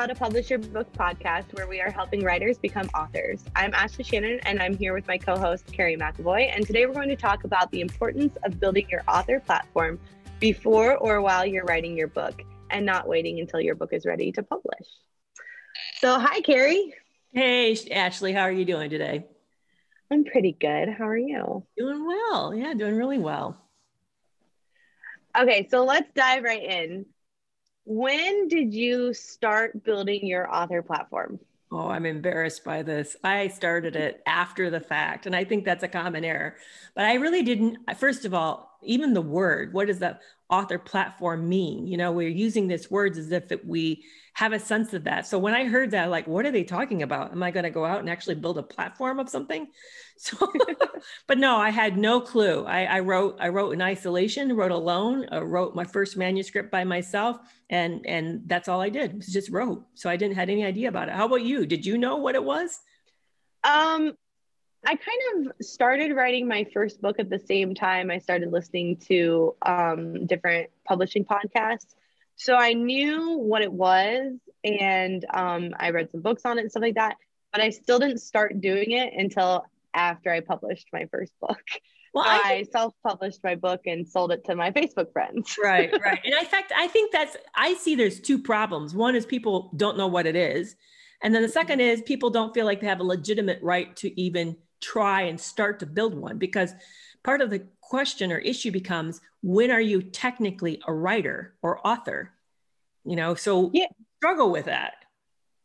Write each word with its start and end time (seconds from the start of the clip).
How 0.00 0.06
to 0.06 0.14
Publish 0.14 0.48
Your 0.48 0.58
Book 0.58 0.90
podcast, 0.94 1.52
where 1.52 1.68
we 1.68 1.78
are 1.82 1.90
helping 1.90 2.24
writers 2.24 2.56
become 2.56 2.88
authors. 2.94 3.44
I'm 3.54 3.74
Ashley 3.74 4.02
Shannon, 4.02 4.40
and 4.44 4.58
I'm 4.58 4.74
here 4.74 4.94
with 4.94 5.06
my 5.06 5.18
co 5.18 5.36
host, 5.36 5.66
Carrie 5.66 5.98
McAvoy. 5.98 6.50
And 6.56 6.66
today 6.66 6.86
we're 6.86 6.94
going 6.94 7.10
to 7.10 7.16
talk 7.16 7.44
about 7.44 7.70
the 7.70 7.82
importance 7.82 8.34
of 8.42 8.58
building 8.58 8.88
your 8.88 9.02
author 9.06 9.40
platform 9.40 10.00
before 10.38 10.96
or 10.96 11.20
while 11.20 11.44
you're 11.44 11.66
writing 11.66 11.98
your 11.98 12.06
book 12.06 12.40
and 12.70 12.86
not 12.86 13.08
waiting 13.08 13.40
until 13.40 13.60
your 13.60 13.74
book 13.74 13.92
is 13.92 14.06
ready 14.06 14.32
to 14.32 14.42
publish. 14.42 14.88
So, 15.98 16.18
hi, 16.18 16.40
Carrie. 16.40 16.94
Hey, 17.34 17.76
Ashley, 17.90 18.32
how 18.32 18.44
are 18.44 18.52
you 18.52 18.64
doing 18.64 18.88
today? 18.88 19.26
I'm 20.10 20.24
pretty 20.24 20.56
good. 20.58 20.88
How 20.88 21.08
are 21.08 21.18
you? 21.18 21.66
Doing 21.76 22.06
well. 22.06 22.54
Yeah, 22.54 22.72
doing 22.72 22.96
really 22.96 23.18
well. 23.18 23.54
Okay, 25.38 25.68
so 25.70 25.84
let's 25.84 26.10
dive 26.14 26.42
right 26.42 26.64
in. 26.64 27.04
When 27.84 28.48
did 28.48 28.74
you 28.74 29.14
start 29.14 29.82
building 29.84 30.26
your 30.26 30.52
author 30.52 30.82
platform? 30.82 31.40
Oh, 31.72 31.88
I'm 31.88 32.06
embarrassed 32.06 32.64
by 32.64 32.82
this. 32.82 33.16
I 33.22 33.48
started 33.48 33.94
it 33.94 34.22
after 34.26 34.70
the 34.70 34.80
fact, 34.80 35.26
and 35.26 35.36
I 35.36 35.44
think 35.44 35.64
that's 35.64 35.84
a 35.84 35.88
common 35.88 36.24
error. 36.24 36.56
But 36.94 37.04
I 37.04 37.14
really 37.14 37.42
didn't. 37.42 37.78
First 37.96 38.24
of 38.24 38.34
all, 38.34 38.76
even 38.82 39.14
the 39.14 39.22
word, 39.22 39.72
what 39.72 39.88
is 39.88 40.00
that 40.00 40.20
author 40.50 40.78
platform 40.78 41.48
mean? 41.48 41.86
You 41.86 41.96
know, 41.96 42.12
we're 42.12 42.28
using 42.28 42.68
this 42.68 42.90
words 42.90 43.16
as 43.18 43.32
if 43.32 43.50
it, 43.52 43.66
we 43.66 44.04
have 44.34 44.52
a 44.52 44.58
sense 44.58 44.94
of 44.94 45.04
that. 45.04 45.26
So 45.26 45.38
when 45.38 45.54
I 45.54 45.64
heard 45.64 45.90
that, 45.90 46.10
like, 46.10 46.26
what 46.26 46.46
are 46.46 46.50
they 46.50 46.64
talking 46.64 47.02
about? 47.02 47.32
Am 47.32 47.42
I 47.42 47.50
going 47.50 47.64
to 47.64 47.70
go 47.70 47.84
out 47.84 48.00
and 48.00 48.08
actually 48.08 48.36
build 48.36 48.58
a 48.58 48.62
platform 48.62 49.18
of 49.18 49.28
something? 49.28 49.68
So, 50.22 50.52
but 51.26 51.38
no, 51.38 51.56
I 51.56 51.70
had 51.70 51.96
no 51.96 52.20
clue. 52.20 52.66
I, 52.66 52.84
I, 52.84 53.00
wrote, 53.00 53.38
I 53.40 53.48
wrote 53.48 53.70
in 53.70 53.80
isolation, 53.80 54.54
wrote 54.54 54.70
alone, 54.70 55.26
uh, 55.32 55.42
wrote 55.42 55.74
my 55.74 55.84
first 55.84 56.18
manuscript 56.18 56.70
by 56.70 56.84
myself, 56.84 57.38
and 57.70 58.04
and 58.04 58.42
that's 58.44 58.68
all 58.68 58.82
I 58.82 58.90
did. 58.90 59.16
Was 59.16 59.28
just 59.28 59.48
wrote. 59.48 59.82
So 59.94 60.10
I 60.10 60.16
didn't 60.16 60.34
had 60.34 60.50
any 60.50 60.62
idea 60.62 60.90
about 60.90 61.08
it. 61.08 61.14
How 61.14 61.24
about 61.24 61.40
you? 61.40 61.64
Did 61.64 61.86
you 61.86 61.96
know 61.96 62.18
what 62.18 62.34
it 62.34 62.44
was? 62.44 62.80
Um, 63.64 64.12
I 64.84 64.96
kind 64.96 65.46
of 65.46 65.52
started 65.64 66.14
writing 66.14 66.48
my 66.48 66.66
first 66.72 67.02
book 67.02 67.18
at 67.18 67.28
the 67.28 67.38
same 67.38 67.74
time 67.74 68.10
I 68.10 68.18
started 68.18 68.50
listening 68.50 68.96
to 69.08 69.54
um, 69.62 70.26
different 70.26 70.70
publishing 70.86 71.24
podcasts. 71.24 71.94
So 72.36 72.56
I 72.56 72.72
knew 72.72 73.36
what 73.36 73.60
it 73.60 73.72
was 73.72 74.38
and 74.64 75.26
um, 75.34 75.74
I 75.78 75.90
read 75.90 76.10
some 76.10 76.22
books 76.22 76.46
on 76.46 76.58
it 76.58 76.62
and 76.62 76.70
stuff 76.70 76.82
like 76.82 76.94
that, 76.94 77.16
but 77.52 77.60
I 77.60 77.70
still 77.70 77.98
didn't 77.98 78.18
start 78.18 78.60
doing 78.60 78.92
it 78.92 79.12
until 79.12 79.66
after 79.92 80.32
I 80.32 80.40
published 80.40 80.88
my 80.92 81.06
first 81.10 81.32
book. 81.40 81.62
Well, 82.12 82.24
I, 82.26 82.40
I 82.40 82.62
self-published 82.72 83.40
my 83.44 83.54
book 83.54 83.82
and 83.86 84.08
sold 84.08 84.32
it 84.32 84.44
to 84.46 84.56
my 84.56 84.70
Facebook 84.72 85.12
friends. 85.12 85.56
right, 85.62 85.92
right. 86.04 86.18
And 86.24 86.34
in 86.34 86.44
fact, 86.46 86.72
I 86.76 86.88
think 86.88 87.12
that's 87.12 87.36
I 87.54 87.74
see 87.74 87.94
there's 87.94 88.18
two 88.18 88.38
problems. 88.42 88.94
One 88.94 89.14
is 89.14 89.24
people 89.24 89.70
don't 89.76 89.96
know 89.96 90.08
what 90.08 90.26
it 90.26 90.34
is. 90.34 90.74
And 91.22 91.34
then 91.34 91.42
the 91.42 91.48
second 91.48 91.80
is 91.80 92.02
people 92.02 92.30
don't 92.30 92.52
feel 92.52 92.66
like 92.66 92.80
they 92.80 92.86
have 92.86 93.00
a 93.00 93.04
legitimate 93.04 93.60
right 93.62 93.94
to 93.96 94.20
even 94.20 94.56
try 94.80 95.22
and 95.22 95.40
start 95.40 95.80
to 95.80 95.86
build 95.86 96.14
one 96.14 96.38
because 96.38 96.74
part 97.22 97.40
of 97.40 97.50
the 97.50 97.62
question 97.80 98.32
or 98.32 98.38
issue 98.38 98.70
becomes 98.70 99.20
when 99.42 99.70
are 99.70 99.80
you 99.80 100.02
technically 100.02 100.80
a 100.86 100.92
writer 100.92 101.54
or 101.62 101.86
author? 101.86 102.32
You 103.04 103.16
know 103.16 103.34
so 103.34 103.70
yeah. 103.72 103.86
struggle 104.18 104.50
with 104.50 104.66
that. 104.66 104.94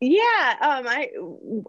Yeah 0.02 0.56
um 0.62 0.88
i 0.88 1.10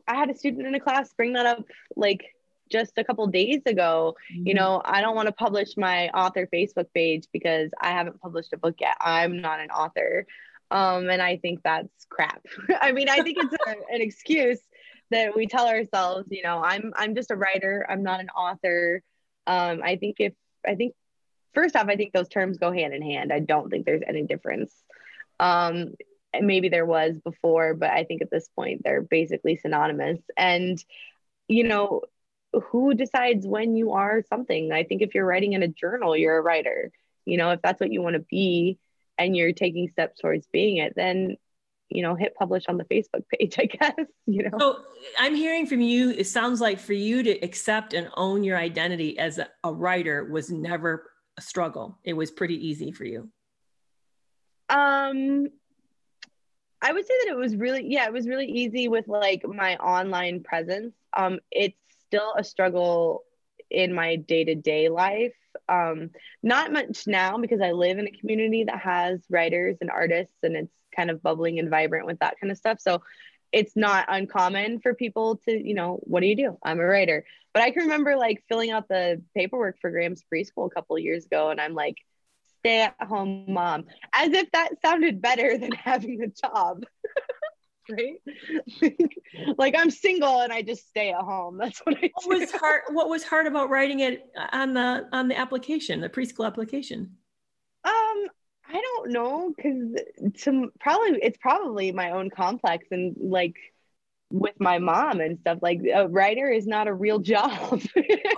i 0.09 0.15
had 0.15 0.31
a 0.31 0.37
student 0.37 0.67
in 0.67 0.75
a 0.75 0.81
class 0.81 1.13
bring 1.15 1.35
that 1.35 1.47
up 1.47 1.65
like 1.95 2.25
just 2.71 2.99
a 2.99 3.05
couple 3.05 3.27
days 3.29 3.63
ago. 3.67 4.17
Mm-hmm. 4.33 4.49
you 4.49 4.55
know 4.55 4.83
i 4.85 5.01
don't 5.01 5.15
want 5.15 5.27
to 5.27 5.33
publish 5.33 5.77
my 5.77 6.09
author 6.09 6.49
facebook 6.53 6.87
page 6.93 7.29
because 7.33 7.71
i 7.81 7.91
haven't 7.91 8.21
published 8.21 8.53
a 8.53 8.57
book 8.57 8.77
yet. 8.81 8.97
I'm 9.01 9.41
not 9.41 9.61
an 9.61 9.71
author. 9.71 10.27
Um 10.71 11.09
and 11.09 11.23
i 11.23 11.37
think 11.37 11.61
that's 11.63 12.07
crap. 12.09 12.45
I 12.81 12.93
mean 12.93 13.09
i 13.09 13.21
think 13.21 13.39
it's 13.41 13.55
a, 13.67 13.71
an 13.95 14.01
excuse 14.01 14.61
that 15.11 15.37
we 15.37 15.47
tell 15.47 15.69
ourselves 15.69 16.29
you 16.31 16.43
know 16.43 16.63
i'm 16.63 16.93
i'm 16.97 17.15
just 17.15 17.31
a 17.31 17.37
writer 17.37 17.87
i'm 17.89 18.03
not 18.03 18.21
an 18.21 18.29
author 18.31 19.03
um 19.47 19.81
i 19.85 19.97
think 19.97 20.17
if 20.19 20.33
I 20.67 20.75
think 20.75 20.95
first 21.55 21.77
off, 21.77 21.89
I 21.89 21.97
think 21.97 22.13
those 22.13 22.29
terms 22.29 22.59
go 22.59 22.73
hand 22.73 22.95
in 22.95 23.03
hand. 23.03 23.33
I 23.33 23.41
don't 23.41 23.71
think 23.71 23.87
there's 23.87 24.03
any 24.07 24.25
difference. 24.25 24.73
Um, 25.41 25.95
maybe 26.39 26.69
there 26.69 26.87
was 26.87 27.19
before, 27.19 27.75
but 27.75 27.91
I 27.91 28.05
think 28.05 28.23
at 28.23 28.31
this 28.31 28.49
point 28.49 28.83
they're 28.85 29.03
basically 29.03 29.57
synonymous. 29.57 30.21
And 30.37 30.83
you 31.49 31.65
know, 31.65 32.03
who 32.53 32.95
decides 32.95 33.47
when 33.47 33.77
you 33.77 33.93
are 33.93 34.23
something? 34.29 34.73
I 34.73 34.83
think 34.83 35.03
if 35.03 35.15
you're 35.15 35.27
writing 35.27 35.53
in 35.53 35.63
a 35.63 35.69
journal, 35.69 36.17
you're 36.17 36.39
a 36.39 36.43
writer. 36.43 36.91
You 37.25 37.37
know, 37.37 37.51
if 37.51 37.63
that's 37.63 37.81
what 37.81 37.93
you 37.93 38.03
want 38.03 38.15
to 38.15 38.25
be 38.31 38.79
and 39.19 39.37
you're 39.37 39.53
taking 39.53 39.89
steps 39.89 40.21
towards 40.21 40.47
being 40.53 40.79
it, 40.79 40.95
then 40.97 41.37
you 41.89 42.03
know, 42.03 42.15
hit 42.15 42.35
publish 42.35 42.65
on 42.69 42.77
the 42.77 42.85
Facebook 42.85 43.25
page, 43.39 43.57
I 43.59 43.67
guess, 43.67 44.07
you 44.27 44.45
know. 44.45 44.59
So 44.59 44.81
I'm 45.19 45.35
hearing 45.35 45.67
from 45.67 45.81
you, 45.81 46.11
it 46.11 46.27
sounds 46.27 46.61
like 46.61 46.79
for 46.79 46.95
you 46.95 47.23
to 47.23 47.31
accept 47.41 47.95
and 47.95 48.09
own 48.17 48.45
your 48.45 48.59
identity 48.59 49.19
as 49.19 49.39
a, 49.39 49.49
a 49.65 49.73
writer 49.73 50.25
was 50.25 50.51
never 50.51 51.11
a 51.39 51.43
struggle. 51.43 51.99
It 52.05 52.15
was 52.15 52.31
pretty 52.31 52.67
easy 52.67 52.93
for 52.93 53.05
you. 53.05 53.31
Um, 54.69 55.49
I 56.83 56.93
would 56.93 57.07
say 57.07 57.15
that 57.25 57.31
it 57.31 57.37
was 57.37 57.57
really, 57.57 57.85
yeah, 57.87 58.07
it 58.07 58.13
was 58.13 58.29
really 58.29 58.47
easy 58.47 58.89
with 58.89 59.07
like 59.09 59.47
my 59.47 59.77
online 59.77 60.43
presence. 60.43 60.95
Um, 61.17 61.39
it's 61.51 61.79
still 62.07 62.35
a 62.37 62.45
struggle 62.45 63.23
in 63.71 63.93
my 63.93 64.17
day 64.17 64.45
to 64.45 64.55
day 64.55 64.89
life. 64.89 65.35
Um, 65.69 66.11
not 66.43 66.73
much 66.73 67.07
now 67.07 67.39
because 67.39 67.61
I 67.61 67.73
live 67.73 67.99
in 67.99 68.07
a 68.07 68.13
community 68.13 68.65
that 68.65 68.79
has 68.81 69.21
writers 69.31 69.77
and 69.81 69.91
artists, 69.91 70.37
and 70.43 70.57
it's 70.57 70.73
kind 70.95 71.11
of 71.11 71.23
bubbling 71.23 71.59
and 71.59 71.71
vibrant 71.71 72.07
with 72.07 72.19
that 72.21 72.37
kind 72.41 72.51
of 72.51 72.57
stuff. 72.57 72.81
So 72.81 73.03
it's 73.53 73.77
not 73.77 74.07
uncommon 74.09 74.81
for 74.81 74.95
people 74.95 75.37
to, 75.49 75.53
you 75.53 75.75
know, 75.75 76.01
what 76.03 76.21
do 76.21 76.27
you 76.27 76.37
do? 76.37 76.59
I'm 76.63 76.81
a 76.81 76.85
writer. 76.85 77.25
But 77.55 77.63
I 77.63 77.71
can 77.71 77.85
remember 77.85 78.17
like 78.17 78.45
filling 78.49 78.71
out 78.71 78.89
the 78.89 79.23
paperwork 79.35 79.79
for 79.81 79.91
Graham's 79.91 80.25
preschool 80.33 80.67
a 80.67 80.75
couple 80.75 80.99
years 80.99 81.27
ago, 81.27 81.51
and 81.51 81.61
I'm 81.61 81.75
like, 81.75 81.97
stay 82.59 82.83
at 82.83 82.95
home 83.01 83.45
mom, 83.49 83.85
as 84.13 84.31
if 84.33 84.51
that 84.53 84.81
sounded 84.85 85.23
better 85.23 85.57
than 85.59 85.73
having 85.73 86.23
a 86.23 86.29
job. 86.29 86.85
right? 87.91 88.15
like 89.59 89.75
I'm 89.77 89.91
single 89.91 90.41
and 90.41 90.53
I 90.53 90.63
just 90.63 90.89
stay 90.89 91.11
at 91.11 91.21
home. 91.21 91.59
That's 91.63 91.79
what 91.81 91.97
I 92.03 92.11
what 92.25 92.41
was 92.41 92.53
hard 92.53 92.83
what 92.91 93.09
was 93.09 93.25
hard 93.25 93.47
about 93.47 93.71
writing 93.71 94.01
it 94.01 94.27
on 94.53 94.75
the 94.75 95.09
on 95.13 95.29
the 95.29 95.39
application, 95.39 96.01
the 96.01 96.09
preschool 96.09 96.47
application? 96.47 97.17
Um 97.85 98.27
I 98.69 98.81
don't 98.81 99.13
know 99.13 99.55
because 99.57 100.01
to 100.43 100.73
probably 100.81 101.19
it's 101.23 101.39
probably 101.39 101.93
my 101.93 102.11
own 102.11 102.31
complex 102.31 102.87
and 102.91 103.15
like 103.21 103.57
with 104.31 104.55
my 104.59 104.79
mom 104.79 105.21
and 105.21 105.39
stuff 105.39 105.59
like 105.63 105.81
a 105.95 106.09
writer 106.09 106.49
is 106.49 106.67
not 106.67 106.89
a 106.89 106.93
real 106.93 107.21
job 107.21 107.53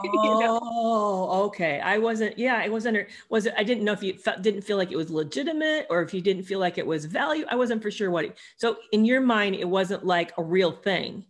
oh 0.05 0.39
know? 0.41 1.45
okay. 1.47 1.81
I 1.81 1.97
wasn't 1.97 2.39
yeah 2.39 2.57
i 2.57 2.69
wasn't 2.69 3.09
was 3.31 3.47
it 3.47 3.55
i 3.57 3.65
didn't 3.65 3.85
know 3.85 3.93
if 3.93 4.03
you 4.03 4.15
felt, 4.15 4.43
didn't 4.43 4.63
feel 4.63 4.77
like 4.77 4.93
it 4.93 4.97
was 4.97 5.11
legitimate 5.11 5.87
or 5.89 6.03
if 6.03 6.13
you 6.13 6.21
didn't 6.21 6.43
feel 6.43 6.59
like 6.59 6.77
it 6.77 6.87
was 6.87 7.07
value 7.07 7.47
i 7.51 7.57
wasn't 7.57 7.83
for 7.83 7.91
sure 7.91 8.11
what 8.11 8.27
it, 8.27 8.39
so 8.57 8.77
in 8.93 9.07
your 9.07 9.23
mind 9.23 9.55
it 9.55 9.69
wasn't 9.69 10.05
like 10.05 10.33
a 10.37 10.43
real 10.43 10.73
thing? 10.73 11.25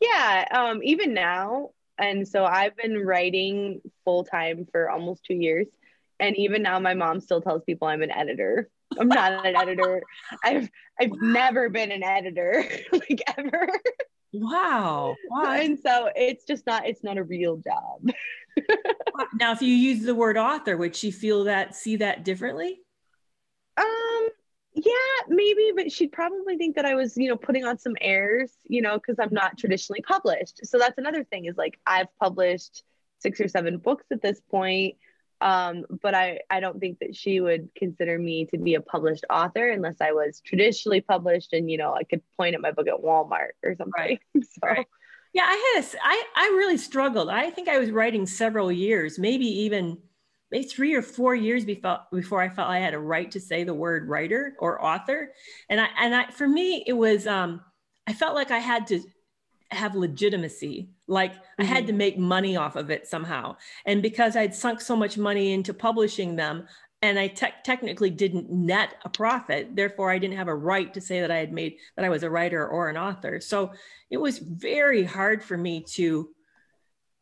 Yeah 0.00 0.46
um 0.52 0.80
even 0.82 1.14
now 1.14 1.70
and 1.98 2.28
so 2.28 2.44
i've 2.44 2.76
been 2.76 2.98
writing 2.98 3.80
full 4.04 4.24
time 4.24 4.66
for 4.70 4.90
almost 4.90 5.24
two 5.24 5.34
years 5.34 5.66
and 6.18 6.36
even 6.36 6.62
now 6.62 6.78
my 6.78 6.92
mom 6.92 7.20
still 7.20 7.40
tells 7.40 7.64
people 7.64 7.88
i'm 7.88 8.02
an 8.02 8.10
editor 8.10 8.68
i'm 8.98 9.08
not 9.08 9.46
an 9.46 9.56
editor. 9.56 10.02
I've 10.44 10.68
i've 11.00 11.12
never 11.20 11.68
been 11.68 11.92
an 11.92 12.02
editor 12.02 12.64
like 12.92 13.22
ever. 13.38 13.68
Wow. 14.32 15.16
Wow 15.28 15.52
and 15.52 15.78
so 15.78 16.10
it's 16.14 16.44
just 16.44 16.66
not 16.66 16.86
it's 16.86 17.02
not 17.02 17.18
a 17.18 17.24
real 17.24 17.56
job. 17.56 18.10
Now 19.38 19.52
if 19.52 19.62
you 19.62 19.74
use 19.74 20.02
the 20.02 20.14
word 20.14 20.36
author 20.36 20.76
would 20.76 20.96
she 20.96 21.10
feel 21.10 21.44
that 21.44 21.74
see 21.74 21.96
that 21.96 22.24
differently? 22.24 22.80
Um 23.76 24.28
yeah 24.74 24.92
maybe 25.28 25.72
but 25.74 25.90
she'd 25.92 26.12
probably 26.12 26.56
think 26.56 26.76
that 26.76 26.84
i 26.84 26.94
was 26.94 27.16
you 27.16 27.28
know 27.28 27.36
putting 27.36 27.64
on 27.64 27.76
some 27.76 27.96
airs 28.00 28.52
you 28.68 28.80
know 28.80 28.94
because 28.96 29.16
i'm 29.18 29.32
not 29.32 29.58
traditionally 29.58 30.02
published. 30.02 30.60
So 30.64 30.78
that's 30.78 30.98
another 30.98 31.24
thing 31.24 31.46
is 31.46 31.56
like 31.56 31.78
i've 31.86 32.06
published 32.18 32.82
six 33.18 33.40
or 33.40 33.48
seven 33.48 33.78
books 33.78 34.06
at 34.10 34.22
this 34.22 34.40
point 34.50 34.96
um, 35.40 35.84
but 36.02 36.14
I, 36.14 36.40
I 36.50 36.60
don't 36.60 36.78
think 36.78 36.98
that 37.00 37.16
she 37.16 37.40
would 37.40 37.70
consider 37.74 38.18
me 38.18 38.46
to 38.46 38.58
be 38.58 38.74
a 38.74 38.80
published 38.80 39.24
author 39.30 39.70
unless 39.70 40.00
I 40.00 40.12
was 40.12 40.40
traditionally 40.44 41.00
published 41.00 41.52
and, 41.52 41.70
you 41.70 41.78
know, 41.78 41.94
I 41.94 42.04
could 42.04 42.22
point 42.36 42.54
at 42.54 42.60
my 42.60 42.72
book 42.72 42.88
at 42.88 43.02
Walmart 43.02 43.52
or 43.62 43.74
something. 43.76 43.92
Right. 43.96 44.20
so. 44.42 44.60
Right. 44.62 44.86
Yeah, 45.32 45.44
I 45.46 45.74
had 45.74 45.84
a, 45.84 45.96
I, 46.02 46.24
I 46.36 46.44
really 46.56 46.76
struggled. 46.76 47.28
I 47.28 47.50
think 47.50 47.68
I 47.68 47.78
was 47.78 47.90
writing 47.90 48.26
several 48.26 48.72
years, 48.72 49.18
maybe 49.18 49.46
even 49.46 49.98
maybe 50.50 50.64
three 50.64 50.94
or 50.94 51.02
four 51.02 51.34
years 51.34 51.64
before 51.64 52.00
before 52.12 52.42
I 52.42 52.48
felt 52.48 52.68
I 52.68 52.80
had 52.80 52.94
a 52.94 52.98
right 52.98 53.30
to 53.30 53.40
say 53.40 53.62
the 53.62 53.74
word 53.74 54.08
writer 54.08 54.54
or 54.58 54.84
author. 54.84 55.32
And 55.68 55.80
I 55.80 55.88
and 55.98 56.14
I 56.14 56.30
for 56.30 56.48
me 56.48 56.82
it 56.86 56.94
was 56.94 57.26
um 57.26 57.60
I 58.06 58.12
felt 58.12 58.34
like 58.34 58.50
I 58.50 58.58
had 58.58 58.88
to 58.88 59.00
have 59.70 59.94
legitimacy. 59.94 60.90
Like 61.06 61.34
mm-hmm. 61.34 61.62
I 61.62 61.64
had 61.64 61.86
to 61.86 61.92
mm-hmm. 61.92 61.98
make 61.98 62.18
money 62.18 62.56
off 62.56 62.76
of 62.76 62.90
it 62.90 63.06
somehow. 63.06 63.56
And 63.86 64.02
because 64.02 64.36
I'd 64.36 64.54
sunk 64.54 64.80
so 64.80 64.96
much 64.96 65.16
money 65.16 65.52
into 65.52 65.74
publishing 65.74 66.36
them, 66.36 66.66
and 67.02 67.18
I 67.18 67.28
te- 67.28 67.54
technically 67.64 68.10
didn't 68.10 68.50
net 68.50 68.94
a 69.04 69.08
profit. 69.08 69.74
Therefore, 69.74 70.10
I 70.10 70.18
didn't 70.18 70.36
have 70.36 70.48
a 70.48 70.54
right 70.54 70.92
to 70.92 71.00
say 71.00 71.22
that 71.22 71.30
I 71.30 71.38
had 71.38 71.52
made 71.52 71.76
that 71.96 72.04
I 72.04 72.10
was 72.10 72.22
a 72.22 72.30
writer 72.30 72.66
or 72.68 72.90
an 72.90 72.98
author. 72.98 73.40
So 73.40 73.72
it 74.10 74.18
was 74.18 74.38
very 74.38 75.04
hard 75.04 75.42
for 75.42 75.56
me 75.56 75.82
to 75.94 76.28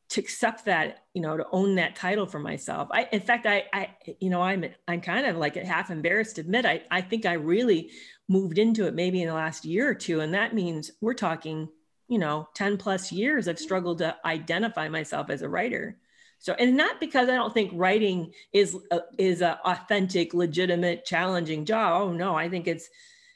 to 0.08 0.20
accept 0.20 0.64
that, 0.64 1.04
you 1.12 1.20
know, 1.20 1.36
to 1.36 1.44
own 1.52 1.74
that 1.74 1.94
title 1.94 2.24
for 2.24 2.38
myself. 2.38 2.88
I, 2.90 3.06
in 3.12 3.20
fact, 3.20 3.46
I, 3.46 3.64
I, 3.74 3.90
you 4.20 4.30
know, 4.30 4.40
I'm, 4.40 4.64
I'm 4.88 5.02
kind 5.02 5.26
of 5.26 5.36
like 5.36 5.54
half 5.54 5.90
embarrassed 5.90 6.36
to 6.36 6.40
admit, 6.40 6.64
I, 6.64 6.82
I 6.90 7.02
think 7.02 7.26
I 7.26 7.34
really 7.34 7.90
moved 8.26 8.56
into 8.56 8.86
it 8.86 8.94
maybe 8.94 9.20
in 9.20 9.28
the 9.28 9.34
last 9.34 9.66
year 9.66 9.86
or 9.86 9.94
two, 9.94 10.20
and 10.20 10.32
that 10.32 10.54
means 10.54 10.90
we're 11.02 11.12
talking, 11.12 11.68
you 12.08 12.19
know, 12.19 12.49
10 12.55 12.78
plus 12.78 13.12
years. 13.12 13.46
I've 13.46 13.58
struggled 13.58 13.99
to 13.99 14.16
identify 14.25 14.88
myself 14.88 15.31
as 15.31 15.43
a 15.43 15.49
writer. 15.49 15.96
So, 16.38 16.55
and 16.55 16.76
not 16.76 17.00
because 17.00 17.28
I 17.28 17.34
don't 17.34 17.52
think 17.52 17.72
writing 17.75 18.32
is 18.52 18.76
a, 18.90 19.00
is 19.19 19.43
a 19.43 19.60
authentic, 19.64 20.34
legitimate, 20.34 21.05
challenging 21.05 21.64
job. 21.64 22.00
Oh 22.00 22.12
no, 22.12 22.34
I 22.34 22.49
think 22.49 22.69
it's 22.69 22.88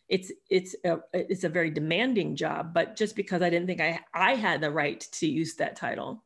it's 0.09 0.31
it's 0.49 0.77
a, 0.85 0.99
it's 1.13 1.45
a 1.45 1.49
very 1.49 1.71
demanding 1.71 2.37
job. 2.37 2.73
But 2.73 2.97
just 2.97 3.17
because 3.17 3.43
I 3.43 3.51
didn't 3.51 3.67
think 3.67 3.81
I 3.81 4.01
I 4.15 4.35
had 4.37 4.61
the 4.61 4.71
right 4.71 5.01
to 5.15 5.27
use 5.27 5.57
that 5.57 5.75
title. 5.75 6.23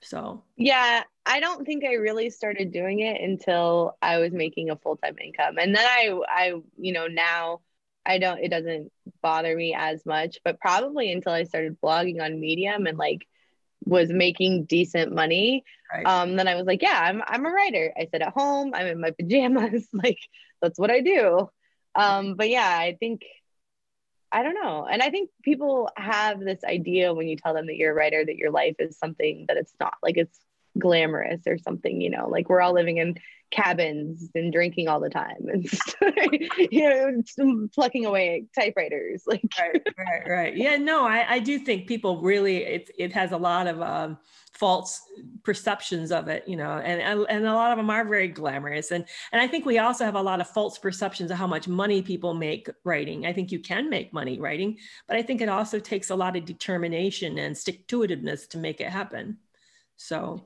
So 0.00 0.44
yeah, 0.56 1.02
I 1.26 1.40
don't 1.40 1.64
think 1.66 1.84
I 1.84 1.94
really 1.94 2.30
started 2.30 2.70
doing 2.70 3.00
it 3.00 3.20
until 3.20 3.96
I 4.00 4.18
was 4.18 4.32
making 4.32 4.70
a 4.70 4.76
full 4.76 4.96
time 4.96 5.16
income, 5.18 5.58
and 5.58 5.74
then 5.74 5.84
I 5.84 6.20
I 6.28 6.52
you 6.78 6.92
know 6.92 7.08
now 7.08 7.60
I 8.06 8.18
don't 8.18 8.38
it 8.38 8.50
doesn't 8.50 8.92
bother 9.22 9.54
me 9.56 9.74
as 9.76 10.04
much, 10.04 10.38
but 10.44 10.60
probably 10.60 11.10
until 11.12 11.32
I 11.32 11.44
started 11.44 11.80
blogging 11.80 12.20
on 12.22 12.40
Medium 12.40 12.86
and 12.86 12.98
like 12.98 13.26
was 13.84 14.10
making 14.10 14.64
decent 14.64 15.14
money, 15.14 15.64
right. 15.92 16.06
um, 16.06 16.36
then 16.36 16.48
I 16.48 16.54
was 16.54 16.66
like, 16.66 16.82
yeah, 16.82 16.98
I'm 16.98 17.22
I'm 17.26 17.46
a 17.46 17.50
writer. 17.50 17.92
I 17.96 18.06
sit 18.06 18.22
at 18.22 18.32
home, 18.32 18.72
I'm 18.74 18.86
in 18.86 19.00
my 19.00 19.10
pajamas, 19.10 19.88
like 19.92 20.18
that's 20.60 20.78
what 20.78 20.90
I 20.90 21.00
do. 21.00 21.48
Um, 21.94 22.34
but 22.34 22.48
yeah, 22.48 22.66
I 22.66 22.96
think 22.98 23.22
I 24.32 24.42
don't 24.42 24.54
know. 24.54 24.84
And 24.90 25.00
I 25.00 25.10
think 25.10 25.30
people 25.42 25.88
have 25.96 26.40
this 26.40 26.64
idea 26.64 27.14
when 27.14 27.28
you 27.28 27.36
tell 27.36 27.54
them 27.54 27.66
that 27.66 27.76
you're 27.76 27.92
a 27.92 27.94
writer 27.94 28.24
that 28.24 28.36
your 28.36 28.50
life 28.50 28.74
is 28.80 28.98
something 28.98 29.44
that 29.46 29.56
it's 29.56 29.72
not. 29.78 29.94
Like 30.02 30.16
it's 30.16 30.36
glamorous 30.78 31.42
or 31.46 31.58
something, 31.58 32.00
you 32.00 32.10
know, 32.10 32.28
like 32.28 32.48
we're 32.48 32.60
all 32.60 32.74
living 32.74 32.98
in 32.98 33.16
cabins 33.54 34.30
and 34.34 34.52
drinking 34.52 34.88
all 34.88 35.00
the 35.00 35.10
time. 35.10 35.36
And 35.48 35.66
you 36.70 36.88
know 36.88 37.68
plucking 37.74 38.04
away 38.04 38.46
typewriters 38.54 39.22
like 39.26 39.42
right 39.58 39.82
right 39.96 40.28
right. 40.28 40.56
Yeah 40.56 40.76
no 40.76 41.06
I, 41.06 41.34
I 41.34 41.38
do 41.38 41.58
think 41.58 41.86
people 41.86 42.20
really 42.20 42.58
it, 42.58 42.90
it 42.98 43.12
has 43.12 43.32
a 43.32 43.36
lot 43.36 43.66
of 43.66 43.80
um, 43.80 44.18
false 44.52 45.00
perceptions 45.42 46.12
of 46.12 46.28
it 46.28 46.46
you 46.46 46.56
know 46.56 46.78
and 46.78 47.00
and 47.28 47.46
a 47.46 47.52
lot 47.52 47.72
of 47.72 47.78
them 47.78 47.90
are 47.90 48.04
very 48.04 48.28
glamorous. 48.28 48.90
And 48.90 49.04
and 49.32 49.40
i 49.40 49.46
think 49.46 49.64
we 49.64 49.78
also 49.78 50.04
have 50.04 50.16
a 50.16 50.22
lot 50.22 50.40
of 50.40 50.48
false 50.48 50.78
perceptions 50.78 51.30
of 51.30 51.38
how 51.38 51.46
much 51.46 51.68
money 51.68 52.02
people 52.02 52.34
make 52.34 52.68
writing. 52.84 53.26
I 53.26 53.32
think 53.32 53.52
you 53.52 53.60
can 53.60 53.88
make 53.88 54.12
money 54.12 54.38
writing 54.38 54.78
but 55.06 55.16
i 55.16 55.22
think 55.22 55.40
it 55.40 55.48
also 55.48 55.78
takes 55.78 56.10
a 56.10 56.16
lot 56.16 56.36
of 56.36 56.44
determination 56.44 57.38
and 57.38 57.56
stick 57.56 57.86
to 57.88 58.00
itiveness 58.00 58.48
to 58.48 58.58
make 58.58 58.80
it 58.80 58.88
happen. 58.88 59.38
So 59.96 60.44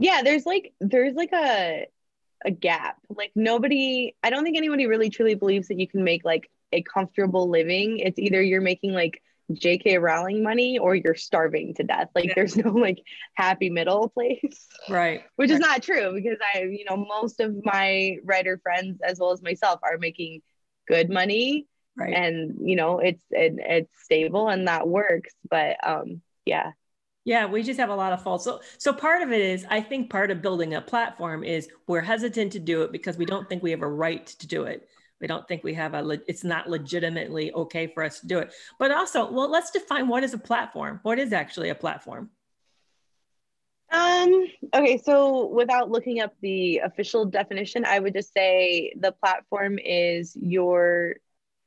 yeah 0.00 0.22
there's 0.22 0.46
like 0.46 0.72
there's 0.80 1.14
like 1.14 1.32
a 1.32 1.86
a 2.44 2.50
gap. 2.50 2.96
Like 3.08 3.32
nobody 3.34 4.14
i 4.22 4.30
don't 4.30 4.44
think 4.44 4.56
anybody 4.56 4.86
really 4.86 5.10
truly 5.10 5.34
believes 5.34 5.68
that 5.68 5.78
you 5.78 5.86
can 5.86 6.02
make 6.02 6.24
like 6.24 6.50
a 6.72 6.82
comfortable 6.82 7.48
living. 7.48 7.98
It's 7.98 8.18
either 8.18 8.42
you're 8.42 8.60
making 8.60 8.92
like 8.92 9.22
jk 9.52 10.00
rowling 10.00 10.44
money 10.44 10.78
or 10.78 10.94
you're 10.94 11.14
starving 11.14 11.74
to 11.74 11.82
death. 11.82 12.08
Like 12.14 12.26
yeah. 12.26 12.32
there's 12.36 12.56
no 12.56 12.70
like 12.70 13.02
happy 13.34 13.68
middle 13.68 14.08
place. 14.08 14.66
Right. 14.88 15.22
Which 15.36 15.50
right. 15.50 15.54
is 15.54 15.60
not 15.60 15.82
true 15.82 16.14
because 16.14 16.38
i 16.54 16.60
you 16.62 16.84
know 16.88 16.96
most 16.96 17.40
of 17.40 17.54
my 17.64 18.16
writer 18.24 18.58
friends 18.62 19.00
as 19.02 19.18
well 19.18 19.32
as 19.32 19.42
myself 19.42 19.80
are 19.82 19.98
making 19.98 20.42
good 20.88 21.10
money. 21.10 21.66
Right. 21.96 22.14
And 22.14 22.68
you 22.68 22.76
know 22.76 23.00
it's 23.00 23.24
it, 23.30 23.54
it's 23.58 24.04
stable 24.04 24.48
and 24.48 24.68
that 24.68 24.88
works. 24.88 25.34
But 25.48 25.76
um 25.86 26.22
yeah 26.46 26.72
yeah, 27.24 27.46
we 27.46 27.62
just 27.62 27.78
have 27.78 27.90
a 27.90 27.94
lot 27.94 28.12
of 28.12 28.22
faults. 28.22 28.44
So, 28.44 28.60
so 28.78 28.92
part 28.92 29.22
of 29.22 29.30
it 29.30 29.40
is, 29.40 29.66
I 29.68 29.80
think 29.80 30.10
part 30.10 30.30
of 30.30 30.40
building 30.40 30.74
a 30.74 30.80
platform 30.80 31.44
is 31.44 31.68
we're 31.86 32.00
hesitant 32.00 32.52
to 32.52 32.58
do 32.58 32.82
it 32.82 32.92
because 32.92 33.18
we 33.18 33.26
don't 33.26 33.48
think 33.48 33.62
we 33.62 33.70
have 33.72 33.82
a 33.82 33.88
right 33.88 34.26
to 34.26 34.46
do 34.46 34.64
it. 34.64 34.88
We 35.20 35.26
don't 35.26 35.46
think 35.46 35.62
we 35.62 35.74
have 35.74 35.92
a, 35.92 36.18
it's 36.26 36.44
not 36.44 36.70
legitimately 36.70 37.52
okay 37.52 37.88
for 37.88 38.02
us 38.02 38.20
to 38.20 38.26
do 38.26 38.38
it. 38.38 38.54
But 38.78 38.90
also, 38.90 39.30
well, 39.30 39.50
let's 39.50 39.70
define 39.70 40.08
what 40.08 40.24
is 40.24 40.32
a 40.32 40.38
platform. 40.38 41.00
What 41.02 41.18
is 41.18 41.34
actually 41.34 41.68
a 41.68 41.74
platform? 41.74 42.30
Um, 43.92 44.46
okay, 44.72 44.98
so 44.98 45.46
without 45.48 45.90
looking 45.90 46.20
up 46.20 46.32
the 46.40 46.78
official 46.78 47.24
definition, 47.26 47.84
I 47.84 47.98
would 47.98 48.14
just 48.14 48.32
say 48.32 48.94
the 48.98 49.12
platform 49.12 49.78
is 49.78 50.34
your 50.36 51.16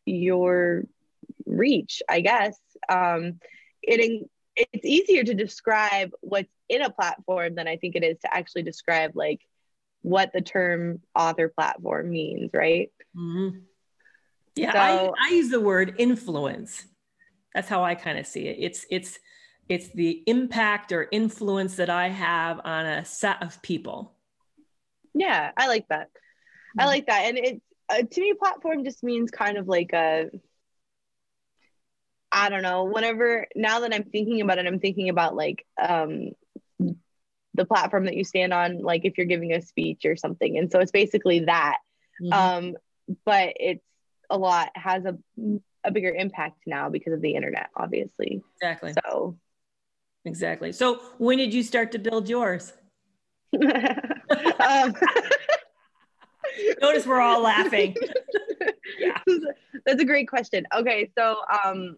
your 0.05 0.85
reach, 1.45 2.01
I 2.09 2.21
guess. 2.21 2.57
Um, 2.89 3.39
it 3.81 4.27
it's 4.55 4.85
easier 4.85 5.23
to 5.23 5.33
describe 5.33 6.11
what's 6.21 6.50
in 6.69 6.81
a 6.81 6.89
platform 6.89 7.55
than 7.55 7.67
I 7.67 7.77
think 7.77 7.95
it 7.95 8.03
is 8.03 8.19
to 8.19 8.33
actually 8.33 8.63
describe 8.63 9.11
like 9.15 9.41
what 10.01 10.31
the 10.33 10.41
term 10.41 11.01
author 11.15 11.50
platform 11.50 12.11
means, 12.11 12.51
right? 12.53 12.91
Mm-hmm. 13.15 13.59
Yeah, 14.55 14.73
so, 14.73 15.13
I, 15.17 15.29
I 15.29 15.33
use 15.33 15.50
the 15.50 15.59
word 15.59 15.95
influence. 15.97 16.85
That's 17.55 17.69
how 17.69 17.83
I 17.83 17.95
kind 17.95 18.19
of 18.19 18.27
see 18.27 18.47
it. 18.47 18.57
It's 18.59 18.85
it's 18.89 19.19
it's 19.69 19.89
the 19.89 20.21
impact 20.27 20.91
or 20.91 21.07
influence 21.11 21.75
that 21.77 21.89
I 21.89 22.09
have 22.09 22.61
on 22.63 22.85
a 22.85 23.05
set 23.05 23.41
of 23.41 23.61
people. 23.61 24.13
Yeah, 25.15 25.51
I 25.57 25.67
like 25.67 25.88
that. 25.89 26.07
Mm-hmm. 26.07 26.79
I 26.81 26.85
like 26.85 27.07
that, 27.07 27.21
and 27.25 27.38
it 27.38 27.61
uh, 27.89 28.03
to 28.03 28.21
me, 28.21 28.33
platform 28.33 28.83
just 28.83 29.03
means 29.03 29.31
kind 29.31 29.57
of 29.57 29.67
like 29.67 29.94
a 29.94 30.29
I 32.33 32.50
don't 32.50 32.63
know, 32.63 32.85
whenever 32.85 33.45
now 33.56 33.81
that 33.81 33.94
I'm 33.94 34.06
thinking 34.06 34.41
about 34.41 34.57
it, 34.57 34.65
I'm 34.65 34.80
thinking 34.80 35.09
about 35.09 35.35
like 35.35 35.65
um 35.81 36.31
the 37.53 37.65
platform 37.65 38.06
that 38.06 38.15
you 38.15 38.24
stand 38.24 38.51
on, 38.51 38.81
like 38.81 39.06
if 39.06 39.18
you're 39.18 39.27
giving 39.27 39.53
a 39.53 39.62
speech 39.62 40.06
or 40.06 40.15
something. 40.15 40.57
And 40.57 40.71
so 40.71 40.80
it's 40.80 40.91
basically 40.91 41.41
that. 41.41 41.77
Mm-hmm. 42.21 42.33
Um, 42.33 42.75
but 43.25 43.53
it's 43.57 43.85
a 44.30 44.38
lot 44.38 44.69
has 44.75 45.06
a 45.06 45.18
a 45.83 45.91
bigger 45.91 46.09
impact 46.09 46.62
now 46.65 46.89
because 46.89 47.13
of 47.13 47.21
the 47.21 47.35
internet, 47.35 47.69
obviously. 47.75 48.41
Exactly. 48.56 48.94
So 49.06 49.38
exactly. 50.25 50.72
So 50.72 51.01
when 51.17 51.38
did 51.38 51.53
you 51.53 51.62
start 51.62 51.91
to 51.91 52.00
build 52.00 52.27
yours? 52.27 52.74
um, 53.53 54.96
Notice 56.81 57.05
we're 57.05 57.22
all 57.22 57.41
laughing. 57.41 57.96
yeah. 59.00 59.19
That's 59.86 60.01
a 60.01 60.05
great 60.05 60.27
question. 60.27 60.65
Okay, 60.74 61.12
so 61.17 61.38
um 61.63 61.98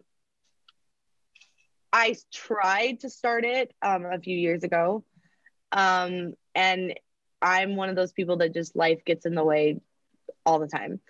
I 1.92 2.16
tried 2.32 3.00
to 3.00 3.10
start 3.10 3.44
it 3.44 3.72
um, 3.82 4.04
a 4.04 4.18
few 4.18 4.36
years 4.36 4.62
ago. 4.62 5.04
Um, 5.72 6.34
and 6.54 6.94
I'm 7.40 7.76
one 7.76 7.88
of 7.88 7.96
those 7.96 8.12
people 8.12 8.38
that 8.38 8.54
just 8.54 8.76
life 8.76 9.04
gets 9.04 9.26
in 9.26 9.34
the 9.34 9.44
way 9.44 9.80
all 10.44 10.58
the 10.58 10.68
time. 10.68 11.00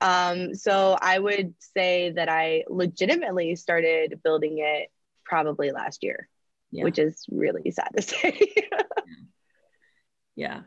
Um, 0.00 0.54
so 0.54 0.98
I 1.00 1.18
would 1.18 1.54
say 1.58 2.10
that 2.10 2.28
I 2.28 2.64
legitimately 2.68 3.56
started 3.56 4.20
building 4.22 4.58
it 4.58 4.90
probably 5.24 5.70
last 5.70 6.02
year, 6.02 6.28
yeah. 6.70 6.84
which 6.84 6.98
is 6.98 7.24
really 7.30 7.70
sad 7.70 7.88
to 7.96 8.02
say. 8.02 8.54
yeah. 10.36 10.60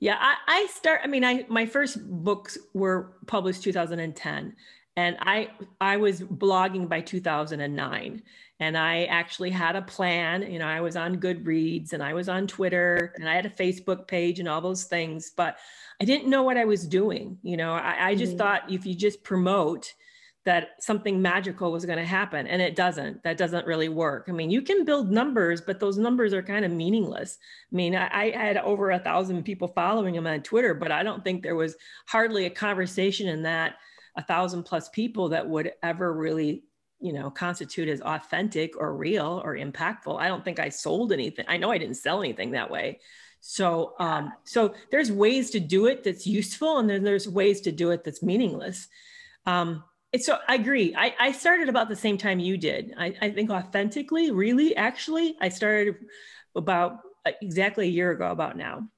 Yeah. 0.00 0.16
I, 0.18 0.34
I 0.46 0.66
start, 0.66 1.00
I 1.02 1.06
mean, 1.06 1.24
I, 1.24 1.44
my 1.48 1.66
first 1.66 1.98
books 2.06 2.58
were 2.72 3.14
published 3.26 3.62
2010 3.62 4.54
and 4.96 5.16
I, 5.20 5.50
I 5.80 5.96
was 5.96 6.20
blogging 6.20 6.88
by 6.88 7.00
2009 7.00 8.22
and 8.60 8.78
I 8.78 9.04
actually 9.04 9.50
had 9.50 9.74
a 9.74 9.82
plan. 9.82 10.50
You 10.50 10.60
know, 10.60 10.66
I 10.66 10.80
was 10.80 10.96
on 10.96 11.20
Goodreads 11.20 11.92
and 11.92 12.02
I 12.02 12.14
was 12.14 12.28
on 12.28 12.46
Twitter 12.46 13.12
and 13.16 13.28
I 13.28 13.34
had 13.34 13.46
a 13.46 13.50
Facebook 13.50 14.06
page 14.06 14.38
and 14.38 14.48
all 14.48 14.60
those 14.60 14.84
things, 14.84 15.32
but 15.36 15.58
I 16.00 16.04
didn't 16.04 16.30
know 16.30 16.44
what 16.44 16.56
I 16.56 16.64
was 16.64 16.86
doing. 16.86 17.38
You 17.42 17.56
know, 17.56 17.72
I, 17.72 18.10
I 18.10 18.14
just 18.14 18.32
mm-hmm. 18.32 18.38
thought 18.38 18.70
if 18.70 18.86
you 18.86 18.94
just 18.94 19.24
promote, 19.24 19.92
that 20.44 20.72
something 20.78 21.22
magical 21.22 21.72
was 21.72 21.86
going 21.86 21.98
to 21.98 22.04
happen 22.04 22.46
and 22.46 22.60
it 22.60 22.76
doesn't 22.76 23.22
that 23.22 23.36
doesn't 23.36 23.66
really 23.66 23.88
work 23.88 24.26
i 24.28 24.32
mean 24.32 24.50
you 24.50 24.60
can 24.60 24.84
build 24.84 25.10
numbers 25.10 25.60
but 25.60 25.80
those 25.80 25.96
numbers 25.96 26.32
are 26.34 26.42
kind 26.42 26.64
of 26.64 26.70
meaningless 26.70 27.38
i 27.72 27.74
mean 27.74 27.96
i, 27.96 28.08
I 28.12 28.30
had 28.30 28.58
over 28.58 28.90
a 28.90 28.98
thousand 28.98 29.42
people 29.44 29.68
following 29.68 30.14
him 30.14 30.26
on 30.26 30.42
twitter 30.42 30.74
but 30.74 30.92
i 30.92 31.02
don't 31.02 31.24
think 31.24 31.42
there 31.42 31.56
was 31.56 31.76
hardly 32.06 32.44
a 32.44 32.50
conversation 32.50 33.28
in 33.28 33.42
that 33.42 33.76
a 34.16 34.22
thousand 34.22 34.64
plus 34.64 34.88
people 34.88 35.30
that 35.30 35.48
would 35.48 35.72
ever 35.82 36.12
really 36.12 36.64
you 37.00 37.12
know 37.12 37.30
constitute 37.30 37.88
as 37.88 38.00
authentic 38.00 38.76
or 38.76 38.96
real 38.96 39.42
or 39.44 39.56
impactful. 39.56 40.18
I 40.18 40.28
don't 40.28 40.44
think 40.44 40.58
i 40.58 40.68
sold 40.68 41.12
anything. 41.12 41.44
I 41.48 41.56
know 41.56 41.70
i 41.70 41.78
didn't 41.78 41.96
sell 41.96 42.20
anything 42.20 42.52
that 42.52 42.70
way. 42.70 43.00
So 43.40 43.94
um 43.98 44.32
so 44.44 44.74
there's 44.90 45.12
ways 45.12 45.50
to 45.50 45.60
do 45.60 45.86
it 45.86 46.04
that's 46.04 46.26
useful 46.26 46.78
and 46.78 46.88
then 46.88 47.02
there's 47.02 47.28
ways 47.28 47.60
to 47.62 47.72
do 47.72 47.90
it 47.90 48.04
that's 48.04 48.22
meaningless. 48.22 48.88
Um 49.46 49.84
so 50.18 50.38
i 50.48 50.54
agree. 50.54 50.94
I, 50.96 51.14
I 51.18 51.32
started 51.32 51.68
about 51.68 51.88
the 51.88 51.96
same 51.96 52.18
time 52.18 52.38
you 52.38 52.56
did. 52.56 52.94
I, 52.96 53.14
I 53.20 53.30
think 53.30 53.50
authentically 53.50 54.30
really 54.30 54.76
actually 54.76 55.36
i 55.40 55.48
started 55.48 55.96
about 56.54 57.00
uh, 57.26 57.32
exactly 57.42 57.86
a 57.86 57.90
year 57.90 58.12
ago 58.12 58.30
about 58.30 58.56
now 58.56 58.88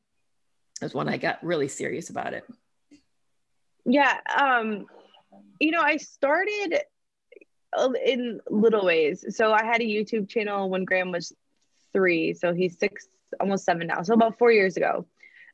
was 0.82 0.94
when 0.94 1.08
I 1.08 1.16
got 1.16 1.42
really 1.42 1.68
serious 1.68 2.11
about 2.11 2.35
it. 2.35 2.44
Yeah. 3.85 4.18
Um, 4.37 4.87
you 5.60 5.70
know, 5.70 5.80
I 5.80 5.96
started 5.96 6.80
in 8.04 8.40
little 8.48 8.84
ways. 8.84 9.25
So 9.36 9.52
I 9.52 9.64
had 9.64 9.80
a 9.80 9.84
YouTube 9.84 10.28
channel 10.28 10.70
when 10.70 10.84
Graham 10.84 11.12
was 11.12 11.32
three. 11.92 12.34
So 12.34 12.52
he's 12.52 12.78
six, 12.78 13.06
almost 13.40 13.64
seven 13.64 13.86
now. 13.86 14.02
So 14.02 14.14
about 14.14 14.38
four 14.38 14.52
years 14.52 14.76
ago. 14.76 15.06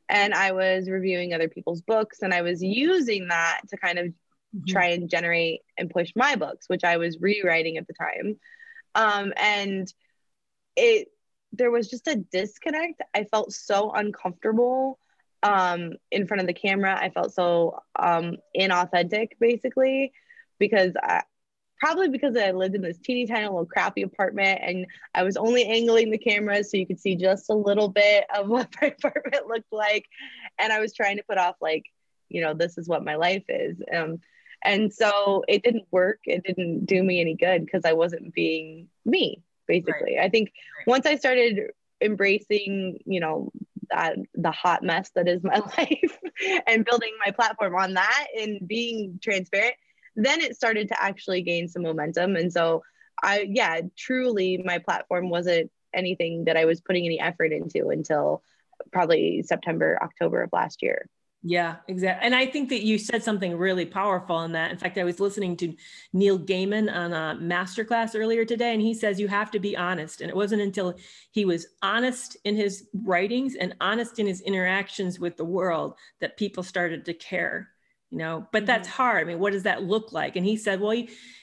And 0.09 0.33
I 0.33 0.51
was 0.51 0.89
reviewing 0.89 1.33
other 1.33 1.47
people's 1.47 1.81
books 1.81 2.19
and 2.21 2.33
I 2.33 2.41
was 2.41 2.61
using 2.61 3.29
that 3.29 3.61
to 3.69 3.77
kind 3.77 3.99
of 3.99 4.07
mm-hmm. 4.07 4.65
try 4.67 4.87
and 4.87 5.09
generate 5.09 5.61
and 5.77 5.89
push 5.89 6.11
my 6.15 6.35
books, 6.35 6.67
which 6.67 6.83
I 6.83 6.97
was 6.97 7.19
rewriting 7.19 7.77
at 7.77 7.87
the 7.87 7.93
time. 7.93 8.39
Um, 8.95 9.33
and 9.37 9.91
it, 10.75 11.07
there 11.51 11.71
was 11.71 11.89
just 11.89 12.07
a 12.07 12.15
disconnect. 12.15 13.01
I 13.13 13.23
felt 13.25 13.53
so 13.53 13.91
uncomfortable 13.91 14.99
um, 15.43 15.93
in 16.09 16.25
front 16.25 16.41
of 16.41 16.47
the 16.47 16.53
camera. 16.53 16.97
I 16.99 17.09
felt 17.09 17.33
so 17.33 17.79
um, 17.97 18.37
inauthentic, 18.57 19.31
basically, 19.39 20.13
because 20.57 20.93
I, 21.01 21.21
probably 21.77 22.07
because 22.07 22.37
I 22.37 22.51
lived 22.51 22.75
in 22.75 22.81
this 22.81 22.97
teeny 22.97 23.27
tiny 23.27 23.43
little 23.43 23.65
crappy 23.65 24.03
apartment 24.03 24.61
and 24.63 24.85
I 25.13 25.23
was 25.23 25.35
only 25.35 25.65
angling 25.65 26.11
the 26.11 26.17
camera 26.17 26.63
so 26.63 26.77
you 26.77 26.87
could 26.87 26.99
see 26.99 27.17
just 27.17 27.49
a 27.49 27.53
little 27.53 27.89
bit 27.89 28.25
of 28.33 28.47
what 28.49 28.69
my 28.81 28.87
apartment 28.87 29.47
looked 29.47 29.71
like. 29.71 30.05
And 30.57 30.71
I 30.71 30.79
was 30.79 30.93
trying 30.93 31.17
to 31.17 31.23
put 31.23 31.37
off, 31.37 31.57
like, 31.61 31.83
you 32.29 32.41
know, 32.41 32.53
this 32.53 32.77
is 32.77 32.87
what 32.87 33.03
my 33.03 33.15
life 33.15 33.43
is. 33.49 33.81
Um, 33.93 34.19
and 34.63 34.93
so 34.93 35.43
it 35.49 35.61
didn't 35.61 35.87
work. 35.91 36.19
It 36.23 36.43
didn't 36.43 36.85
do 36.85 37.03
me 37.03 37.19
any 37.19 37.35
good 37.35 37.65
because 37.65 37.83
I 37.83 37.93
wasn't 37.93 38.33
being 38.33 38.87
me, 39.03 39.43
basically. 39.67 40.15
Right. 40.15 40.25
I 40.25 40.29
think 40.29 40.53
right. 40.77 40.87
once 40.87 41.05
I 41.05 41.17
started 41.17 41.71
embracing, 42.01 42.99
you 43.05 43.19
know, 43.19 43.51
that 43.93 44.17
the 44.33 44.51
hot 44.51 44.83
mess 44.83 45.11
that 45.15 45.27
is 45.27 45.43
my 45.43 45.59
life 45.77 46.19
and 46.67 46.85
building 46.85 47.13
my 47.23 47.31
platform 47.31 47.75
on 47.75 47.93
that 47.93 48.27
and 48.39 48.67
being 48.67 49.19
transparent, 49.21 49.75
then 50.15 50.41
it 50.41 50.55
started 50.55 50.87
to 50.89 51.01
actually 51.01 51.41
gain 51.41 51.67
some 51.67 51.83
momentum. 51.83 52.35
And 52.35 52.51
so 52.51 52.83
I, 53.21 53.47
yeah, 53.49 53.81
truly 53.97 54.61
my 54.63 54.79
platform 54.79 55.29
wasn't 55.29 55.71
anything 55.93 56.45
that 56.45 56.57
I 56.57 56.65
was 56.65 56.81
putting 56.81 57.05
any 57.05 57.19
effort 57.19 57.51
into 57.51 57.89
until 57.89 58.43
probably 58.91 59.43
September, 59.43 59.99
October 60.01 60.41
of 60.41 60.49
last 60.51 60.81
year. 60.81 61.07
Yeah, 61.45 61.75
exactly. 61.89 62.25
And 62.25 62.33
I 62.33 62.45
think 62.45 62.69
that 62.69 62.85
you 62.85 62.97
said 62.97 63.21
something 63.21 63.57
really 63.57 63.85
powerful 63.85 64.41
in 64.43 64.53
that. 64.53 64.71
In 64.71 64.77
fact, 64.77 64.97
I 64.97 65.03
was 65.03 65.19
listening 65.19 65.57
to 65.57 65.75
Neil 66.13 66.39
Gaiman 66.39 66.89
on 66.91 67.11
a 67.11 67.37
masterclass 67.37 68.17
earlier 68.17 68.45
today, 68.45 68.71
and 68.71 68.81
he 68.81 68.93
says 68.93 69.19
you 69.19 69.27
have 69.27 69.51
to 69.51 69.59
be 69.59 69.75
honest. 69.75 70.21
And 70.21 70.29
it 70.29 70.35
wasn't 70.37 70.61
until 70.61 70.95
he 71.31 71.43
was 71.43 71.67
honest 71.81 72.37
in 72.45 72.55
his 72.55 72.87
writings 72.93 73.55
and 73.55 73.75
honest 73.81 74.19
in 74.19 74.25
his 74.25 74.39
interactions 74.39 75.19
with 75.19 75.35
the 75.35 75.43
world 75.43 75.95
that 76.21 76.37
people 76.37 76.63
started 76.63 77.03
to 77.05 77.13
care. 77.13 77.69
You 78.09 78.19
know, 78.19 78.47
but 78.53 78.65
that's 78.65 78.87
mm-hmm. 78.87 79.01
hard. 79.03 79.23
I 79.23 79.27
mean, 79.27 79.39
what 79.39 79.51
does 79.53 79.63
that 79.63 79.83
look 79.83 80.13
like? 80.13 80.37
And 80.37 80.45
he 80.45 80.55
said, 80.55 80.79
well, 80.79 80.95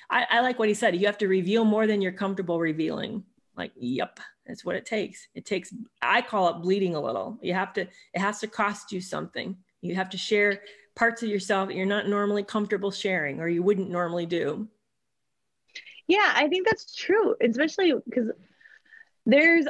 I, 0.09 0.25
I 0.31 0.41
like 0.41 0.59
what 0.59 0.69
he 0.69 0.75
said. 0.75 0.97
You 0.97 1.07
have 1.07 1.19
to 1.19 1.29
reveal 1.29 1.65
more 1.65 1.87
than 1.87 2.01
you're 2.01 2.13
comfortable 2.13 2.59
revealing. 2.59 3.25
Like, 3.55 3.73
yep, 3.77 4.21
that's 4.47 4.65
what 4.65 4.77
it 4.77 4.87
takes. 4.87 5.27
It 5.35 5.45
takes, 5.45 5.75
I 6.01 6.23
call 6.23 6.49
it 6.49 6.63
bleeding 6.63 6.95
a 6.95 7.01
little. 7.01 7.39
You 7.43 7.53
have 7.55 7.73
to, 7.75 7.83
it 7.83 8.21
has 8.21 8.39
to 8.41 8.47
cost 8.47 8.93
you 8.93 9.01
something 9.01 9.57
you 9.81 9.95
have 9.95 10.11
to 10.11 10.19
share 10.19 10.61
parts 10.95 11.23
of 11.23 11.29
yourself 11.29 11.69
that 11.69 11.77
you're 11.77 11.87
not 11.87 12.09
normally 12.09 12.43
comfortable 12.43 12.91
sharing 12.91 13.41
or 13.41 13.49
you 13.49 13.63
wouldn't 13.63 13.91
normally 13.91 14.27
do. 14.27 14.69
Yeah, 16.07 16.33
I 16.35 16.49
think 16.49 16.67
that's 16.67 16.95
true, 16.95 17.37
especially 17.41 17.95
because 18.05 18.31
there's 19.27 19.67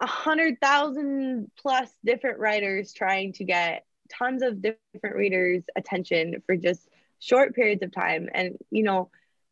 a 0.00 0.06
hundred 0.06 0.60
thousand 0.60 1.50
plus 1.58 1.90
different 2.04 2.38
writers 2.38 2.92
trying 2.92 3.32
to 3.34 3.44
get 3.44 3.84
tons 4.10 4.42
of 4.42 4.62
different 4.62 5.16
readers' 5.16 5.64
attention 5.76 6.42
for 6.46 6.56
just 6.56 6.88
short 7.18 7.54
periods 7.54 7.82
of 7.82 7.92
time. 7.92 8.28
And, 8.32 8.56
you 8.70 8.82
know, 8.82 9.10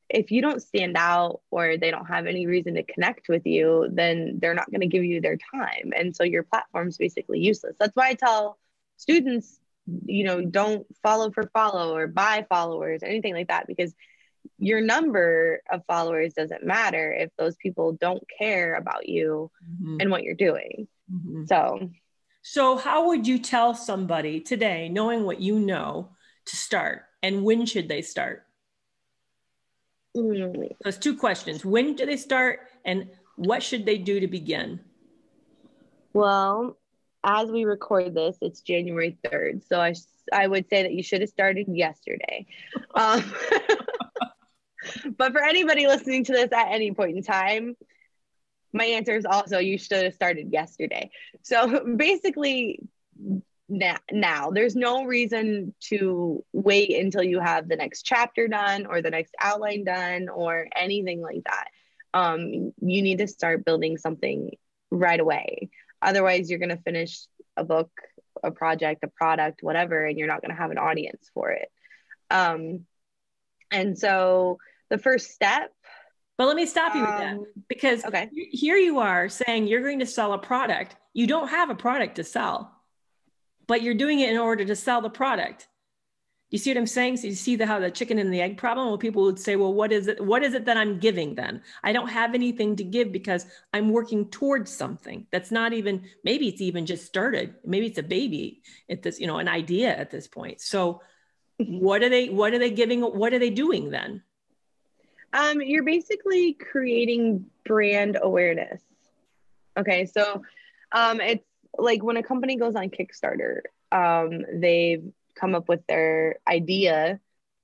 if 0.08 0.30
you 0.30 0.40
don't 0.40 0.62
stand 0.62 0.96
out 0.96 1.40
or 1.50 1.76
they 1.76 1.90
don't 1.90 2.06
have 2.06 2.26
any 2.26 2.46
reason 2.46 2.74
to 2.74 2.84
connect 2.84 3.28
with 3.28 3.44
you, 3.44 3.88
then 3.90 4.38
they're 4.40 4.54
not 4.54 4.70
going 4.70 4.82
to 4.82 4.86
give 4.86 5.04
you 5.04 5.20
their 5.20 5.36
time. 5.36 5.92
And 5.96 6.14
so 6.14 6.22
your 6.22 6.44
platform's 6.44 6.96
basically 6.96 7.40
useless. 7.40 7.76
That's 7.78 7.96
why 7.96 8.08
I 8.10 8.14
tell 8.14 8.58
students 8.98 9.58
you 9.86 10.24
know 10.24 10.44
don't 10.44 10.86
follow 11.02 11.30
for 11.30 11.48
follow 11.52 11.94
or 11.94 12.06
buy 12.06 12.44
followers 12.48 13.02
or 13.02 13.06
anything 13.06 13.34
like 13.34 13.48
that 13.48 13.66
because 13.66 13.94
your 14.58 14.80
number 14.80 15.60
of 15.70 15.82
followers 15.86 16.32
doesn't 16.32 16.64
matter 16.64 17.12
if 17.12 17.30
those 17.36 17.56
people 17.56 17.92
don't 17.92 18.22
care 18.38 18.74
about 18.74 19.08
you 19.08 19.50
mm-hmm. 19.64 19.98
and 20.00 20.10
what 20.10 20.22
you're 20.22 20.34
doing 20.34 20.88
mm-hmm. 21.12 21.44
so 21.46 21.90
so 22.42 22.76
how 22.76 23.08
would 23.08 23.26
you 23.26 23.38
tell 23.38 23.74
somebody 23.74 24.40
today 24.40 24.88
knowing 24.88 25.24
what 25.24 25.40
you 25.40 25.58
know 25.58 26.10
to 26.46 26.56
start 26.56 27.02
and 27.22 27.44
when 27.44 27.64
should 27.64 27.88
they 27.88 28.02
start 28.02 28.46
mm. 30.16 30.68
those 30.84 30.98
two 30.98 31.16
questions 31.16 31.64
when 31.64 31.94
do 31.94 32.06
they 32.06 32.16
start 32.16 32.60
and 32.84 33.08
what 33.36 33.62
should 33.62 33.84
they 33.86 33.98
do 33.98 34.20
to 34.20 34.26
begin 34.26 34.80
well 36.12 36.76
as 37.26 37.50
we 37.50 37.64
record 37.64 38.14
this, 38.14 38.38
it's 38.40 38.60
January 38.60 39.18
3rd. 39.26 39.66
So 39.68 39.80
I, 39.80 39.94
I 40.32 40.46
would 40.46 40.68
say 40.70 40.84
that 40.84 40.92
you 40.92 41.02
should 41.02 41.20
have 41.20 41.30
started 41.30 41.66
yesterday. 41.68 42.46
Um, 42.94 43.22
but 45.18 45.32
for 45.32 45.42
anybody 45.42 45.86
listening 45.86 46.24
to 46.24 46.32
this 46.32 46.50
at 46.50 46.68
any 46.70 46.92
point 46.92 47.14
in 47.14 47.22
time, 47.22 47.76
my 48.72 48.84
answer 48.84 49.14
is 49.16 49.26
also 49.26 49.58
you 49.58 49.76
should 49.76 50.02
have 50.02 50.14
started 50.14 50.50
yesterday. 50.50 51.10
So 51.42 51.84
basically, 51.96 52.80
now, 53.68 53.96
now 54.10 54.50
there's 54.50 54.76
no 54.76 55.04
reason 55.04 55.74
to 55.88 56.42
wait 56.54 56.96
until 56.96 57.22
you 57.22 57.40
have 57.40 57.68
the 57.68 57.76
next 57.76 58.02
chapter 58.02 58.48
done 58.48 58.86
or 58.86 59.02
the 59.02 59.10
next 59.10 59.34
outline 59.38 59.84
done 59.84 60.30
or 60.30 60.68
anything 60.74 61.20
like 61.20 61.42
that. 61.44 61.68
Um, 62.14 62.72
you 62.80 63.02
need 63.02 63.18
to 63.18 63.26
start 63.26 63.64
building 63.64 63.98
something 63.98 64.52
right 64.90 65.20
away. 65.20 65.68
Otherwise, 66.02 66.50
you're 66.50 66.58
going 66.58 66.76
to 66.76 66.82
finish 66.82 67.20
a 67.56 67.64
book, 67.64 67.90
a 68.42 68.50
project, 68.50 69.04
a 69.04 69.08
product, 69.08 69.62
whatever, 69.62 70.04
and 70.04 70.18
you're 70.18 70.28
not 70.28 70.42
going 70.42 70.50
to 70.50 70.56
have 70.56 70.70
an 70.70 70.78
audience 70.78 71.30
for 71.34 71.50
it. 71.50 71.70
Um, 72.30 72.86
and 73.70 73.98
so 73.98 74.58
the 74.90 74.98
first 74.98 75.30
step. 75.32 75.72
But 76.38 76.48
let 76.48 76.56
me 76.56 76.66
stop 76.66 76.94
you 76.94 77.02
um, 77.02 77.06
with 77.06 77.20
that 77.20 77.32
um, 77.34 77.46
because 77.68 78.04
okay. 78.04 78.28
here 78.32 78.76
you 78.76 78.98
are 78.98 79.28
saying 79.28 79.66
you're 79.66 79.82
going 79.82 80.00
to 80.00 80.06
sell 80.06 80.34
a 80.34 80.38
product. 80.38 80.94
You 81.14 81.26
don't 81.26 81.48
have 81.48 81.70
a 81.70 81.74
product 81.74 82.16
to 82.16 82.24
sell, 82.24 82.72
but 83.66 83.80
you're 83.82 83.94
doing 83.94 84.20
it 84.20 84.30
in 84.30 84.36
order 84.36 84.64
to 84.64 84.76
sell 84.76 85.00
the 85.00 85.08
product 85.08 85.66
you 86.50 86.58
see 86.58 86.70
what 86.70 86.78
I'm 86.78 86.86
saying? 86.86 87.16
So 87.16 87.26
you 87.26 87.34
see 87.34 87.56
the 87.56 87.66
how 87.66 87.80
the 87.80 87.90
chicken 87.90 88.18
and 88.18 88.32
the 88.32 88.40
egg 88.40 88.56
problem 88.56 88.86
Well, 88.86 88.98
people 88.98 89.24
would 89.24 89.38
say, 89.38 89.56
well, 89.56 89.74
what 89.74 89.90
is 89.90 90.06
it? 90.06 90.24
What 90.24 90.44
is 90.44 90.54
it 90.54 90.64
that 90.66 90.76
I'm 90.76 90.98
giving 90.98 91.34
then? 91.34 91.62
I 91.82 91.92
don't 91.92 92.08
have 92.08 92.34
anything 92.34 92.76
to 92.76 92.84
give 92.84 93.10
because 93.10 93.46
I'm 93.74 93.90
working 93.90 94.28
towards 94.30 94.70
something 94.70 95.26
that's 95.32 95.50
not 95.50 95.72
even, 95.72 96.04
maybe 96.22 96.48
it's 96.48 96.60
even 96.60 96.86
just 96.86 97.04
started. 97.04 97.54
Maybe 97.64 97.86
it's 97.86 97.98
a 97.98 98.04
baby 98.04 98.62
at 98.88 99.02
this, 99.02 99.18
you 99.18 99.26
know, 99.26 99.38
an 99.38 99.48
idea 99.48 99.96
at 99.96 100.10
this 100.10 100.28
point. 100.28 100.60
So 100.60 101.02
what 101.58 102.02
are 102.02 102.08
they, 102.08 102.28
what 102.28 102.54
are 102.54 102.58
they 102.58 102.70
giving? 102.70 103.00
What 103.00 103.32
are 103.32 103.40
they 103.40 103.50
doing 103.50 103.90
then? 103.90 104.22
Um, 105.32 105.60
you're 105.60 105.84
basically 105.84 106.52
creating 106.52 107.46
brand 107.64 108.18
awareness. 108.22 108.82
Okay. 109.76 110.06
So 110.06 110.42
um, 110.92 111.20
it's 111.20 111.44
like 111.76 112.04
when 112.04 112.16
a 112.16 112.22
company 112.22 112.56
goes 112.56 112.76
on 112.76 112.88
Kickstarter, 112.88 113.62
um, 113.90 114.44
they've 114.60 115.12
come 115.38 115.54
up 115.54 115.68
with 115.68 115.86
their 115.86 116.36
idea 116.48 117.20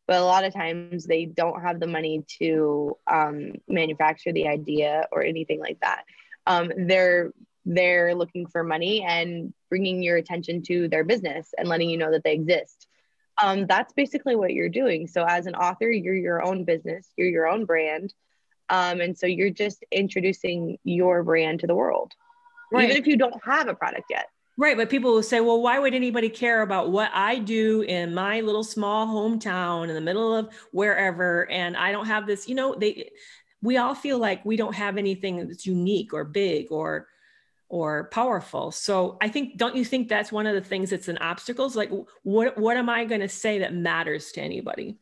but 0.07 0.21
a 0.21 0.25
lot 0.25 0.45
of 0.45 0.53
times 0.53 1.05
they 1.05 1.25
don't 1.25 1.63
have 1.63 1.81
the 1.81 1.87
money 1.87 2.25
to 2.39 2.97
um, 3.07 3.53
manufacture 3.69 4.33
the 4.33 4.49
idea 4.49 5.07
or 5.13 5.23
anything 5.23 5.61
like 5.61 5.81
that. 5.81 6.05
Um, 6.47 6.73
they're 6.77 7.33
they're 7.65 8.15
looking 8.15 8.47
for 8.47 8.65
money 8.65 9.05
and 9.09 9.55
bringing 9.71 10.03
your 10.03 10.17
attention 10.17 10.63
to 10.63 10.89
their 10.89 11.05
business 11.05 11.55
and 11.57 11.69
letting 11.69 11.89
you 11.89 11.97
know 11.97 12.11
that 12.11 12.25
they 12.25 12.35
exist. 12.35 12.89
Um, 13.41 13.67
that's 13.67 13.93
basically 13.93 14.35
what 14.35 14.53
you're 14.53 14.69
doing. 14.69 15.07
So 15.07 15.25
as 15.25 15.47
an 15.47 15.55
author 15.55 15.89
you're 15.89 16.15
your 16.15 16.45
own 16.45 16.65
business 16.65 17.09
you're 17.17 17.29
your 17.29 17.47
own 17.47 17.65
brand. 17.65 18.13
Um, 18.69 19.01
and 19.01 19.17
so 19.17 19.27
you're 19.27 19.51
just 19.51 19.85
introducing 19.91 20.79
your 20.83 21.23
brand 21.23 21.61
to 21.61 21.67
the 21.67 21.75
world 21.75 22.13
right. 22.73 22.85
even 22.85 22.97
if 22.97 23.07
you 23.07 23.17
don't 23.17 23.43
have 23.45 23.69
a 23.69 23.75
product 23.75 24.07
yet 24.11 24.29
Right. 24.59 24.77
But 24.77 24.91
people 24.91 25.15
will 25.15 25.23
say, 25.23 25.41
well, 25.41 25.63
why 25.63 25.79
would 25.79 25.95
anybody 25.95 26.29
care 26.29 26.61
about 26.61 26.91
what 26.91 27.11
I 27.15 27.39
do 27.39 27.81
in 27.83 28.13
my 28.13 28.43
little 28.43 28.65
small 28.65 29.07
hometown 29.07 29.89
in 29.89 29.95
the 29.95 30.01
middle 30.01 30.35
of 30.35 30.53
wherever? 30.73 31.51
And 31.51 31.77
I 31.77 31.91
don't 31.91 32.07
have 32.07 32.27
this, 32.27 32.49
you 32.49 32.55
know, 32.55 32.75
they, 32.75 33.11
we 33.63 33.79
all 33.79 33.95
feel 33.95 34.19
like 34.19 34.45
we 34.45 34.57
don't 34.57 34.75
have 34.75 34.99
anything 34.99 35.49
that's 35.49 35.65
unique 35.65 36.13
or 36.13 36.25
big 36.25 36.67
or, 36.71 37.09
or 37.71 38.11
powerful. 38.11 38.71
So 38.73 39.17
I 39.23 39.29
think, 39.29 39.57
don't 39.57 39.75
you 39.75 39.87
think 39.87 40.09
that's 40.09 40.31
one 40.31 40.47
of 40.47 40.55
the 40.55 40.61
things 40.61 40.91
that's 40.91 41.09
an 41.09 41.19
obstacle? 41.19 41.71
Like, 41.75 41.91
what, 42.23 42.59
what 42.59 42.77
am 42.77 42.91
I 42.91 43.07
going 43.07 43.23
to 43.23 43.31
say 43.31 43.61
that 43.61 43.73
matters 43.73 44.33
to 44.33 44.43
anybody? 44.43 44.99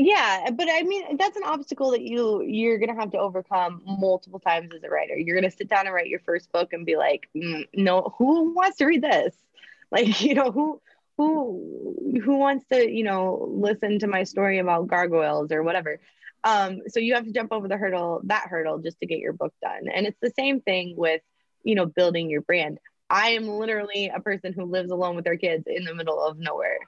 Yeah 0.00 0.50
but 0.50 0.68
i 0.70 0.82
mean 0.82 1.16
that's 1.16 1.36
an 1.36 1.44
obstacle 1.44 1.92
that 1.92 2.02
you 2.02 2.42
you're 2.42 2.78
gonna 2.78 2.98
have 2.98 3.12
to 3.12 3.18
overcome 3.18 3.82
multiple 3.86 4.40
times 4.40 4.70
as 4.74 4.82
a 4.84 4.90
writer 4.90 5.16
you're 5.18 5.36
gonna 5.36 5.50
sit 5.50 5.68
down 5.68 5.86
and 5.86 5.94
write 5.94 6.08
your 6.08 6.20
first 6.20 6.52
book 6.52 6.72
and 6.72 6.86
be 6.86 6.96
like 6.96 7.28
mm, 7.36 7.66
no 7.74 8.14
who 8.18 8.54
wants 8.54 8.78
to 8.78 8.86
read 8.86 9.02
this 9.02 9.34
Like, 9.92 10.20
you 10.22 10.34
know, 10.34 10.52
who 10.52 10.80
who 11.16 12.20
who 12.24 12.38
wants 12.38 12.64
to, 12.72 12.90
you 12.90 13.04
know, 13.04 13.46
listen 13.50 13.98
to 14.00 14.08
my 14.08 14.24
story 14.24 14.58
about 14.58 14.88
gargoyles 14.88 15.52
or 15.52 15.64
whatever. 15.64 16.00
Um, 16.44 16.82
so 16.88 17.00
you 17.00 17.14
have 17.14 17.24
to 17.24 17.32
jump 17.32 17.52
over 17.52 17.68
the 17.68 17.76
hurdle, 17.76 18.22
that 18.24 18.46
hurdle 18.48 18.78
just 18.78 19.00
to 19.00 19.06
get 19.06 19.18
your 19.18 19.32
book 19.32 19.52
done. 19.62 19.88
And 19.92 20.06
it's 20.06 20.20
the 20.22 20.32
same 20.38 20.60
thing 20.60 20.94
with, 20.96 21.22
you 21.64 21.74
know, 21.74 21.86
building 21.86 22.30
your 22.30 22.42
brand. 22.42 22.78
I 23.10 23.30
am 23.30 23.48
literally 23.48 24.12
a 24.14 24.20
person 24.20 24.52
who 24.52 24.64
lives 24.64 24.92
alone 24.92 25.16
with 25.16 25.24
their 25.24 25.36
kids 25.36 25.64
in 25.66 25.84
the 25.84 25.94
middle 25.94 26.22
of 26.24 26.38
nowhere. 26.38 26.78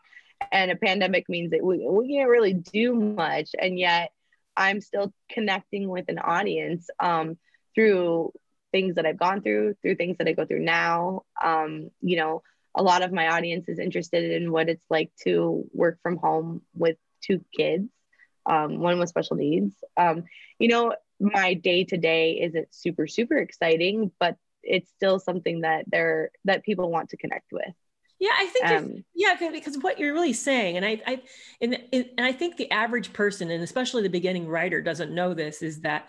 And 0.51 0.71
a 0.71 0.77
pandemic 0.77 1.29
means 1.29 1.51
that 1.51 1.63
we, 1.63 1.87
we 1.89 2.09
can't 2.09 2.29
really 2.29 2.55
do 2.55 2.95
much. 2.95 3.51
And 3.59 3.79
yet 3.79 4.11
I'm 4.57 4.81
still 4.81 5.13
connecting 5.31 5.89
with 5.89 6.07
an 6.09 6.19
audience 6.19 6.89
um, 7.01 7.39
through 7.75 8.33
things 8.73 8.97
that 8.97 9.07
I've 9.07 9.19
gone 9.19 9.43
through, 9.43 9.75
through 9.83 9.97
things 9.97 10.19
that 10.19 10.29
I 10.29 10.33
go 10.33 10.47
through 10.47 10.61
now. 10.61 11.23
Um, 11.43 11.91
you 12.01 12.17
know, 12.17 12.43
a 12.75 12.83
lot 12.83 13.03
of 13.03 13.13
my 13.13 13.29
audience 13.29 13.69
is 13.69 13.79
interested 13.79 14.31
in 14.31 14.51
what 14.51 14.69
it's 14.69 14.85
like 14.89 15.11
to 15.25 15.65
work 15.73 15.99
from 16.03 16.17
home 16.17 16.63
with 16.75 16.97
two 17.23 17.45
kids, 17.57 17.89
um, 18.47 18.79
one 18.79 18.99
with 18.99 19.11
special 19.11 19.37
needs. 19.37 19.75
Um, 19.97 20.25
you 20.59 20.69
know, 20.69 20.95
my 21.21 21.55
day 21.55 21.85
to 21.85 21.97
day 21.97 22.41
isn't 22.41 22.75
super, 22.75 23.07
super 23.07 23.37
exciting, 23.37 24.11
but 24.19 24.37
it's 24.63 24.91
still 24.91 25.19
something 25.19 25.61
that 25.63 25.85
they're 25.89 26.31
that 26.45 26.65
people 26.65 26.91
want 26.91 27.11
to 27.11 27.17
connect 27.17 27.53
with. 27.53 27.75
Yeah, 28.23 28.31
I 28.39 28.47
think 28.47 28.67
um, 28.67 29.05
yeah, 29.17 29.35
because 29.51 29.79
what 29.81 29.99
you're 29.99 30.15
really 30.15 30.33
saying, 30.33 30.77
and 30.77 30.87
I, 30.87 31.03
I, 31.05 31.23
and, 31.61 31.77
and 31.93 32.07
I 32.21 32.31
think 32.31 32.57
the 32.57 32.71
average 32.71 33.13
person, 33.13 33.51
and 33.51 33.65
especially 33.65 34.05
the 34.05 34.11
beginning 34.11 34.47
writer, 34.47 34.81
doesn't 34.81 35.13
know 35.13 35.35
this, 35.35 35.61
is 35.61 35.81
that 35.81 36.07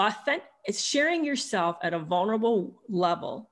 authentic, 0.00 0.42
it's 0.64 0.82
sharing 0.82 1.24
yourself 1.24 1.76
at 1.84 1.94
a 1.94 2.00
vulnerable 2.00 2.82
level 2.88 3.50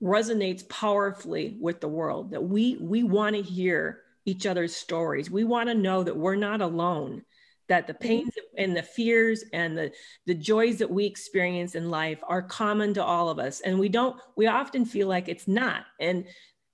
resonates 0.00 0.68
powerfully 0.68 1.56
with 1.60 1.80
the 1.80 1.88
world. 1.88 2.30
That 2.30 2.44
we 2.44 2.76
we 2.80 3.02
want 3.02 3.34
to 3.34 3.42
hear 3.42 4.02
each 4.24 4.46
other's 4.46 4.76
stories. 4.76 5.28
We 5.28 5.42
want 5.42 5.68
to 5.68 5.74
know 5.74 6.04
that 6.04 6.16
we're 6.16 6.36
not 6.36 6.60
alone. 6.60 7.24
That 7.66 7.88
the 7.88 7.94
mm-hmm. 7.94 8.06
pains 8.06 8.34
and 8.56 8.76
the 8.76 8.84
fears 8.84 9.42
and 9.52 9.76
the 9.76 9.90
the 10.26 10.34
joys 10.34 10.78
that 10.78 10.90
we 10.92 11.04
experience 11.04 11.74
in 11.74 11.90
life 11.90 12.20
are 12.28 12.42
common 12.42 12.94
to 12.94 13.02
all 13.02 13.28
of 13.28 13.40
us, 13.40 13.60
and 13.60 13.76
we 13.76 13.88
don't. 13.88 14.16
We 14.36 14.46
often 14.46 14.84
feel 14.84 15.08
like 15.08 15.28
it's 15.28 15.48
not, 15.48 15.82
and 15.98 16.26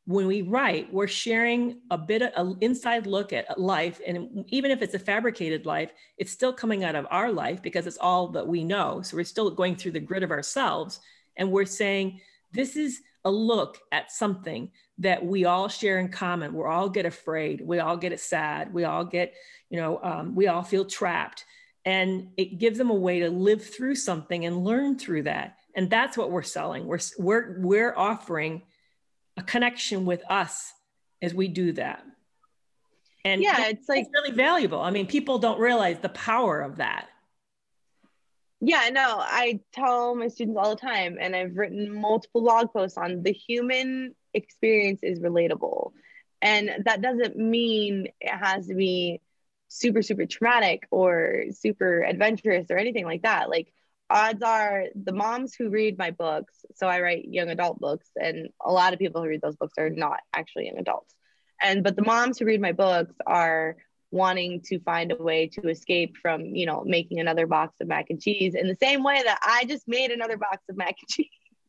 when 0.07 0.27
we 0.27 0.43
write, 0.43 0.93
we're 0.93 1.07
sharing 1.07 1.81
a 1.91 1.99
bit 1.99 2.23
of 2.23 2.33
an 2.35 2.57
inside 2.61 3.07
look 3.07 3.33
at 3.33 3.61
life. 3.61 4.01
And 4.05 4.45
even 4.49 4.73
if 4.73 4.83
it's 4.83 4.95
a 4.95 4.99
fabricated 4.99 5.65
life, 5.65 5.93
it's 6.19 6.33
still 6.33 6.53
coming 6.53 6.83
out 6.83 6.97
of 6.97 7.07
our 7.11 7.31
life 7.31 7.63
because 7.63 7.87
it's 7.87 7.99
all 7.99 8.29
that 8.29 8.47
we 8.47 8.65
know. 8.65 9.03
So 9.03 9.17
we're 9.17 9.25
still 9.25 9.51
going 9.51 9.77
through 9.77 9.93
the 9.93 10.01
grid 10.01 10.25
of 10.25 10.33
ourselves. 10.33 10.99
And 11.37 11.53
we're 11.53 11.67
saying, 11.67 12.21
this 12.51 12.75
is 12.75 13.01
a 13.25 13.31
look 13.31 13.79
at 13.93 14.11
something 14.11 14.73
that 14.99 15.25
we 15.25 15.45
all 15.45 15.69
share 15.69 16.01
in 16.01 16.09
common. 16.09 16.53
We 16.53 16.65
all 16.65 16.89
get 16.89 17.07
afraid. 17.07 17.63
We 17.65 17.79
all 17.79 17.97
get 17.97 18.19
sad. 18.19 18.75
We 18.75 18.85
all 18.85 19.05
get, 19.05 19.35
you 19.71 19.79
know, 19.81 20.01
um, 20.03 20.35
we 20.35 20.49
all 20.49 20.63
feel 20.63 20.85
trapped. 20.85 21.45
And 21.85 22.29
it 22.37 22.59
gives 22.59 22.79
them 22.79 22.91
a 22.91 22.95
way 22.95 23.21
to 23.21 23.31
live 23.31 23.65
through 23.65 23.95
something 23.95 24.45
and 24.45 24.65
learn 24.65 24.99
through 24.99 25.25
that. 25.25 25.59
And 25.77 25.89
that's 25.89 26.17
what 26.17 26.31
we're 26.33 26.43
selling. 26.43 26.87
We're, 26.87 26.99
we're, 27.19 27.61
we're 27.61 27.97
offering 27.97 28.63
a 29.43 29.45
connection 29.45 30.05
with 30.05 30.23
us 30.31 30.73
as 31.21 31.35
we 31.35 31.49
do 31.49 31.73
that. 31.73 32.05
And 33.25 33.41
yeah, 33.41 33.69
it's 33.69 33.89
like 33.89 34.09
really 34.13 34.35
valuable. 34.35 34.81
I 34.81 34.91
mean, 34.91 35.07
people 35.07 35.39
don't 35.39 35.61
realize 35.61 35.99
the 36.01 36.09
power 36.09 36.61
of 36.61 36.77
that. 36.77 37.09
Yeah, 38.61 38.89
no, 38.93 39.19
I 39.19 39.61
tell 39.73 40.15
my 40.15 40.29
students 40.29 40.59
all 40.59 40.71
the 40.71 40.81
time, 40.81 41.19
and 41.21 41.35
I've 41.35 41.57
written 41.57 41.93
multiple 41.93 42.43
blog 42.43 42.73
posts 42.73 42.97
on 42.97 43.23
the 43.23 43.33
human 43.33 44.15
experience 44.35 45.01
is 45.03 45.21
relatable. 45.21 45.93
And 46.41 46.71
that 46.85 47.03
doesn't 47.03 47.37
mean 47.37 48.09
it 48.21 48.31
has 48.31 48.67
to 48.67 48.75
be 48.75 49.21
super, 49.69 50.03
super 50.03 50.27
traumatic 50.27 50.87
or 50.91 51.45
super 51.53 52.03
adventurous 52.03 52.67
or 52.71 52.77
anything 52.77 53.05
like 53.05 53.23
that. 53.23 53.49
Like, 53.49 53.73
odds 54.13 54.43
are 54.43 54.85
the 54.95 55.13
moms 55.13 55.55
who 55.55 55.71
read 55.71 55.97
my 55.97 56.11
books 56.11 56.55
so 56.75 56.87
i 56.87 57.01
write 57.01 57.25
young 57.25 57.49
adult 57.49 57.81
books 57.81 58.09
and 58.17 58.49
a 58.65 58.71
lot 58.71 58.93
of 58.93 58.99
people 58.99 59.23
who 59.23 59.29
read 59.29 59.41
those 59.41 59.57
books 59.57 59.75
are 59.79 59.91
not 59.91 60.21
actually 60.35 60.67
young 60.67 60.79
adults 60.79 61.15
and 61.63 61.83
but 61.83 61.97
the 61.97 62.05
moms 62.05 62.39
who 62.39 62.45
read 62.45 62.61
my 62.61 62.73
books 62.73 63.15
are 63.27 63.77
wanting 64.11 64.61
to 64.61 64.79
find 64.81 65.11
a 65.11 65.17
way 65.17 65.47
to 65.49 65.67
escape 65.69 66.17
from 66.21 66.45
you 66.45 66.67
know 66.67 66.85
making 66.85 67.19
another 67.19 67.47
box 67.47 67.75
of 67.81 67.89
mac 67.89 68.11
and 68.11 68.21
cheese 68.21 68.55
in 68.55 68.69
the 68.69 68.77
same 68.83 69.03
way 69.03 69.23
that 69.25 69.39
i 69.43 69.65
just 69.65 69.89
made 69.89 70.11
another 70.11 70.37
box 70.37 70.59
of 70.69 70.77
mac 70.77 70.95
and 71.01 71.09
cheese 71.09 71.27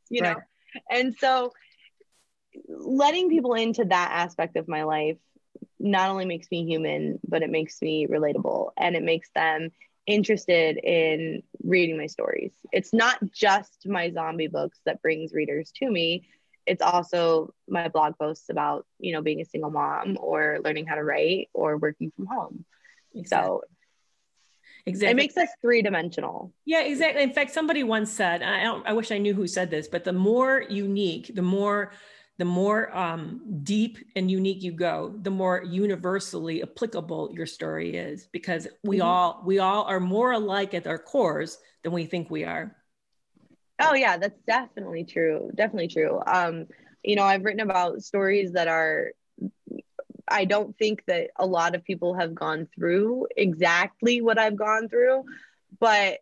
you 0.10 0.22
know 0.22 0.34
right. 0.34 0.44
and 0.92 1.16
so 1.18 1.54
letting 2.68 3.30
people 3.30 3.54
into 3.54 3.86
that 3.86 4.12
aspect 4.12 4.58
of 4.58 4.68
my 4.68 4.84
life 4.84 5.18
not 5.80 6.10
only 6.10 6.26
makes 6.26 6.48
me 6.52 6.66
human 6.66 7.20
but 7.26 7.42
it 7.42 7.50
makes 7.50 7.82
me 7.82 8.06
relatable 8.06 8.72
and 8.78 8.98
it 8.98 9.04
makes 9.04 9.30
them 9.34 9.70
interested 10.06 10.78
in 10.78 11.44
reading 11.64 11.98
my 11.98 12.08
stories. 12.08 12.52
It's 12.72 12.94
not 12.94 13.20
just 13.32 13.88
my 13.88 14.12
zombie 14.12 14.48
books 14.48 14.80
that 14.86 15.02
brings 15.02 15.34
readers 15.34 15.72
to 15.78 15.90
me. 15.90 16.28
It's 16.66 16.82
also 16.82 17.54
my 17.68 17.90
blog 17.90 18.18
posts 18.18 18.50
about, 18.50 18.86
you 19.00 19.14
know, 19.14 19.22
being 19.22 19.42
a 19.42 19.46
single 19.46 19.72
mom 19.72 20.18
or 20.20 20.60
learning 20.64 20.86
how 20.88 20.96
to 20.96 21.04
write 21.04 21.50
or 21.54 21.78
working 21.78 22.12
from 22.16 22.28
home. 22.28 22.66
Exactly. 23.14 23.48
So 23.48 23.64
Exactly. 24.86 25.12
It 25.12 25.16
makes 25.16 25.38
us 25.38 25.50
three 25.62 25.82
dimensional. 25.82 26.52
Yeah, 26.66 26.82
exactly. 26.82 27.24
In 27.24 27.32
fact, 27.32 27.52
somebody 27.52 27.84
once 27.84 28.12
said, 28.12 28.44
I 28.44 28.64
don't 28.64 28.86
I 28.86 28.94
wish 28.94 29.12
I 29.12 29.18
knew 29.18 29.34
who 29.34 29.48
said 29.48 29.70
this, 29.70 29.88
but 29.88 30.04
the 30.04 30.12
more 30.12 30.64
unique, 30.70 31.34
the 31.34 31.42
more 31.42 31.92
the 32.40 32.46
more 32.46 32.96
um, 32.96 33.42
deep 33.64 33.98
and 34.16 34.30
unique 34.30 34.64
you 34.64 34.72
go, 34.72 35.14
the 35.22 35.30
more 35.30 35.64
universally 35.64 36.64
applicable 36.64 37.32
your 37.34 37.46
story 37.46 37.96
is, 37.96 38.28
because 38.32 38.68
we 38.84 38.98
mm-hmm. 38.98 39.08
all 39.08 39.44
we 39.46 39.60
all 39.60 39.84
are 39.84 40.00
more 40.00 40.32
alike 40.32 40.74
at 40.74 40.88
our 40.88 40.98
cores 40.98 41.60
than 41.84 41.92
we 41.92 42.06
think 42.06 42.30
we 42.30 42.44
are. 42.44 42.76
Oh 43.80 43.94
yeah, 43.94 44.18
that's 44.18 44.40
definitely 44.48 45.04
true. 45.04 45.52
Definitely 45.54 45.90
true. 45.90 46.22
Um, 46.26 46.68
you 47.04 47.16
know, 47.16 47.24
I've 47.24 47.44
written 47.44 47.60
about 47.60 48.02
stories 48.02 48.54
that 48.54 48.68
are 48.68 49.12
I 50.28 50.46
don't 50.46 50.76
think 50.78 51.04
that 51.08 51.32
a 51.36 51.46
lot 51.46 51.76
of 51.76 51.84
people 51.84 52.16
have 52.16 52.34
gone 52.34 52.68
through 52.74 53.28
exactly 53.36 54.22
what 54.22 54.40
I've 54.40 54.56
gone 54.56 54.90
through, 54.90 55.26
but 55.80 56.20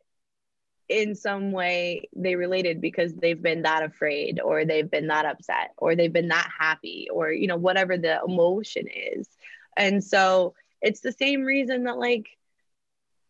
in 0.91 1.15
some 1.15 1.53
way 1.53 2.09
they 2.13 2.35
related 2.35 2.81
because 2.81 3.13
they've 3.13 3.41
been 3.41 3.61
that 3.61 3.81
afraid 3.81 4.41
or 4.43 4.65
they've 4.65 4.91
been 4.91 5.07
that 5.07 5.25
upset 5.25 5.71
or 5.77 5.95
they've 5.95 6.11
been 6.11 6.27
that 6.27 6.49
happy 6.59 7.07
or 7.11 7.31
you 7.31 7.47
know 7.47 7.55
whatever 7.55 7.97
the 7.97 8.19
emotion 8.27 8.87
is. 8.87 9.27
And 9.77 10.03
so 10.03 10.53
it's 10.81 10.99
the 10.99 11.13
same 11.13 11.43
reason 11.43 11.85
that 11.85 11.97
like 11.97 12.27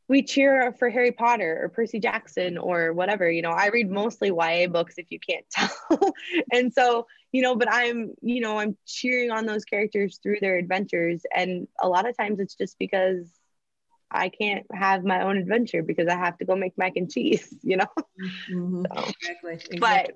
we 0.07 0.23
cheer 0.23 0.73
for 0.73 0.89
Harry 0.89 1.11
Potter 1.11 1.59
or 1.61 1.69
Percy 1.69 1.99
Jackson 1.99 2.57
or 2.57 2.93
whatever 2.93 3.29
you 3.29 3.43
know 3.43 3.51
I 3.51 3.67
read 3.67 3.91
mostly 3.91 4.29
YA 4.29 4.67
books 4.67 4.95
if 4.97 5.11
you 5.11 5.19
can't 5.19 5.45
tell. 5.51 6.13
And 6.51 6.73
so 6.73 7.05
you 7.31 7.43
know 7.43 7.55
but 7.55 7.71
I'm 7.71 8.15
you 8.23 8.41
know 8.41 8.57
I'm 8.57 8.75
cheering 8.87 9.29
on 9.29 9.45
those 9.45 9.65
characters 9.65 10.19
through 10.23 10.39
their 10.41 10.57
adventures. 10.57 11.21
And 11.31 11.67
a 11.79 11.87
lot 11.87 12.09
of 12.09 12.17
times 12.17 12.39
it's 12.39 12.55
just 12.55 12.79
because 12.79 13.27
I 14.11 14.29
can't 14.29 14.65
have 14.73 15.03
my 15.03 15.21
own 15.23 15.37
adventure 15.37 15.83
because 15.83 16.07
I 16.07 16.15
have 16.15 16.37
to 16.39 16.45
go 16.45 16.55
make 16.55 16.77
mac 16.77 16.93
and 16.95 17.11
cheese, 17.11 17.53
you 17.63 17.77
know? 17.77 17.87
Mm-hmm. 18.51 18.83
So, 18.83 19.11
exactly. 19.21 19.53
exactly. 19.53 19.77
But 19.79 20.11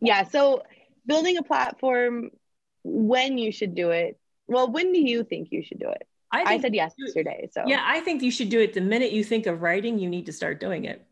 yeah, 0.00 0.22
so 0.24 0.62
building 1.06 1.36
a 1.36 1.42
platform, 1.42 2.30
when 2.84 3.38
you 3.38 3.52
should 3.52 3.74
do 3.74 3.90
it. 3.90 4.18
Well, 4.46 4.70
when 4.70 4.92
do 4.92 5.00
you 5.00 5.24
think 5.24 5.48
you 5.50 5.62
should 5.62 5.80
do 5.80 5.90
it? 5.90 6.06
I, 6.32 6.54
I 6.54 6.60
said 6.60 6.74
yes 6.74 6.94
yesterday. 6.96 7.48
So 7.52 7.64
yeah, 7.66 7.82
I 7.84 8.00
think 8.00 8.22
you 8.22 8.30
should 8.30 8.48
do 8.48 8.60
it 8.60 8.72
the 8.72 8.80
minute 8.80 9.12
you 9.12 9.24
think 9.24 9.46
of 9.46 9.60
writing. 9.60 9.98
You 9.98 10.08
need 10.08 10.26
to 10.26 10.32
start 10.32 10.60
doing 10.60 10.84
it. 10.84 11.04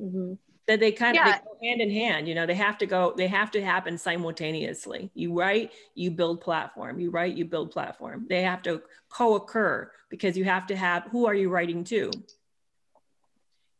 Mm-hmm 0.00 0.34
that 0.66 0.80
they 0.80 0.92
kind 0.92 1.16
of 1.18 1.24
they 1.24 1.32
go 1.32 1.56
hand 1.62 1.80
in 1.80 1.90
hand 1.90 2.26
you 2.26 2.34
know 2.34 2.46
they 2.46 2.54
have 2.54 2.78
to 2.78 2.86
go 2.86 3.12
they 3.16 3.26
have 3.26 3.50
to 3.52 3.62
happen 3.62 3.98
simultaneously. 3.98 5.10
You 5.14 5.38
write 5.38 5.72
you 5.94 6.10
build 6.10 6.40
platform. 6.40 6.98
You 6.98 7.10
write 7.10 7.36
you 7.36 7.44
build 7.44 7.70
platform. 7.70 8.26
They 8.28 8.42
have 8.42 8.62
to 8.62 8.82
co-occur 9.10 9.90
because 10.08 10.36
you 10.36 10.44
have 10.44 10.66
to 10.68 10.76
have 10.76 11.04
who 11.04 11.26
are 11.26 11.34
you 11.34 11.50
writing 11.50 11.84
to? 11.84 12.10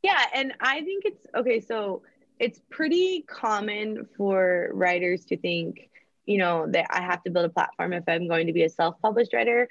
Yeah 0.03 0.23
and 0.35 0.53
i 0.61 0.83
think 0.83 1.05
it's 1.07 1.27
okay 1.35 1.61
so 1.61 2.03
it's 2.39 2.61
pretty 2.71 3.23
common 3.23 4.07
for 4.17 4.71
writers 4.75 5.25
to 5.27 5.37
think 5.37 5.89
you 6.27 6.37
know 6.37 6.67
that 6.71 6.87
i 6.91 7.01
have 7.01 7.23
to 7.23 7.31
build 7.31 7.47
a 7.47 7.49
platform 7.49 7.95
if 7.95 8.05
i'm 8.07 8.29
going 8.29 8.47
to 8.47 8.53
be 8.53 8.65
a 8.65 8.69
self-published 8.69 9.33
writer 9.33 9.69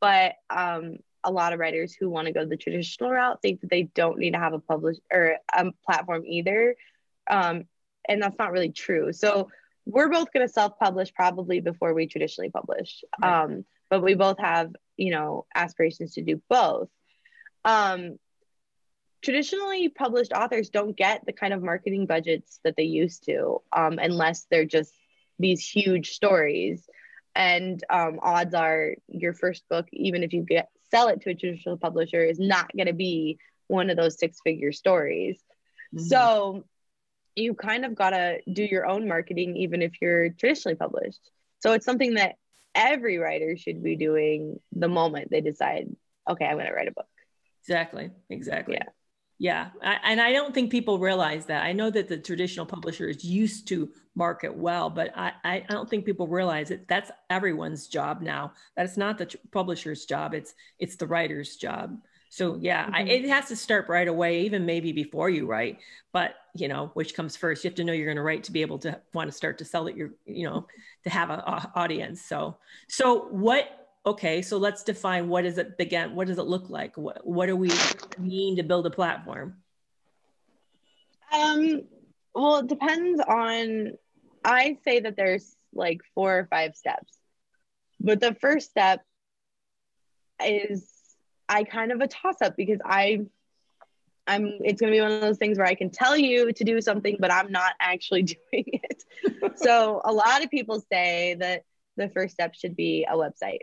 but 0.00 0.34
um, 0.50 0.96
a 1.24 1.32
lot 1.32 1.52
of 1.52 1.58
writers 1.58 1.94
who 1.94 2.10
want 2.10 2.26
to 2.26 2.32
go 2.32 2.44
the 2.44 2.56
traditional 2.56 3.10
route 3.10 3.40
think 3.42 3.60
that 3.60 3.70
they 3.70 3.84
don't 3.94 4.18
need 4.18 4.32
to 4.32 4.38
have 4.38 4.52
a 4.52 4.58
published 4.58 5.00
or 5.12 5.36
a 5.54 5.72
platform 5.84 6.24
either. 6.26 6.76
Um, 7.28 7.64
and 8.08 8.22
that's 8.22 8.38
not 8.38 8.52
really 8.52 8.70
true. 8.70 9.12
So 9.12 9.48
we're 9.86 10.10
both 10.10 10.32
going 10.32 10.46
to 10.46 10.52
self-publish 10.52 11.12
probably 11.14 11.60
before 11.60 11.94
we 11.94 12.06
traditionally 12.06 12.50
publish. 12.50 13.02
Right. 13.20 13.44
Um, 13.44 13.64
but 13.90 14.02
we 14.02 14.14
both 14.14 14.38
have, 14.38 14.74
you 14.96 15.10
know, 15.10 15.46
aspirations 15.54 16.14
to 16.14 16.22
do 16.22 16.40
both. 16.48 16.88
Um, 17.64 18.18
traditionally 19.24 19.88
published 19.88 20.32
authors 20.32 20.68
don't 20.68 20.96
get 20.96 21.24
the 21.24 21.32
kind 21.32 21.54
of 21.54 21.62
marketing 21.62 22.06
budgets 22.06 22.60
that 22.62 22.76
they 22.76 22.84
used 22.84 23.24
to 23.24 23.62
um, 23.72 23.98
unless 23.98 24.46
they're 24.50 24.66
just 24.66 24.92
these 25.38 25.66
huge 25.66 26.10
stories 26.10 26.86
and 27.34 27.82
um, 27.90 28.20
odds 28.22 28.54
are 28.54 28.94
your 29.08 29.32
first 29.32 29.66
book 29.68 29.86
even 29.92 30.22
if 30.22 30.32
you 30.32 30.42
get 30.42 30.68
sell 30.94 31.08
it 31.08 31.22
to 31.22 31.30
a 31.30 31.34
traditional 31.34 31.76
publisher 31.76 32.22
is 32.22 32.38
not 32.38 32.70
going 32.76 32.86
to 32.86 32.92
be 32.92 33.38
one 33.66 33.90
of 33.90 33.96
those 33.96 34.18
six 34.18 34.38
figure 34.44 34.72
stories. 34.72 35.38
Mm-hmm. 35.94 36.06
so 36.06 36.64
you 37.36 37.54
kind 37.54 37.84
of 37.84 37.94
got 37.94 38.10
to 38.10 38.38
do 38.52 38.64
your 38.64 38.86
own 38.86 39.06
marketing 39.06 39.56
even 39.56 39.82
if 39.82 39.92
you're 40.00 40.30
traditionally 40.30 40.76
published. 40.76 41.20
So 41.60 41.72
it's 41.72 41.84
something 41.84 42.14
that 42.14 42.36
every 42.74 43.18
writer 43.18 43.56
should 43.56 43.82
be 43.82 43.96
doing 43.96 44.58
the 44.72 44.88
moment 44.88 45.30
they 45.30 45.40
decide 45.40 45.86
okay 46.28 46.44
i'm 46.44 46.54
going 46.54 46.66
to 46.66 46.72
write 46.72 46.88
a 46.88 46.92
book. 46.92 47.06
Exactly 47.62 48.10
exactly. 48.30 48.76
Yeah 48.80 48.88
yeah, 49.44 49.68
I, 49.82 49.98
and 50.04 50.22
I 50.22 50.32
don't 50.32 50.54
think 50.54 50.70
people 50.70 50.98
realize 50.98 51.44
that. 51.46 51.64
I 51.64 51.72
know 51.72 51.90
that 51.90 52.08
the 52.08 52.16
traditional 52.16 52.64
publishers 52.64 53.22
used 53.22 53.68
to 53.68 53.90
market 54.14 54.56
well, 54.56 54.88
but 54.88 55.12
I, 55.14 55.32
I 55.44 55.66
don't 55.68 55.86
think 55.86 56.06
people 56.06 56.26
realize 56.26 56.70
that 56.70 56.88
That's 56.88 57.10
everyone's 57.28 57.86
job 57.86 58.22
now. 58.22 58.54
That's 58.74 58.96
not 58.96 59.18
the 59.18 59.30
publisher's 59.52 60.06
job. 60.06 60.32
It's 60.32 60.54
it's 60.78 60.96
the 60.96 61.06
writer's 61.06 61.56
job. 61.56 61.98
So 62.30 62.56
yeah, 62.58 62.86
mm-hmm. 62.86 62.94
I, 62.94 63.00
it 63.02 63.28
has 63.28 63.48
to 63.48 63.56
start 63.56 63.90
right 63.90 64.08
away, 64.08 64.40
even 64.46 64.64
maybe 64.64 64.92
before 64.92 65.28
you 65.28 65.44
write. 65.44 65.80
But 66.10 66.36
you 66.54 66.68
know, 66.68 66.90
which 66.94 67.14
comes 67.14 67.36
first? 67.36 67.64
You 67.64 67.68
have 67.68 67.76
to 67.76 67.84
know 67.84 67.92
you're 67.92 68.06
going 68.06 68.16
to 68.16 68.22
write 68.22 68.44
to 68.44 68.52
be 68.52 68.62
able 68.62 68.78
to 68.78 68.98
want 69.12 69.30
to 69.30 69.36
start 69.36 69.58
to 69.58 69.66
sell 69.66 69.88
it. 69.88 69.94
Your 69.94 70.12
you 70.24 70.48
know 70.48 70.66
to 71.02 71.10
have 71.10 71.28
an 71.28 71.42
audience. 71.74 72.22
So 72.22 72.56
so 72.88 73.26
what 73.26 73.83
okay, 74.06 74.42
so 74.42 74.58
let's 74.58 74.82
define 74.82 75.28
what 75.28 75.44
is 75.44 75.58
it 75.58 75.78
begin, 75.78 76.14
what 76.14 76.26
does 76.26 76.38
it 76.38 76.46
look 76.46 76.68
like? 76.68 76.96
What, 76.96 77.26
what 77.26 77.46
do 77.46 77.56
we 77.56 77.70
mean 78.18 78.56
to 78.56 78.62
build 78.62 78.86
a 78.86 78.90
platform? 78.90 79.56
Um, 81.32 81.82
well, 82.34 82.58
it 82.58 82.66
depends 82.66 83.20
on, 83.20 83.92
I 84.44 84.78
say 84.84 85.00
that 85.00 85.16
there's 85.16 85.56
like 85.72 86.02
four 86.14 86.38
or 86.38 86.46
five 86.46 86.76
steps. 86.76 87.12
But 88.00 88.20
the 88.20 88.34
first 88.34 88.70
step 88.70 89.02
is 90.44 90.90
I 91.48 91.64
kind 91.64 91.92
of 91.92 92.00
a 92.00 92.08
toss 92.08 92.40
up 92.42 92.56
because 92.56 92.80
I 92.84 93.20
I'm 94.26 94.58
it's 94.64 94.80
going 94.80 94.90
to 94.92 94.96
be 94.96 95.02
one 95.02 95.12
of 95.12 95.20
those 95.20 95.36
things 95.36 95.58
where 95.58 95.66
I 95.66 95.74
can 95.74 95.90
tell 95.90 96.16
you 96.16 96.52
to 96.52 96.64
do 96.64 96.80
something 96.80 97.16
but 97.20 97.30
I'm 97.30 97.52
not 97.52 97.74
actually 97.80 98.22
doing 98.52 98.64
it. 98.72 99.04
so 99.56 100.00
a 100.04 100.12
lot 100.12 100.42
of 100.42 100.50
people 100.50 100.82
say 100.90 101.36
that 101.40 101.64
the 101.96 102.08
first 102.08 102.34
step 102.34 102.54
should 102.54 102.74
be 102.74 103.06
a 103.08 103.14
website. 103.14 103.60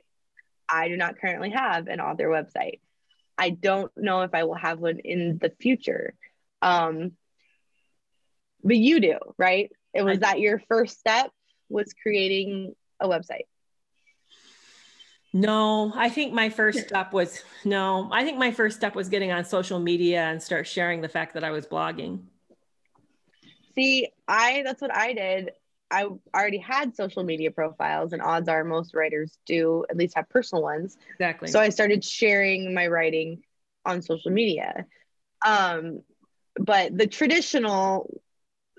I 0.71 0.87
do 0.87 0.95
not 0.95 1.19
currently 1.19 1.49
have 1.51 1.87
an 1.87 1.99
author 1.99 2.27
website. 2.27 2.79
I 3.37 3.49
don't 3.49 3.91
know 3.97 4.21
if 4.21 4.33
I 4.33 4.43
will 4.45 4.55
have 4.55 4.79
one 4.79 4.99
in 4.99 5.37
the 5.39 5.51
future. 5.59 6.13
Um, 6.61 7.13
but 8.63 8.77
you 8.77 8.99
do, 8.99 9.17
right? 9.37 9.71
It 9.93 10.03
was 10.03 10.19
that 10.19 10.39
your 10.39 10.61
first 10.69 10.99
step 10.99 11.31
was 11.69 11.93
creating 12.01 12.73
a 12.99 13.07
website. 13.07 13.47
No, 15.33 15.93
I 15.95 16.09
think 16.09 16.33
my 16.33 16.49
first 16.49 16.87
step 16.87 17.13
was 17.13 17.41
no, 17.63 18.09
I 18.11 18.23
think 18.23 18.37
my 18.37 18.51
first 18.51 18.77
step 18.77 18.95
was 18.95 19.07
getting 19.07 19.31
on 19.31 19.45
social 19.45 19.79
media 19.79 20.23
and 20.23 20.43
start 20.43 20.67
sharing 20.67 21.01
the 21.01 21.09
fact 21.09 21.33
that 21.33 21.43
I 21.43 21.51
was 21.51 21.65
blogging. 21.65 22.23
See, 23.75 24.09
I 24.27 24.63
that's 24.65 24.81
what 24.81 24.93
I 24.93 25.13
did. 25.13 25.51
I 25.91 26.07
already 26.33 26.57
had 26.57 26.95
social 26.95 27.23
media 27.23 27.51
profiles, 27.51 28.13
and 28.13 28.21
odds 28.21 28.47
are 28.47 28.63
most 28.63 28.95
writers 28.95 29.37
do 29.45 29.85
at 29.89 29.97
least 29.97 30.15
have 30.15 30.29
personal 30.29 30.63
ones. 30.63 30.97
Exactly. 31.11 31.49
So 31.49 31.59
I 31.59 31.69
started 31.69 32.03
sharing 32.03 32.73
my 32.73 32.87
writing 32.87 33.43
on 33.85 34.01
social 34.01 34.31
media. 34.31 34.85
Um, 35.45 36.01
but 36.55 36.97
the 36.97 37.07
traditional, 37.07 38.21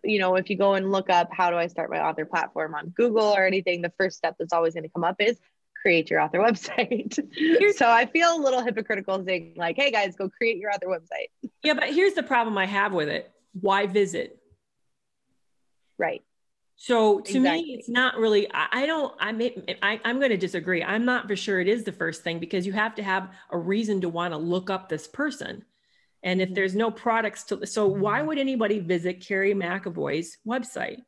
you 0.03 0.18
know, 0.18 0.37
if 0.37 0.48
you 0.51 0.57
go 0.57 0.75
and 0.75 0.90
look 0.90 1.11
up 1.11 1.29
how 1.33 1.51
do 1.51 1.57
I 1.57 1.66
start 1.66 1.90
my 1.90 2.01
author 2.01 2.25
platform 2.25 2.75
on 2.75 2.88
Google 2.88 3.25
or 3.25 3.46
anything, 3.46 3.83
the 3.83 3.92
first 3.98 4.16
step 4.16 4.37
that's 4.38 4.53
always 4.53 4.75
going 4.75 4.85
to 4.85 4.90
come 4.90 5.05
up 5.05 5.16
is 5.20 5.38
create 5.83 6.11
your 6.11 6.20
author 6.20 6.38
website. 6.46 7.14
so 7.77 7.88
I 7.88 8.07
feel 8.07 8.37
a 8.37 8.40
little 8.40 8.62
hypocritical 8.62 9.22
saying 9.25 9.55
like, 9.57 9.77
"Hey 9.77 9.90
guys, 9.90 10.16
go 10.16 10.29
create 10.29 10.57
your 10.59 10.70
author 10.70 10.87
website." 10.87 11.51
Yeah, 11.62 11.75
but 11.75 11.92
here's 11.92 12.14
the 12.14 12.22
problem 12.22 12.57
I 12.57 12.66
have 12.66 12.92
with 12.92 13.09
it. 13.09 13.31
Why 13.61 13.87
visit? 13.87 14.38
Right. 15.98 16.22
So 16.76 17.20
to 17.20 17.37
exactly. 17.38 17.62
me, 17.62 17.74
it's 17.74 17.88
not 17.88 18.16
really. 18.16 18.48
I, 18.52 18.87
don't. 18.87 19.14
I 19.20 19.32
may. 19.32 19.54
I, 19.82 20.00
I'm 20.04 20.18
going 20.18 20.30
to 20.30 20.37
disagree. 20.37 20.82
I'm 20.82 21.04
not 21.04 21.28
for 21.28 21.37
sure 21.37 21.61
it 21.61 21.68
is 21.68 21.85
the 21.85 21.92
first 21.92 22.22
thing 22.22 22.40
because 22.40 22.66
you 22.66 22.72
have 22.72 22.94
to 22.96 23.02
have 23.02 23.30
a 23.50 23.58
reason 23.58 24.00
to 24.00 24.08
want 24.08 24.32
to 24.32 24.38
look 24.38 24.68
up 24.68 24.88
this 24.88 25.06
person, 25.06 25.64
and 26.22 26.40
if 26.40 26.48
mm-hmm. 26.48 26.54
there's 26.54 26.74
no 26.74 26.90
products 26.90 27.44
to, 27.44 27.66
so 27.66 27.87
why 27.87 28.22
would 28.22 28.38
anybody 28.38 28.80
visit 28.80 29.24
Carrie 29.24 29.54
McAvoy's 29.54 30.38
website? 30.46 30.98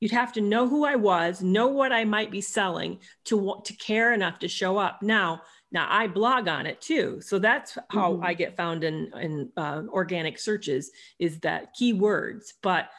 You'd 0.00 0.12
have 0.12 0.32
to 0.34 0.40
know 0.40 0.66
who 0.66 0.84
I 0.84 0.96
was, 0.96 1.42
know 1.42 1.68
what 1.68 1.92
I 1.92 2.04
might 2.04 2.30
be 2.30 2.40
selling 2.40 3.00
to 3.26 3.60
to 3.64 3.72
care 3.74 4.12
enough 4.12 4.38
to 4.40 4.48
show 4.48 4.76
up. 4.76 5.02
Now, 5.02 5.42
now 5.72 5.86
I 5.88 6.08
blog 6.08 6.48
on 6.48 6.66
it 6.66 6.80
too, 6.80 7.20
so 7.22 7.38
that's 7.38 7.78
how 7.88 8.14
mm-hmm. 8.14 8.24
I 8.24 8.34
get 8.34 8.56
found 8.56 8.84
in 8.84 9.10
in 9.18 9.50
uh, 9.56 9.82
organic 9.88 10.38
searches 10.38 10.90
is 11.18 11.40
that 11.40 11.74
keywords, 11.80 12.52
but 12.62 12.90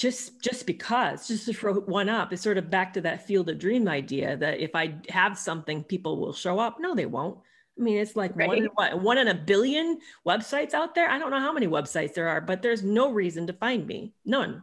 just 0.00 0.40
just 0.40 0.66
because 0.66 1.28
just 1.28 1.44
to 1.44 1.52
throw 1.52 1.74
one 1.74 2.08
up 2.08 2.32
is 2.32 2.40
sort 2.40 2.56
of 2.56 2.70
back 2.70 2.94
to 2.94 3.02
that 3.02 3.26
field 3.26 3.50
of 3.50 3.58
dream 3.58 3.86
idea 3.86 4.34
that 4.34 4.58
if 4.58 4.74
i 4.74 4.94
have 5.10 5.36
something 5.36 5.84
people 5.84 6.18
will 6.18 6.32
show 6.32 6.58
up. 6.58 6.78
No 6.80 6.94
they 6.94 7.04
won't. 7.04 7.38
I 7.78 7.82
mean 7.82 7.98
it's 7.98 8.16
like 8.16 8.34
right. 8.34 8.48
one, 8.48 8.68
what, 8.74 9.02
one 9.02 9.18
in 9.18 9.28
a 9.28 9.34
billion 9.34 9.98
websites 10.26 10.72
out 10.72 10.94
there? 10.94 11.10
I 11.10 11.18
don't 11.18 11.30
know 11.30 11.38
how 11.38 11.52
many 11.52 11.66
websites 11.66 12.14
there 12.14 12.28
are 12.28 12.40
but 12.40 12.62
there's 12.62 12.82
no 12.82 13.12
reason 13.12 13.46
to 13.48 13.52
find 13.52 13.86
me. 13.86 14.14
None. 14.24 14.62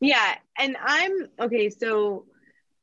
Yeah 0.00 0.34
and 0.58 0.76
i'm 0.84 1.28
okay 1.40 1.70
so 1.70 2.26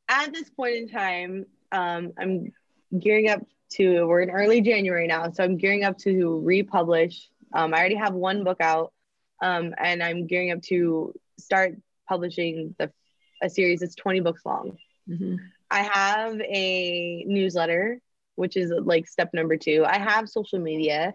at 0.08 0.34
this 0.34 0.50
point 0.50 0.76
in 0.76 0.88
time 0.88 1.46
um, 1.72 2.14
i'm 2.18 2.54
gearing 2.98 3.30
up 3.30 3.42
to 3.72 4.06
we're 4.08 4.22
in 4.22 4.30
early 4.30 4.62
january 4.62 5.08
now 5.08 5.30
so 5.30 5.44
i'm 5.44 5.58
gearing 5.58 5.84
up 5.84 5.98
to 5.98 6.42
republish. 6.44 7.28
Um, 7.54 7.74
i 7.74 7.80
already 7.80 7.96
have 7.96 8.14
one 8.14 8.44
book 8.44 8.62
out 8.62 8.94
um, 9.42 9.74
and 9.78 10.02
i'm 10.02 10.26
gearing 10.26 10.52
up 10.52 10.62
to 10.64 11.14
start 11.40 11.76
publishing 12.08 12.76
the 12.78 12.92
a 13.42 13.50
series 13.50 13.80
that's 13.80 13.96
20 13.96 14.20
books 14.22 14.42
long. 14.46 14.78
Mm-hmm. 15.10 15.36
I 15.72 15.84
have 15.84 16.40
a 16.42 17.24
newsletter, 17.28 18.00
which 18.36 18.58
is 18.58 18.72
like 18.72 19.08
step 19.08 19.30
number 19.34 19.58
two. 19.58 19.86
I 19.86 19.98
have 19.98 20.30
social 20.30 20.60
media. 20.60 21.14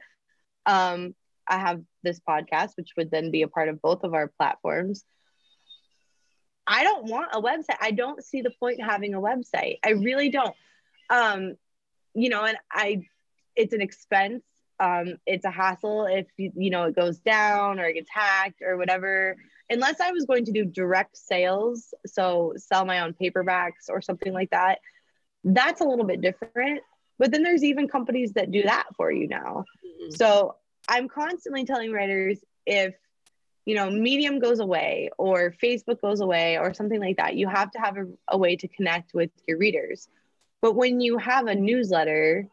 Um, 0.66 1.14
I 1.46 1.58
have 1.58 1.82
this 2.02 2.20
podcast, 2.26 2.70
which 2.76 2.92
would 2.96 3.10
then 3.10 3.30
be 3.30 3.42
a 3.42 3.48
part 3.48 3.68
of 3.68 3.82
both 3.82 4.04
of 4.04 4.14
our 4.14 4.28
platforms. 4.38 5.04
I 6.66 6.82
don't 6.82 7.10
want 7.10 7.28
a 7.34 7.42
website. 7.42 7.76
I 7.80 7.90
don't 7.90 8.24
see 8.24 8.40
the 8.40 8.52
point 8.58 8.78
in 8.78 8.86
having 8.86 9.14
a 9.14 9.20
website. 9.20 9.78
I 9.84 9.90
really 9.90 10.30
don't. 10.30 10.54
Um, 11.10 11.56
you 12.14 12.30
know, 12.30 12.44
and 12.44 12.56
I, 12.72 13.02
it's 13.54 13.74
an 13.74 13.82
expense. 13.82 14.42
Um, 14.80 15.16
it's 15.26 15.44
a 15.44 15.50
hassle 15.50 16.06
if 16.06 16.26
you, 16.36 16.50
you 16.56 16.70
know 16.70 16.84
it 16.84 16.96
goes 16.96 17.18
down 17.18 17.78
or 17.78 17.84
it 17.84 17.94
gets 17.94 18.10
hacked 18.10 18.60
or 18.60 18.76
whatever 18.76 19.36
unless 19.70 20.00
I 20.00 20.10
was 20.12 20.24
going 20.24 20.44
to 20.46 20.52
do 20.52 20.64
direct 20.64 21.16
sales, 21.16 21.94
so 22.06 22.54
sell 22.56 22.84
my 22.84 23.00
own 23.00 23.14
paperbacks 23.14 23.88
or 23.88 24.00
something 24.00 24.32
like 24.32 24.50
that, 24.50 24.78
that's 25.42 25.80
a 25.80 25.84
little 25.84 26.04
bit 26.04 26.20
different. 26.20 26.80
But 27.18 27.30
then 27.30 27.42
there's 27.42 27.64
even 27.64 27.88
companies 27.88 28.32
that 28.32 28.50
do 28.50 28.62
that 28.62 28.86
for 28.96 29.10
you 29.10 29.28
now. 29.28 29.64
Mm-hmm. 29.84 30.10
So 30.10 30.56
I'm 30.88 31.08
constantly 31.08 31.64
telling 31.64 31.92
writers 31.92 32.38
if 32.66 32.94
you 33.64 33.74
know 33.74 33.90
medium 33.90 34.38
goes 34.38 34.60
away 34.60 35.10
or 35.18 35.54
facebook 35.62 36.00
goes 36.00 36.20
away 36.20 36.58
or 36.58 36.74
something 36.74 37.00
like 37.00 37.16
that 37.16 37.34
you 37.34 37.48
have 37.48 37.70
to 37.70 37.78
have 37.78 37.96
a, 37.96 38.06
a 38.28 38.38
way 38.38 38.56
to 38.56 38.68
connect 38.68 39.14
with 39.14 39.30
your 39.46 39.58
readers 39.58 40.08
but 40.60 40.74
when 40.74 41.00
you 41.00 41.18
have 41.18 41.46
a 41.46 41.54
newsletter 41.54 42.46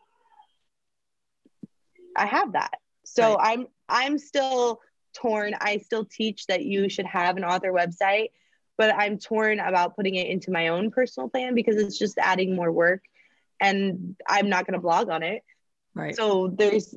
i 2.16 2.26
have 2.26 2.54
that 2.54 2.80
so 3.04 3.36
right. 3.36 3.60
i'm 3.60 3.68
i'm 3.90 4.18
still 4.18 4.80
torn. 5.14 5.54
I 5.60 5.78
still 5.78 6.06
teach 6.06 6.48
that 6.48 6.64
you 6.64 6.90
should 6.90 7.06
have 7.06 7.38
an 7.38 7.44
author 7.44 7.72
website, 7.72 8.30
but 8.78 8.94
I'm 8.96 9.18
torn 9.18 9.60
about 9.60 9.96
putting 9.96 10.16
it 10.16 10.28
into 10.28 10.52
my 10.52 10.70
own 10.70 10.92
personal 10.92 11.30
plan 11.30 11.56
because 11.56 11.78
it's 11.78 11.98
just 11.98 12.18
adding 12.18 12.56
more 12.56 12.72
work 12.72 13.04
and 13.60 14.16
I'm 14.28 14.50
not 14.50 14.66
going 14.66 14.74
to 14.74 14.82
blog 14.82 15.10
on 15.10 15.24
it. 15.24 15.44
Right. 15.94 16.16
So 16.16 16.48
there's 16.48 16.96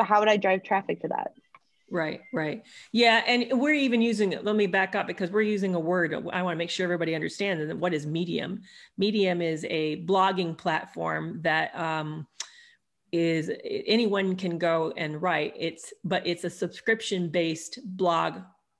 how 0.00 0.20
would 0.20 0.28
I 0.28 0.36
drive 0.36 0.62
traffic 0.62 1.00
to 1.02 1.08
that? 1.08 1.32
Right, 1.90 2.22
right. 2.32 2.64
Yeah. 2.90 3.22
And 3.26 3.60
we're 3.60 3.74
even 3.74 4.02
using, 4.02 4.30
let 4.42 4.56
me 4.56 4.66
back 4.66 4.96
up 4.96 5.06
because 5.06 5.30
we're 5.30 5.42
using 5.42 5.74
a 5.74 5.80
word. 5.80 6.12
I 6.14 6.42
want 6.42 6.54
to 6.54 6.58
make 6.58 6.70
sure 6.70 6.84
everybody 6.84 7.14
understands 7.14 7.62
and 7.62 7.80
what 7.80 7.94
is 7.94 8.06
Medium. 8.06 8.62
Medium 8.98 9.40
is 9.40 9.64
a 9.70 10.04
blogging 10.04 10.58
platform 10.58 11.40
that 11.42 11.78
um, 11.78 12.26
is 13.18 13.50
anyone 13.64 14.36
can 14.36 14.58
go 14.58 14.92
and 14.96 15.20
write 15.20 15.54
it's 15.58 15.92
but 16.04 16.26
it's 16.26 16.44
a 16.44 16.50
subscription 16.50 17.28
based 17.28 17.78
blog 17.96 18.38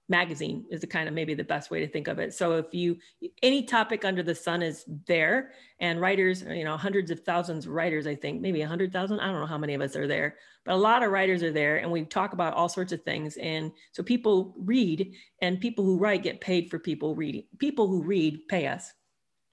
magazine 0.09 0.65
is 0.71 0.81
the 0.81 0.87
kind 0.87 1.09
of 1.09 1.15
maybe 1.15 1.35
the 1.35 1.45
best 1.45 1.71
way 1.71 1.81
to 1.81 1.89
think 1.89 2.07
of 2.09 2.19
it. 2.19 2.33
So 2.33 2.57
if 2.57 2.73
you 2.73 2.97
any 3.43 3.65
topic 3.65 4.05
under 4.05 4.23
the 4.23 4.35
sun 4.35 4.63
is 4.63 4.85
there 5.07 5.51
and 5.81 6.01
writers, 6.01 6.43
you 6.43 6.65
know, 6.65 6.77
hundreds 6.77 7.11
of 7.11 7.21
thousands 7.21 7.67
of 7.67 7.73
writers, 7.73 8.07
I 8.07 8.15
think, 8.15 8.41
maybe 8.41 8.63
a 8.63 8.69
hundred 8.69 8.93
thousand. 8.93 9.21
I 9.21 9.27
don't 9.27 9.41
know 9.41 9.47
how 9.47 9.59
many 9.59 9.75
of 9.75 9.81
us 9.81 9.97
are 9.97 10.07
there, 10.07 10.37
but 10.65 10.75
a 10.75 10.77
lot 10.77 11.03
of 11.03 11.11
writers 11.11 11.43
are 11.43 11.53
there 11.53 11.79
and 11.79 11.91
we 11.91 12.05
talk 12.05 12.33
about 12.33 12.55
all 12.55 12.69
sorts 12.69 12.93
of 12.93 13.03
things. 13.03 13.37
And 13.37 13.73
so 13.93 14.03
people 14.03 14.55
read 14.59 15.13
and 15.43 15.61
people 15.61 15.85
who 15.85 15.99
write 15.99 16.23
get 16.23 16.41
paid 16.41 16.71
for 16.71 16.79
people 16.79 17.15
reading. 17.15 17.45
People 17.59 17.89
who 17.89 18.03
read 18.03 18.47
pay 18.49 18.69
us, 18.69 18.93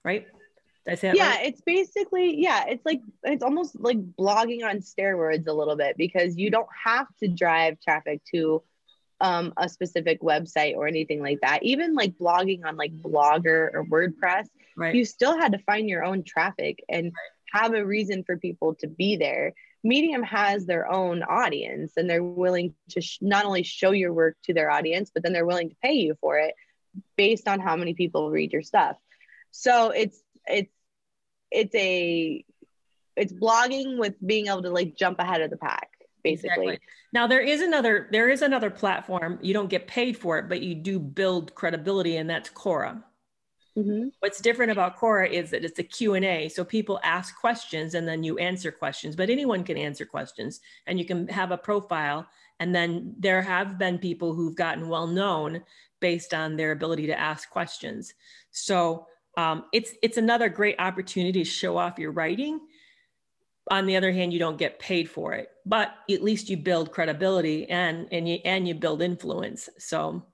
right? 0.04 0.28
I 0.88 0.96
say 0.96 1.14
yeah, 1.16 1.30
right? 1.30 1.46
it's 1.46 1.62
basically 1.62 2.42
yeah, 2.42 2.66
it's 2.68 2.86
like 2.86 3.02
it's 3.24 3.44
almost 3.44 3.80
like 3.80 3.98
blogging 4.16 4.66
on 4.66 4.80
steroids 4.80 5.48
a 5.48 5.54
little 5.54 5.78
bit 5.78 5.96
because 5.98 6.38
you 6.38 6.50
don't 6.50 6.68
have 6.84 7.08
to 7.22 7.30
drive 7.30 7.78
traffic 7.80 8.22
to 8.34 8.62
um, 9.22 9.54
a 9.56 9.70
specific 9.70 10.22
website 10.22 10.76
or 10.76 10.86
anything 10.86 11.22
like 11.22 11.40
that. 11.42 11.64
Even 11.64 11.96
like 11.96 12.18
blogging 12.18 12.66
on 12.66 12.76
like 12.76 12.92
Blogger 12.92 13.74
or 13.74 13.86
WordPress, 13.86 14.48
right. 14.76 14.94
you 14.94 15.06
still 15.06 15.38
had 15.38 15.54
to 15.54 15.60
find 15.60 15.88
your 15.88 16.04
own 16.04 16.24
traffic 16.24 16.84
and 16.90 17.14
have 17.54 17.74
a 17.74 17.86
reason 17.86 18.24
for 18.26 18.38
people 18.38 18.76
to 18.76 18.88
be 18.88 19.16
there. 19.16 19.54
Medium 19.84 20.24
has 20.24 20.66
their 20.66 20.92
own 20.92 21.24
audience 21.24 21.94
and 21.96 22.10
they're 22.10 22.24
willing 22.24 22.74
to 22.90 23.02
sh- 23.02 23.20
not 23.22 23.46
only 23.46 23.64
show 23.64 23.92
your 23.92 24.12
work 24.12 24.36
to 24.44 24.54
their 24.54 24.70
audience, 24.70 25.12
but 25.14 25.24
then 25.24 25.32
they're 25.32 25.46
willing 25.46 25.70
to 25.70 25.76
pay 25.82 25.94
you 25.94 26.16
for 26.20 26.40
it 26.40 26.56
based 27.16 27.48
on 27.48 27.62
how 27.62 27.78
many 27.78 27.94
people 27.94 28.30
read 28.30 28.52
your 28.52 28.62
stuff. 28.62 28.98
So 29.52 29.92
it's 29.92 30.22
it's 30.46 30.73
it's 31.54 31.76
a 31.76 32.44
it's 33.16 33.32
blogging 33.32 33.98
with 33.98 34.16
being 34.26 34.48
able 34.48 34.64
to 34.64 34.72
like 34.72 34.96
jump 34.96 35.20
ahead 35.20 35.42
of 35.42 35.50
the 35.50 35.58
pack 35.58 35.90
basically. 36.24 36.68
Exactly. 36.68 36.80
Now 37.12 37.28
there 37.28 37.42
is 37.42 37.62
another 37.62 38.08
there 38.12 38.30
is 38.30 38.42
another 38.42 38.70
platform. 38.70 39.38
You 39.42 39.54
don't 39.54 39.70
get 39.70 39.88
paid 39.88 40.18
for 40.18 40.40
it, 40.40 40.50
but 40.50 40.62
you 40.62 40.74
do 40.74 41.00
build 41.00 41.54
credibility, 41.54 42.18
and 42.18 42.30
that's 42.30 42.50
Quora. 42.50 43.04
Mm-hmm. 43.78 44.10
What's 44.20 44.40
different 44.40 44.72
about 44.72 44.98
Quora 44.98 45.30
is 45.30 45.50
that 45.50 45.66
it's 45.66 45.80
a 45.80 45.84
Q&A. 45.84 46.48
So 46.50 46.64
people 46.64 47.00
ask 47.04 47.36
questions 47.40 47.96
and 47.96 48.08
then 48.08 48.24
you 48.24 48.38
answer 48.38 48.72
questions, 48.72 49.16
but 49.16 49.32
anyone 49.32 49.64
can 49.64 49.78
answer 49.78 50.06
questions 50.06 50.62
and 50.86 51.00
you 51.00 51.06
can 51.06 51.28
have 51.30 51.50
a 51.50 51.58
profile. 51.58 52.28
And 52.60 52.76
then 52.76 53.16
there 53.18 53.42
have 53.42 53.80
been 53.80 53.98
people 53.98 54.36
who've 54.36 54.56
gotten 54.56 54.90
well 54.90 55.08
known 55.08 55.64
based 56.02 56.36
on 56.36 56.56
their 56.56 56.72
ability 56.72 57.08
to 57.08 57.20
ask 57.20 57.50
questions. 57.50 58.14
So 58.52 59.08
um, 59.38 59.66
it's, 59.74 59.92
it's 60.02 60.18
another 60.18 60.50
great 60.50 60.76
opportunity 60.80 61.44
to 61.44 61.50
show 61.50 61.78
off 61.78 62.00
your 62.00 62.12
writing. 62.12 62.60
On 63.72 63.86
the 63.86 63.96
other 63.96 64.12
hand 64.12 64.34
you 64.34 64.40
don't 64.40 64.58
get 64.58 64.78
paid 64.78 65.10
for 65.10 65.34
it 65.34 65.48
but 65.66 65.96
at 66.10 66.24
least 66.24 66.50
you 66.50 66.58
build 66.58 66.92
credibility 66.92 67.70
and 67.70 68.08
and 68.12 68.28
you 68.28 68.40
and 68.46 68.68
you 68.68 68.76
build 68.76 69.02
influence. 69.02 69.70
So 69.78 70.26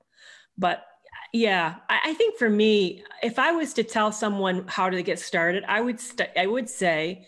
but 0.58 0.86
yeah 1.32 1.76
I, 1.88 2.14
think 2.16 2.40
for 2.40 2.50
me 2.50 3.04
if 3.22 3.38
i 3.38 3.52
was 3.52 3.74
to 3.74 3.84
tell 3.84 4.12
someone 4.12 4.66
how 4.68 4.90
to 4.90 5.04
get 5.04 5.20
started 5.20 5.64
i 5.68 5.80
would 5.80 6.00
st- 6.00 6.32
i 6.36 6.48
would 6.48 6.68
say 6.68 7.28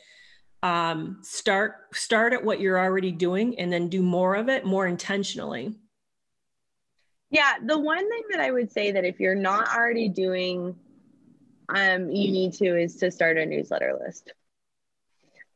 um, 0.63 1.19
start 1.21 1.88
start 1.93 2.34
at 2.34 2.43
what 2.43 2.60
you're 2.60 2.79
already 2.79 3.12
doing 3.12 3.60
and 3.60 3.71
then 3.71 3.89
do 3.89 4.03
more 4.03 4.36
of 4.36 4.47
it 4.47 4.63
more 4.63 4.86
intentionally. 4.86 5.75
Yeah 7.31 7.53
the 7.63 7.77
one 7.77 8.10
thing 8.10 8.23
that 8.31 8.39
i 8.39 8.49
would 8.49 8.71
say 8.71 8.91
that 8.91 9.05
if 9.05 9.19
you're 9.19 9.36
not 9.36 9.67
already 9.75 10.10
doing 10.10 10.75
um, 11.75 12.10
you 12.10 12.31
need 12.31 12.53
to 12.53 12.77
is 12.77 12.95
to 12.97 13.12
start 13.12 13.38
a 13.38 13.45
newsletter 13.45 13.97
list 14.03 14.34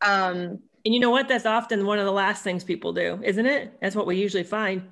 um, 0.01 0.60
and 0.86 0.93
you 0.93 0.99
know 0.99 1.10
what? 1.10 1.28
That's 1.28 1.47
often 1.47 1.86
one 1.86 1.97
of 1.97 2.06
the 2.06 2.12
last 2.12 2.43
things 2.43 2.63
people 2.63 2.93
do, 2.93 3.19
isn't 3.23 3.45
it? 3.45 3.73
That's 3.82 3.95
what 3.95 4.06
we 4.06 4.17
usually 4.17 4.43
find. 4.43 4.84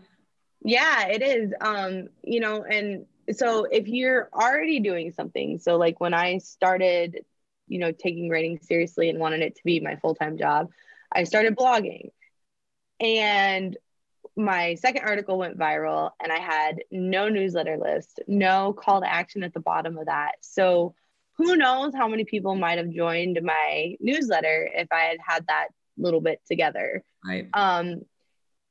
Yeah, 0.63 1.07
it 1.07 1.21
is. 1.21 1.53
Um, 1.61 2.09
you 2.23 2.39
know, 2.39 2.63
and 2.63 3.05
so 3.31 3.65
if 3.65 3.87
you're 3.87 4.29
already 4.33 4.79
doing 4.79 5.11
something, 5.11 5.59
so 5.59 5.77
like 5.77 6.01
when 6.01 6.15
I 6.15 6.39
started, 6.39 7.23
you 7.67 7.77
know, 7.77 7.91
taking 7.91 8.29
writing 8.29 8.59
seriously 8.59 9.09
and 9.09 9.19
wanted 9.19 9.41
it 9.41 9.55
to 9.55 9.61
be 9.63 9.79
my 9.79 9.95
full 9.97 10.15
time 10.15 10.37
job, 10.37 10.71
I 11.11 11.25
started 11.25 11.55
blogging. 11.55 12.09
And 12.99 13.77
my 14.35 14.73
second 14.75 15.03
article 15.03 15.37
went 15.37 15.59
viral, 15.59 16.11
and 16.19 16.31
I 16.31 16.39
had 16.39 16.83
no 16.89 17.29
newsletter 17.29 17.77
list, 17.77 18.19
no 18.27 18.73
call 18.73 19.01
to 19.01 19.11
action 19.11 19.43
at 19.43 19.53
the 19.53 19.59
bottom 19.59 19.99
of 19.99 20.07
that. 20.07 20.37
So 20.41 20.95
who 21.43 21.55
knows 21.55 21.93
how 21.93 22.07
many 22.07 22.25
people 22.25 22.55
might 22.55 22.77
have 22.77 22.89
joined 22.89 23.39
my 23.43 23.95
newsletter 23.99 24.69
if 24.73 24.87
I 24.91 25.01
had 25.01 25.17
had 25.25 25.47
that 25.47 25.67
little 25.97 26.21
bit 26.21 26.41
together. 26.47 27.03
Right. 27.25 27.47
Um, 27.53 28.01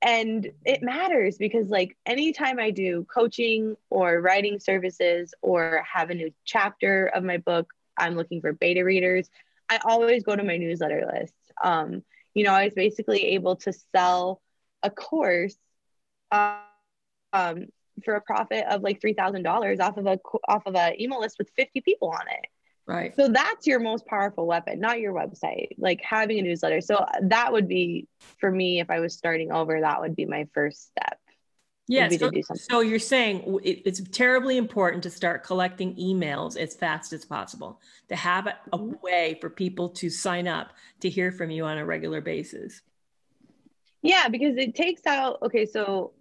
and 0.01 0.51
it 0.65 0.83
matters 0.83 1.39
because 1.39 1.69
like 1.69 1.97
anytime 2.05 2.59
I 2.59 2.71
do 2.71 3.07
coaching 3.13 3.77
or 3.89 4.21
writing 4.21 4.59
services 4.59 5.33
or 5.41 5.85
have 5.91 6.11
a 6.11 6.15
new 6.15 6.33
chapter 6.45 7.07
of 7.07 7.23
my 7.23 7.37
book, 7.37 7.73
I'm 7.97 8.17
looking 8.17 8.41
for 8.41 8.53
beta 8.53 8.85
readers. 8.85 9.31
I 9.71 9.79
always 9.85 10.25
go 10.25 10.35
to 10.35 10.43
my 10.43 10.57
newsletter 10.57 11.09
list. 11.15 11.35
Um, 11.63 12.03
you 12.35 12.45
know, 12.45 12.53
I 12.53 12.65
was 12.65 12.75
basically 12.75 13.27
able 13.27 13.57
to 13.57 13.73
sell 13.73 14.43
a 14.83 14.91
course 14.91 15.57
um, 16.33 17.67
for 18.05 18.15
a 18.15 18.21
profit 18.21 18.65
of 18.69 18.83
like 18.83 19.01
three 19.01 19.13
thousand 19.15 19.43
dollars 19.43 19.81
off 19.81 19.97
of 19.97 20.07
a 20.07 20.19
off 20.49 20.67
of 20.67 20.75
a 20.75 21.01
email 21.01 21.21
list 21.21 21.37
with 21.39 21.51
fifty 21.57 21.81
people 21.81 22.09
on 22.09 22.27
it. 22.29 22.47
Right. 22.87 23.15
So 23.15 23.29
that's 23.29 23.67
your 23.67 23.79
most 23.79 24.07
powerful 24.07 24.47
weapon, 24.47 24.81
not 24.81 24.99
your 24.99 25.15
website. 25.15 25.69
Like 25.79 26.01
having 26.03 26.39
a 26.39 26.43
newsletter. 26.43 26.81
So 26.81 27.07
that 27.23 27.53
would 27.53 27.69
be 27.69 28.09
for 28.39 28.51
me 28.51 28.81
if 28.81 28.91
I 28.91 29.01
was 29.01 29.15
starting 29.15 29.53
over. 29.53 29.81
That 29.81 30.01
would 30.01 30.17
be 30.17 30.25
my 30.25 30.49
first 30.53 30.89
step. 30.89 31.19
Yeah. 31.89 32.09
So, 32.09 32.31
so, 32.55 32.81
you're 32.81 32.99
saying 32.99 33.59
it's 33.65 34.01
terribly 34.11 34.57
important 34.57 35.03
to 35.03 35.11
start 35.11 35.43
collecting 35.43 35.95
emails 35.97 36.57
as 36.57 36.75
fast 36.77 37.13
as 37.13 37.25
possible 37.25 37.81
to 38.09 38.17
have 38.17 38.47
a, 38.47 38.57
a 38.73 38.79
mm-hmm. 38.79 38.95
way 39.03 39.37
for 39.41 39.51
people 39.51 39.89
to 39.91 40.09
sign 40.09 40.47
up 40.47 40.73
to 41.01 41.11
hear 41.11 41.33
from 41.33 41.51
you 41.51 41.65
on 41.65 41.79
a 41.79 41.85
regular 41.85 42.21
basis. 42.21 42.83
Yeah, 44.01 44.29
because 44.29 44.57
it 44.57 44.75
takes 44.75 45.07
out. 45.07 45.39
Okay, 45.43 45.67
so 45.67 46.13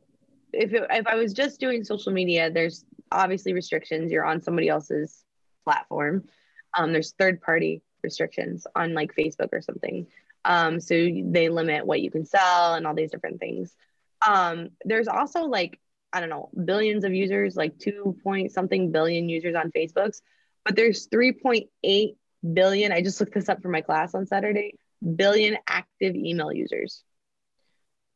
if 0.52 0.74
it, 0.74 0.84
if 0.90 1.08
I 1.08 1.16
was 1.16 1.32
just 1.32 1.60
doing 1.60 1.84
social 1.84 2.12
media, 2.12 2.50
there's 2.52 2.84
obviously 3.12 3.54
restrictions. 3.54 4.12
You're 4.12 4.26
on 4.26 4.42
somebody 4.42 4.68
else's 4.68 5.24
platform. 5.64 6.24
Um, 6.76 6.94
there's 6.94 7.12
third 7.12 7.42
party 7.42 7.82
restrictions 8.04 8.66
on 8.76 8.94
like 8.94 9.16
Facebook 9.16 9.50
or 9.52 9.62
something. 9.62 10.08
Um, 10.44 10.80
so 10.80 10.96
they 10.96 11.50
limit 11.50 11.86
what 11.86 12.02
you 12.02 12.10
can 12.10 12.26
sell 12.26 12.74
and 12.74 12.88
all 12.88 12.96
these 12.96 13.12
different 13.12 13.40
things. 13.40 13.76
Um, 14.28 14.70
there's 14.86 15.08
also 15.08 15.44
like 15.46 15.80
I 16.14 16.20
don't 16.20 16.30
know 16.30 16.50
billions 16.66 17.04
of 17.04 17.14
users, 17.14 17.56
like 17.56 17.78
two 17.80 18.18
point 18.24 18.52
something 18.52 18.92
billion 18.92 19.30
users 19.30 19.56
on 19.56 19.72
Facebook's, 19.72 20.22
but 20.66 20.76
there's 20.76 21.08
3.8 21.08 22.16
billion. 22.54 22.92
I 22.92 23.02
just 23.02 23.20
looked 23.20 23.34
this 23.34 23.50
up 23.50 23.62
for 23.62 23.70
my 23.70 23.82
class 23.82 24.14
on 24.14 24.26
Saturday. 24.26 24.76
Billion 25.16 25.58
active 25.68 26.16
email 26.16 26.52
users. 26.52 27.04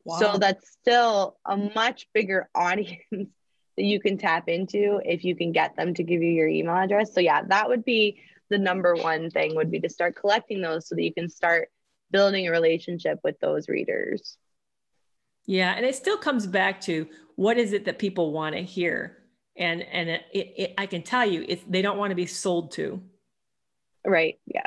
Wow. 0.04 0.18
So 0.18 0.38
that's 0.38 0.70
still 0.70 1.36
a 1.44 1.56
much 1.56 2.06
bigger 2.12 2.48
audience 2.54 3.02
that 3.10 3.84
you 3.84 4.00
can 4.00 4.18
tap 4.18 4.48
into 4.48 5.00
if 5.04 5.24
you 5.24 5.34
can 5.34 5.52
get 5.52 5.76
them 5.76 5.94
to 5.94 6.02
give 6.02 6.22
you 6.22 6.30
your 6.30 6.48
email 6.48 6.76
address. 6.76 7.12
So 7.14 7.20
yeah, 7.20 7.42
that 7.48 7.68
would 7.68 7.84
be 7.84 8.20
the 8.50 8.58
number 8.58 8.94
one 8.94 9.30
thing 9.30 9.54
would 9.54 9.70
be 9.70 9.80
to 9.80 9.88
start 9.88 10.16
collecting 10.16 10.60
those 10.60 10.88
so 10.88 10.94
that 10.94 11.02
you 11.02 11.12
can 11.12 11.28
start 11.28 11.68
building 12.10 12.46
a 12.46 12.50
relationship 12.50 13.18
with 13.24 13.38
those 13.40 13.68
readers. 13.68 14.36
Yeah, 15.46 15.74
and 15.76 15.84
it 15.84 15.94
still 15.94 16.18
comes 16.18 16.46
back 16.46 16.80
to 16.82 17.08
what 17.36 17.58
is 17.58 17.72
it 17.72 17.84
that 17.84 17.98
people 17.98 18.32
want 18.32 18.56
to 18.56 18.62
hear, 18.62 19.18
and 19.56 19.82
and 19.82 20.08
it, 20.08 20.22
it, 20.32 20.54
it 20.56 20.74
I 20.76 20.86
can 20.86 21.02
tell 21.02 21.24
you, 21.24 21.44
it's 21.48 21.62
they 21.68 21.82
don't 21.82 21.98
want 21.98 22.10
to 22.10 22.16
be 22.16 22.26
sold 22.26 22.72
to. 22.72 23.00
Right. 24.04 24.38
Yeah. 24.46 24.66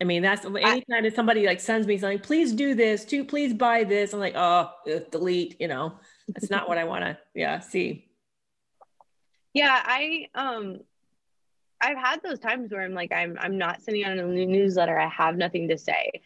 I 0.00 0.04
mean, 0.04 0.22
that's 0.22 0.44
anytime 0.44 1.04
that 1.04 1.14
somebody 1.14 1.46
like 1.46 1.60
sends 1.60 1.86
me 1.86 1.96
something, 1.96 2.18
please 2.18 2.52
do 2.52 2.74
this, 2.74 3.04
too, 3.04 3.24
please 3.24 3.54
buy 3.54 3.84
this. 3.84 4.12
I'm 4.12 4.18
like, 4.18 4.34
oh, 4.36 4.68
delete. 5.12 5.60
You 5.60 5.68
know, 5.68 5.94
that's 6.26 6.50
not 6.50 6.68
what 6.68 6.76
I 6.76 6.84
want 6.84 7.04
to. 7.04 7.18
Yeah, 7.34 7.60
see. 7.60 8.08
Yeah, 9.54 9.82
I 9.84 10.28
um, 10.34 10.78
I've 11.82 11.98
had 11.98 12.22
those 12.22 12.38
times 12.40 12.72
where 12.72 12.82
I'm 12.82 12.94
like, 12.94 13.12
I'm 13.12 13.36
I'm 13.40 13.58
not 13.58 13.82
sending 13.82 14.04
out 14.04 14.16
a 14.18 14.22
new 14.22 14.46
newsletter. 14.46 14.98
I 14.98 15.08
have 15.08 15.36
nothing 15.36 15.68
to 15.68 15.78
say, 15.78 16.22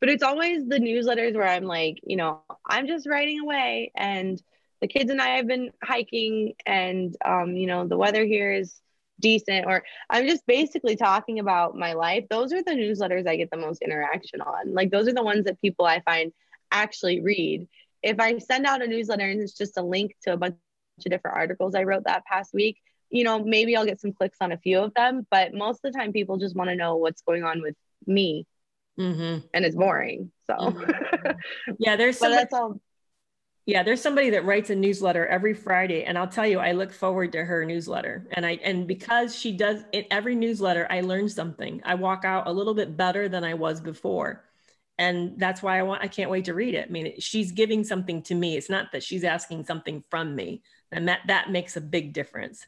but 0.00 0.08
it's 0.08 0.22
always 0.22 0.66
the 0.68 0.78
newsletters 0.78 1.34
where 1.34 1.48
I'm 1.48 1.64
like, 1.64 2.00
you 2.04 2.16
know, 2.16 2.42
I'm 2.66 2.86
just 2.86 3.08
writing 3.08 3.40
away, 3.40 3.92
and 3.96 4.40
the 4.80 4.88
kids 4.88 5.10
and 5.10 5.20
I 5.20 5.36
have 5.36 5.46
been 5.48 5.70
hiking, 5.82 6.54
and 6.66 7.14
um, 7.24 7.56
you 7.56 7.66
know, 7.66 7.86
the 7.86 7.98
weather 7.98 8.24
here 8.24 8.52
is 8.52 8.80
decent 9.20 9.66
or 9.66 9.82
i'm 10.08 10.26
just 10.26 10.46
basically 10.46 10.96
talking 10.96 11.38
about 11.40 11.76
my 11.76 11.92
life. 11.92 12.24
Those 12.30 12.52
are 12.54 12.62
the 12.62 12.72
newsletters 12.72 13.28
i 13.28 13.36
get 13.36 13.50
the 13.50 13.58
most 13.58 13.82
interaction 13.82 14.40
on. 14.40 14.72
Like 14.74 14.90
those 14.90 15.08
are 15.08 15.12
the 15.14 15.22
ones 15.22 15.44
that 15.44 15.60
people 15.60 15.84
i 15.86 16.00
find 16.00 16.32
actually 16.72 17.20
read. 17.20 17.68
If 18.02 18.18
i 18.20 18.38
send 18.38 18.66
out 18.66 18.82
a 18.82 18.86
newsletter 18.86 19.28
and 19.28 19.40
it's 19.42 19.56
just 19.56 19.76
a 19.76 19.82
link 19.82 20.16
to 20.22 20.32
a 20.32 20.38
bunch 20.38 20.56
of 21.04 21.10
different 21.10 21.36
articles 21.36 21.74
i 21.74 21.82
wrote 21.84 22.04
that 22.04 22.24
past 22.24 22.54
week 22.54 22.78
you 23.10 23.24
know 23.24 23.42
maybe 23.42 23.76
i'll 23.76 23.86
get 23.86 24.00
some 24.00 24.12
clicks 24.12 24.38
on 24.40 24.52
a 24.52 24.58
few 24.58 24.78
of 24.78 24.92
them 24.94 25.26
but 25.30 25.52
most 25.52 25.80
of 25.84 25.92
the 25.92 25.98
time 25.98 26.12
people 26.12 26.36
just 26.36 26.56
want 26.56 26.70
to 26.70 26.76
know 26.76 26.96
what's 26.96 27.22
going 27.22 27.44
on 27.44 27.60
with 27.60 27.74
me 28.06 28.46
mm-hmm. 28.98 29.44
and 29.52 29.64
it's 29.64 29.76
boring 29.76 30.30
so 30.48 30.56
mm-hmm. 30.56 31.30
yeah 31.78 31.96
there's 31.96 32.18
so 32.18 32.30
that's 32.30 32.52
all 32.54 32.80
Yeah, 33.66 33.84
there's 33.84 34.00
somebody 34.00 34.30
that 34.30 34.44
writes 34.44 34.70
a 34.70 34.74
newsletter 34.74 35.26
every 35.26 35.54
Friday, 35.54 36.02
and 36.02 36.18
I'll 36.18 36.26
tell 36.26 36.46
you, 36.46 36.58
I 36.58 36.72
look 36.72 36.92
forward 36.92 37.30
to 37.32 37.44
her 37.44 37.64
newsletter. 37.64 38.26
And 38.32 38.44
I 38.44 38.58
and 38.64 38.86
because 38.88 39.38
she 39.38 39.52
does 39.52 39.84
in 39.92 40.06
every 40.10 40.34
newsletter, 40.34 40.88
I 40.90 41.02
learn 41.02 41.28
something. 41.28 41.80
I 41.84 41.94
walk 41.94 42.24
out 42.24 42.48
a 42.48 42.52
little 42.52 42.74
bit 42.74 42.96
better 42.96 43.28
than 43.28 43.44
I 43.44 43.54
was 43.54 43.80
before, 43.80 44.44
and 44.98 45.38
that's 45.38 45.62
why 45.62 45.78
I 45.78 45.82
want. 45.82 46.02
I 46.02 46.08
can't 46.08 46.30
wait 46.30 46.46
to 46.46 46.54
read 46.54 46.74
it. 46.74 46.88
I 46.88 46.90
mean, 46.90 47.20
she's 47.20 47.52
giving 47.52 47.84
something 47.84 48.22
to 48.24 48.34
me. 48.34 48.56
It's 48.56 48.70
not 48.70 48.92
that 48.92 49.04
she's 49.04 49.24
asking 49.24 49.66
something 49.66 50.02
from 50.10 50.34
me, 50.34 50.62
and 50.90 51.06
that 51.08 51.20
that 51.28 51.50
makes 51.50 51.76
a 51.76 51.80
big 51.80 52.12
difference. 52.12 52.66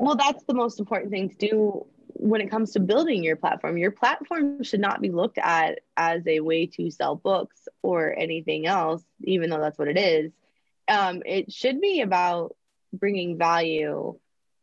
Well, 0.00 0.16
that's 0.16 0.42
the 0.44 0.54
most 0.54 0.80
important 0.80 1.10
thing 1.10 1.28
to 1.28 1.36
do 1.36 1.86
when 2.14 2.40
it 2.40 2.50
comes 2.50 2.72
to 2.72 2.80
building 2.80 3.22
your 3.22 3.36
platform, 3.36 3.76
your 3.76 3.90
platform 3.90 4.62
should 4.62 4.80
not 4.80 5.02
be 5.02 5.10
looked 5.10 5.36
at 5.36 5.80
as 5.94 6.26
a 6.26 6.40
way 6.40 6.66
to 6.66 6.90
sell 6.90 7.16
books 7.16 7.68
or 7.82 8.18
anything 8.18 8.66
else, 8.66 9.04
even 9.24 9.50
though 9.50 9.60
that's 9.60 9.78
what 9.78 9.88
it 9.88 9.98
is. 9.98 10.32
Um, 10.88 11.22
it 11.26 11.52
should 11.52 11.82
be 11.82 12.00
about 12.00 12.56
bringing 12.94 13.36
value 13.36 14.18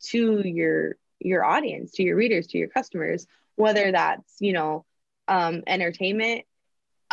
to 0.08 0.48
your 0.48 0.96
your 1.20 1.46
audience, 1.46 1.92
to 1.94 2.04
your 2.04 2.16
readers, 2.16 2.48
to 2.48 2.58
your 2.58 2.70
customers, 2.70 3.28
whether 3.56 3.92
that's 3.92 4.38
you 4.40 4.54
know 4.54 4.86
um, 5.28 5.62
entertainment 5.68 6.46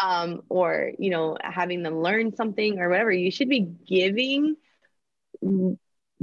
um, 0.02 0.44
or 0.48 0.92
you 0.98 1.10
know 1.10 1.36
having 1.42 1.82
them 1.82 2.00
learn 2.00 2.34
something 2.34 2.78
or 2.78 2.88
whatever. 2.88 3.12
You 3.12 3.30
should 3.30 3.50
be 3.50 3.60
giving 3.60 4.56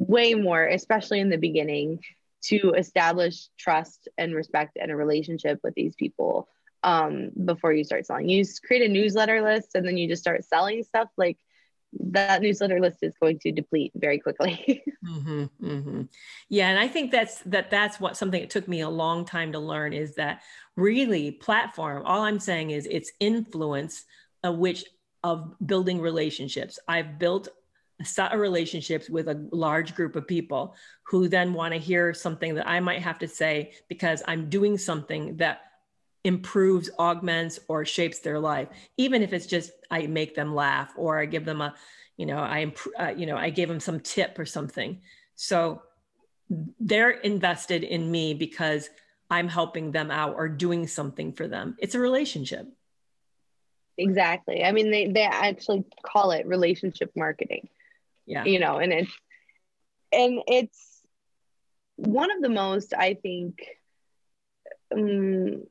way 0.01 0.33
more, 0.33 0.65
especially 0.65 1.19
in 1.19 1.29
the 1.29 1.37
beginning, 1.37 1.99
to 2.43 2.71
establish 2.71 3.49
trust 3.57 4.07
and 4.17 4.33
respect 4.33 4.77
and 4.81 4.91
a 4.91 4.95
relationship 4.95 5.59
with 5.63 5.75
these 5.75 5.95
people 5.95 6.47
um, 6.83 7.29
before 7.45 7.71
you 7.71 7.83
start 7.83 8.05
selling. 8.07 8.27
You 8.27 8.43
create 8.65 8.89
a 8.89 8.91
newsletter 8.91 9.41
list 9.41 9.75
and 9.75 9.87
then 9.87 9.97
you 9.97 10.07
just 10.07 10.23
start 10.23 10.43
selling 10.43 10.83
stuff 10.83 11.09
like 11.17 11.37
that 11.99 12.41
newsletter 12.41 12.79
list 12.79 12.99
is 13.01 13.13
going 13.21 13.37
to 13.39 13.51
deplete 13.51 13.91
very 13.93 14.17
quickly. 14.17 14.81
mm-hmm, 15.05 15.45
mm-hmm. 15.63 16.01
Yeah, 16.49 16.69
and 16.69 16.79
I 16.79 16.87
think 16.87 17.11
that's 17.11 17.39
that 17.41 17.69
that's 17.69 17.99
what 17.99 18.17
something 18.17 18.41
it 18.41 18.49
took 18.49 18.67
me 18.67 18.81
a 18.81 18.89
long 18.89 19.25
time 19.25 19.51
to 19.51 19.59
learn 19.59 19.93
is 19.93 20.15
that 20.15 20.41
really 20.75 21.31
platform. 21.31 22.03
All 22.05 22.21
I'm 22.21 22.39
saying 22.39 22.71
is 22.71 22.87
it's 22.89 23.11
influence 23.19 24.05
of 24.43 24.57
which 24.57 24.85
of 25.23 25.53
building 25.63 26.01
relationships. 26.01 26.79
I've 26.87 27.19
built 27.19 27.49
relationships 28.33 29.09
with 29.09 29.27
a 29.27 29.47
large 29.51 29.95
group 29.95 30.15
of 30.15 30.27
people 30.27 30.75
who 31.03 31.27
then 31.27 31.53
want 31.53 31.73
to 31.73 31.79
hear 31.79 32.13
something 32.13 32.55
that 32.55 32.67
I 32.67 32.79
might 32.79 33.01
have 33.01 33.19
to 33.19 33.27
say 33.27 33.73
because 33.87 34.23
I'm 34.27 34.49
doing 34.49 34.77
something 34.77 35.37
that 35.37 35.61
improves, 36.23 36.89
augments, 36.99 37.59
or 37.67 37.85
shapes 37.85 38.19
their 38.19 38.39
life, 38.39 38.67
even 38.97 39.21
if 39.21 39.33
it's 39.33 39.47
just 39.47 39.71
I 39.89 40.07
make 40.07 40.35
them 40.35 40.53
laugh 40.53 40.93
or 40.95 41.19
I 41.19 41.25
give 41.25 41.45
them 41.45 41.61
a, 41.61 41.73
you 42.17 42.25
know, 42.25 42.37
I, 42.37 42.61
imp- 42.61 42.95
uh, 42.99 43.13
you 43.15 43.25
know, 43.25 43.37
I 43.37 43.49
gave 43.49 43.67
them 43.67 43.79
some 43.79 43.99
tip 43.99 44.37
or 44.37 44.45
something. 44.45 45.01
So 45.35 45.81
they're 46.79 47.09
invested 47.09 47.83
in 47.83 48.11
me 48.11 48.33
because 48.33 48.89
I'm 49.29 49.47
helping 49.47 49.91
them 49.91 50.11
out 50.11 50.35
or 50.35 50.47
doing 50.49 50.87
something 50.87 51.33
for 51.33 51.47
them. 51.47 51.75
It's 51.79 51.95
a 51.95 51.99
relationship. 51.99 52.67
Exactly. 53.97 54.63
I 54.63 54.71
mean, 54.71 54.91
they, 54.91 55.07
they 55.07 55.23
actually 55.23 55.85
call 56.03 56.31
it 56.31 56.45
relationship 56.45 57.11
marketing 57.15 57.69
yeah. 58.25 58.45
You 58.45 58.59
know 58.59 58.77
and 58.77 58.93
it's 58.93 59.11
and 60.11 60.41
it's 60.47 61.01
one 61.95 62.31
of 62.31 62.41
the 62.41 62.49
most 62.49 62.93
i 62.97 63.13
think 63.13 63.61
um, 64.93 65.63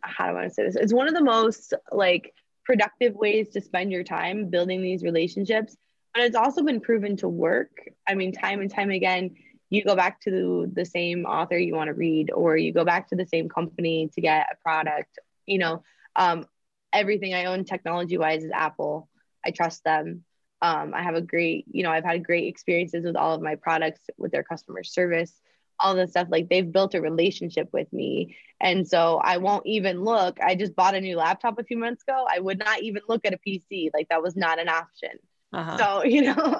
how 0.00 0.24
do 0.26 0.30
i 0.30 0.32
want 0.32 0.48
to 0.48 0.54
say 0.54 0.64
this? 0.64 0.76
It's 0.76 0.92
one 0.92 1.08
of 1.08 1.14
the 1.14 1.24
most 1.24 1.72
like 1.92 2.34
productive 2.64 3.14
ways 3.14 3.50
to 3.50 3.60
spend 3.60 3.92
your 3.92 4.04
time 4.04 4.50
building 4.50 4.82
these 4.82 5.02
relationships 5.02 5.76
but 6.14 6.24
it's 6.24 6.36
also 6.36 6.62
been 6.62 6.80
proven 6.80 7.16
to 7.18 7.28
work. 7.28 7.70
I 8.08 8.14
mean 8.14 8.32
time 8.32 8.60
and 8.60 8.70
time 8.70 8.90
again 8.90 9.36
you 9.68 9.82
go 9.84 9.96
back 9.96 10.20
to 10.22 10.70
the 10.72 10.84
same 10.84 11.26
author 11.26 11.58
you 11.58 11.74
want 11.74 11.88
to 11.88 11.94
read 11.94 12.30
or 12.30 12.56
you 12.56 12.72
go 12.72 12.84
back 12.84 13.08
to 13.08 13.16
the 13.16 13.26
same 13.26 13.48
company 13.48 14.08
to 14.14 14.20
get 14.20 14.46
a 14.52 14.56
product. 14.62 15.18
You 15.46 15.58
know 15.58 15.82
um, 16.14 16.46
everything 16.92 17.34
i 17.34 17.44
own 17.44 17.64
technology 17.64 18.16
wise 18.18 18.44
is 18.44 18.50
apple. 18.52 19.08
I 19.44 19.50
trust 19.50 19.84
them 19.84 20.24
um, 20.62 20.94
I 20.94 21.02
have 21.02 21.14
a 21.14 21.20
great, 21.20 21.66
you 21.70 21.82
know, 21.82 21.90
I've 21.90 22.04
had 22.04 22.24
great 22.24 22.46
experiences 22.48 23.04
with 23.04 23.16
all 23.16 23.34
of 23.34 23.42
my 23.42 23.56
products, 23.56 24.00
with 24.16 24.32
their 24.32 24.42
customer 24.42 24.82
service, 24.82 25.32
all 25.78 25.94
the 25.94 26.06
stuff. 26.06 26.28
Like 26.30 26.48
they've 26.48 26.70
built 26.70 26.94
a 26.94 27.00
relationship 27.00 27.68
with 27.72 27.92
me. 27.92 28.36
And 28.60 28.88
so 28.88 29.20
I 29.22 29.36
won't 29.36 29.66
even 29.66 30.02
look. 30.02 30.38
I 30.40 30.54
just 30.54 30.74
bought 30.74 30.94
a 30.94 31.00
new 31.00 31.16
laptop 31.16 31.58
a 31.58 31.64
few 31.64 31.76
months 31.76 32.02
ago. 32.02 32.26
I 32.30 32.40
would 32.40 32.58
not 32.58 32.82
even 32.82 33.02
look 33.08 33.26
at 33.26 33.34
a 33.34 33.38
PC. 33.46 33.90
Like 33.92 34.08
that 34.08 34.22
was 34.22 34.36
not 34.36 34.58
an 34.58 34.68
option. 34.68 35.10
Uh-huh. 35.52 35.76
So, 35.76 36.04
you 36.08 36.22
know, 36.22 36.58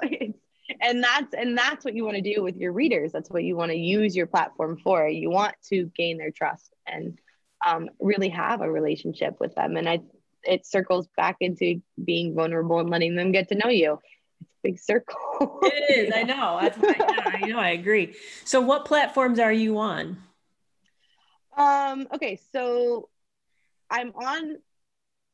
and 0.81 1.03
that's 1.03 1.33
and 1.35 1.57
that's 1.57 1.85
what 1.85 1.95
you 1.95 2.05
want 2.05 2.17
to 2.17 2.35
do 2.35 2.43
with 2.43 2.57
your 2.57 2.73
readers. 2.73 3.13
That's 3.13 3.31
what 3.31 3.45
you 3.45 3.57
want 3.57 3.71
to 3.71 3.79
use 3.79 4.15
your 4.15 4.27
platform 4.27 4.79
for. 4.83 5.09
You 5.09 5.31
want 5.31 5.55
to 5.69 5.91
gain 5.97 6.19
their 6.19 6.31
trust 6.31 6.75
and 6.87 7.19
um, 7.65 7.89
really 8.01 8.29
have 8.29 8.61
a 8.61 8.71
relationship 8.71 9.41
with 9.41 9.55
them. 9.55 9.77
And 9.77 9.89
I 9.89 10.01
it 10.47 10.67
circles 10.67 11.09
back 11.17 11.37
into 11.41 11.81
being 12.03 12.35
vulnerable 12.35 12.79
and 12.79 12.91
letting 12.91 13.17
them 13.17 13.33
get 13.33 13.49
to 13.49 13.55
know 13.55 13.71
you. 13.71 13.99
It's 14.41 14.51
a 14.53 14.61
big 14.63 14.79
circle. 14.79 15.61
it 15.63 16.09
is. 16.09 16.13
I 16.15 16.23
know. 16.23 16.59
That's 16.61 16.79
yeah, 16.79 17.23
I 17.25 17.47
know. 17.47 17.59
I 17.59 17.71
agree. 17.71 18.15
So, 18.45 18.61
what 18.61 18.85
platforms 18.85 19.39
are 19.39 19.53
you 19.53 19.79
on? 19.79 20.19
Um. 21.57 22.09
Okay. 22.13 22.39
So, 22.53 23.09
I'm 23.91 24.11
on 24.11 24.59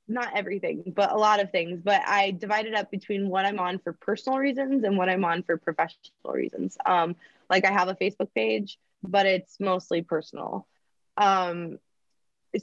not 0.08 0.36
everything, 0.36 0.92
but 0.94 1.12
a 1.12 1.16
lot 1.16 1.40
of 1.40 1.50
things. 1.50 1.80
But 1.82 2.02
I 2.06 2.32
divided 2.32 2.72
it 2.72 2.78
up 2.78 2.90
between 2.90 3.28
what 3.28 3.44
I'm 3.44 3.58
on 3.58 3.78
for 3.78 3.92
personal 3.92 4.38
reasons 4.38 4.84
and 4.84 4.96
what 4.96 5.08
I'm 5.08 5.24
on 5.24 5.42
for 5.42 5.56
professional 5.56 6.32
reasons. 6.32 6.76
Um, 6.84 7.16
like 7.48 7.64
I 7.64 7.72
have 7.72 7.88
a 7.88 7.94
Facebook 7.94 8.28
page, 8.34 8.78
but 9.02 9.26
it's 9.26 9.58
mostly 9.60 10.02
personal. 10.02 10.66
Um, 11.16 11.78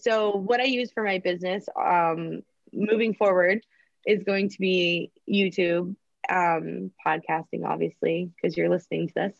so 0.02 0.32
what 0.32 0.60
I 0.60 0.66
use 0.66 0.92
for 0.92 1.04
my 1.04 1.20
business 1.20 1.66
um, 1.76 2.42
moving 2.72 3.14
forward 3.14 3.66
is 4.06 4.24
going 4.24 4.50
to 4.50 4.60
be 4.60 5.12
YouTube, 5.30 5.96
um, 6.30 6.92
podcasting, 7.06 7.66
obviously, 7.66 8.32
because 8.36 8.56
you're 8.56 8.70
listening 8.70 9.08
to 9.08 9.14
this, 9.16 9.34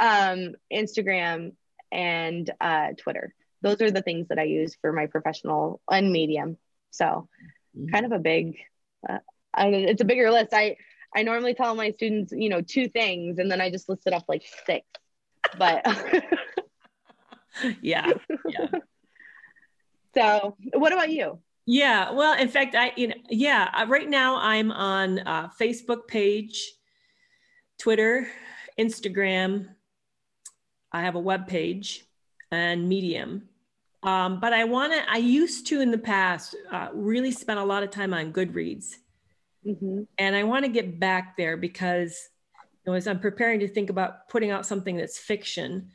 um, 0.00 0.54
Instagram, 0.72 1.52
and 1.90 2.50
uh, 2.60 2.88
Twitter. 2.98 3.34
Those 3.60 3.80
are 3.80 3.90
the 3.90 4.02
things 4.02 4.28
that 4.28 4.38
I 4.38 4.44
use 4.44 4.76
for 4.80 4.92
my 4.92 5.06
professional 5.06 5.80
and 5.90 6.10
medium. 6.10 6.56
So, 6.90 7.28
mm-hmm. 7.76 7.88
kind 7.88 8.06
of 8.06 8.12
a 8.12 8.18
big, 8.18 8.56
uh, 9.08 9.18
I, 9.54 9.68
it's 9.68 10.02
a 10.02 10.06
bigger 10.06 10.30
list. 10.30 10.52
I 10.52 10.76
I 11.14 11.22
normally 11.22 11.54
tell 11.54 11.74
my 11.74 11.90
students, 11.90 12.32
you 12.34 12.48
know, 12.48 12.62
two 12.62 12.88
things, 12.88 13.38
and 13.38 13.50
then 13.50 13.60
I 13.60 13.70
just 13.70 13.88
listed 13.88 14.14
off 14.14 14.24
like 14.28 14.42
six. 14.66 14.86
But 15.58 15.84
yeah, 17.82 18.12
yeah. 18.48 18.66
So, 20.14 20.56
what 20.74 20.92
about 20.92 21.10
you? 21.10 21.38
Yeah, 21.66 22.10
well, 22.10 22.38
in 22.38 22.48
fact, 22.48 22.74
I 22.74 22.92
you 22.96 23.08
know, 23.08 23.14
yeah, 23.30 23.84
right 23.86 24.08
now 24.08 24.36
I'm 24.36 24.72
on 24.72 25.20
uh, 25.20 25.48
Facebook 25.60 26.06
page, 26.08 26.72
Twitter, 27.78 28.28
Instagram. 28.78 29.68
I 30.90 31.02
have 31.02 31.14
a 31.14 31.20
web 31.20 31.46
page 31.46 32.04
and 32.50 32.88
Medium. 32.88 33.48
Um, 34.02 34.40
but 34.40 34.52
I 34.52 34.64
want 34.64 34.92
to. 34.92 35.02
I 35.08 35.18
used 35.18 35.68
to 35.68 35.80
in 35.80 35.92
the 35.92 35.98
past 35.98 36.56
uh, 36.70 36.88
really 36.92 37.30
spend 37.30 37.60
a 37.60 37.64
lot 37.64 37.84
of 37.84 37.90
time 37.90 38.12
on 38.12 38.32
Goodreads, 38.32 38.96
mm-hmm. 39.64 40.02
and 40.18 40.36
I 40.36 40.42
want 40.42 40.64
to 40.64 40.70
get 40.70 40.98
back 40.98 41.36
there 41.36 41.56
because 41.56 42.28
you 42.84 42.90
know, 42.90 42.96
as 42.96 43.06
I'm 43.06 43.20
preparing 43.20 43.60
to 43.60 43.68
think 43.68 43.90
about 43.90 44.28
putting 44.28 44.50
out 44.50 44.66
something 44.66 44.96
that's 44.96 45.18
fiction, 45.18 45.90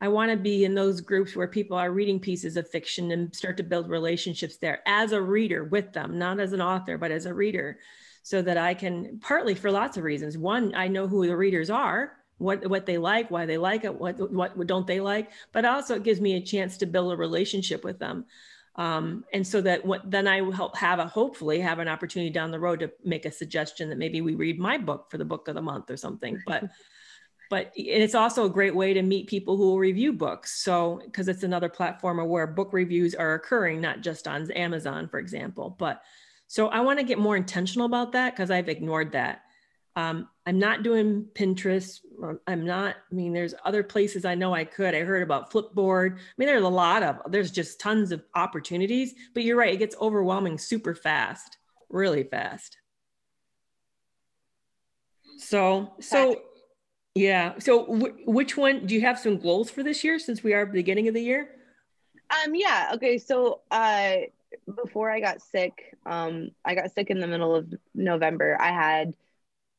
I 0.00 0.08
want 0.08 0.30
to 0.30 0.36
be 0.36 0.64
in 0.64 0.74
those 0.74 1.00
groups 1.00 1.36
where 1.36 1.46
people 1.46 1.76
are 1.76 1.90
reading 1.90 2.20
pieces 2.20 2.56
of 2.56 2.68
fiction 2.68 3.10
and 3.10 3.34
start 3.34 3.56
to 3.58 3.62
build 3.62 3.88
relationships 3.88 4.56
there 4.56 4.80
as 4.86 5.12
a 5.12 5.20
reader 5.20 5.64
with 5.64 5.92
them, 5.92 6.18
not 6.18 6.40
as 6.40 6.52
an 6.52 6.62
author, 6.62 6.96
but 6.96 7.10
as 7.10 7.26
a 7.26 7.34
reader, 7.34 7.78
so 8.22 8.40
that 8.42 8.56
I 8.56 8.74
can 8.74 9.18
partly 9.20 9.54
for 9.54 9.70
lots 9.70 9.96
of 9.96 10.04
reasons. 10.04 10.38
One, 10.38 10.74
I 10.74 10.88
know 10.88 11.06
who 11.06 11.26
the 11.26 11.36
readers 11.36 11.68
are, 11.68 12.12
what 12.38 12.66
what 12.68 12.86
they 12.86 12.96
like, 12.96 13.30
why 13.30 13.44
they 13.44 13.58
like 13.58 13.84
it, 13.84 13.94
what 13.94 14.32
what 14.32 14.66
don't 14.66 14.86
they 14.86 15.00
like, 15.00 15.30
but 15.52 15.66
also 15.66 15.96
it 15.96 16.02
gives 16.02 16.20
me 16.20 16.34
a 16.34 16.42
chance 16.42 16.78
to 16.78 16.86
build 16.86 17.12
a 17.12 17.16
relationship 17.16 17.84
with 17.84 17.98
them. 17.98 18.24
Um, 18.76 19.24
and 19.34 19.46
so 19.46 19.60
that 19.60 19.84
what 19.84 20.10
then 20.10 20.26
I 20.26 20.40
will 20.40 20.72
have 20.74 21.00
a 21.00 21.06
hopefully 21.06 21.60
have 21.60 21.80
an 21.80 21.88
opportunity 21.88 22.30
down 22.30 22.50
the 22.50 22.60
road 22.60 22.80
to 22.80 22.90
make 23.04 23.26
a 23.26 23.30
suggestion 23.30 23.90
that 23.90 23.98
maybe 23.98 24.22
we 24.22 24.34
read 24.34 24.58
my 24.58 24.78
book 24.78 25.10
for 25.10 25.18
the 25.18 25.24
book 25.24 25.48
of 25.48 25.54
the 25.54 25.60
month 25.60 25.90
or 25.90 25.98
something. 25.98 26.40
But 26.46 26.64
but 27.50 27.72
it's 27.74 28.14
also 28.14 28.44
a 28.44 28.48
great 28.48 28.74
way 28.76 28.94
to 28.94 29.02
meet 29.02 29.26
people 29.26 29.56
who 29.56 29.64
will 29.64 29.78
review 29.78 30.12
books. 30.12 30.62
So, 30.62 31.02
because 31.04 31.26
it's 31.26 31.42
another 31.42 31.68
platform 31.68 32.26
where 32.28 32.46
book 32.46 32.72
reviews 32.72 33.14
are 33.16 33.34
occurring, 33.34 33.80
not 33.80 34.00
just 34.02 34.28
on 34.28 34.50
Amazon, 34.52 35.08
for 35.08 35.18
example. 35.18 35.74
But 35.76 36.00
so 36.46 36.68
I 36.68 36.80
want 36.80 37.00
to 37.00 37.04
get 37.04 37.18
more 37.18 37.36
intentional 37.36 37.86
about 37.86 38.12
that 38.12 38.34
because 38.34 38.52
I've 38.52 38.68
ignored 38.68 39.12
that. 39.12 39.42
Um, 39.96 40.28
I'm 40.46 40.60
not 40.60 40.84
doing 40.84 41.26
Pinterest. 41.34 41.98
I'm 42.46 42.64
not, 42.64 42.94
I 43.10 43.14
mean, 43.14 43.32
there's 43.32 43.54
other 43.64 43.82
places 43.82 44.24
I 44.24 44.36
know 44.36 44.54
I 44.54 44.64
could. 44.64 44.94
I 44.94 45.00
heard 45.00 45.24
about 45.24 45.52
Flipboard. 45.52 46.12
I 46.12 46.20
mean, 46.38 46.46
there's 46.46 46.62
a 46.62 46.68
lot 46.68 47.02
of, 47.02 47.16
there's 47.32 47.50
just 47.50 47.80
tons 47.80 48.12
of 48.12 48.22
opportunities, 48.36 49.12
but 49.34 49.42
you're 49.42 49.56
right. 49.56 49.74
It 49.74 49.78
gets 49.78 49.96
overwhelming 50.00 50.56
super 50.56 50.94
fast, 50.94 51.58
really 51.88 52.22
fast. 52.22 52.76
So, 55.38 55.94
so 56.00 56.42
yeah. 57.14 57.58
So, 57.58 57.84
which 58.26 58.56
one 58.56 58.86
do 58.86 58.94
you 58.94 59.00
have 59.02 59.18
some 59.18 59.38
goals 59.38 59.70
for 59.70 59.82
this 59.82 60.04
year 60.04 60.18
since 60.18 60.42
we 60.42 60.54
are 60.54 60.66
beginning 60.66 61.08
of 61.08 61.14
the 61.14 61.22
year? 61.22 61.50
Um, 62.30 62.54
yeah. 62.54 62.92
Okay. 62.94 63.18
So, 63.18 63.60
uh, 63.70 64.16
before 64.82 65.10
I 65.10 65.20
got 65.20 65.42
sick, 65.42 65.96
um, 66.06 66.50
I 66.64 66.74
got 66.74 66.92
sick 66.92 67.10
in 67.10 67.20
the 67.20 67.26
middle 67.26 67.54
of 67.54 67.72
November. 67.94 68.56
I 68.60 68.68
had 68.68 69.14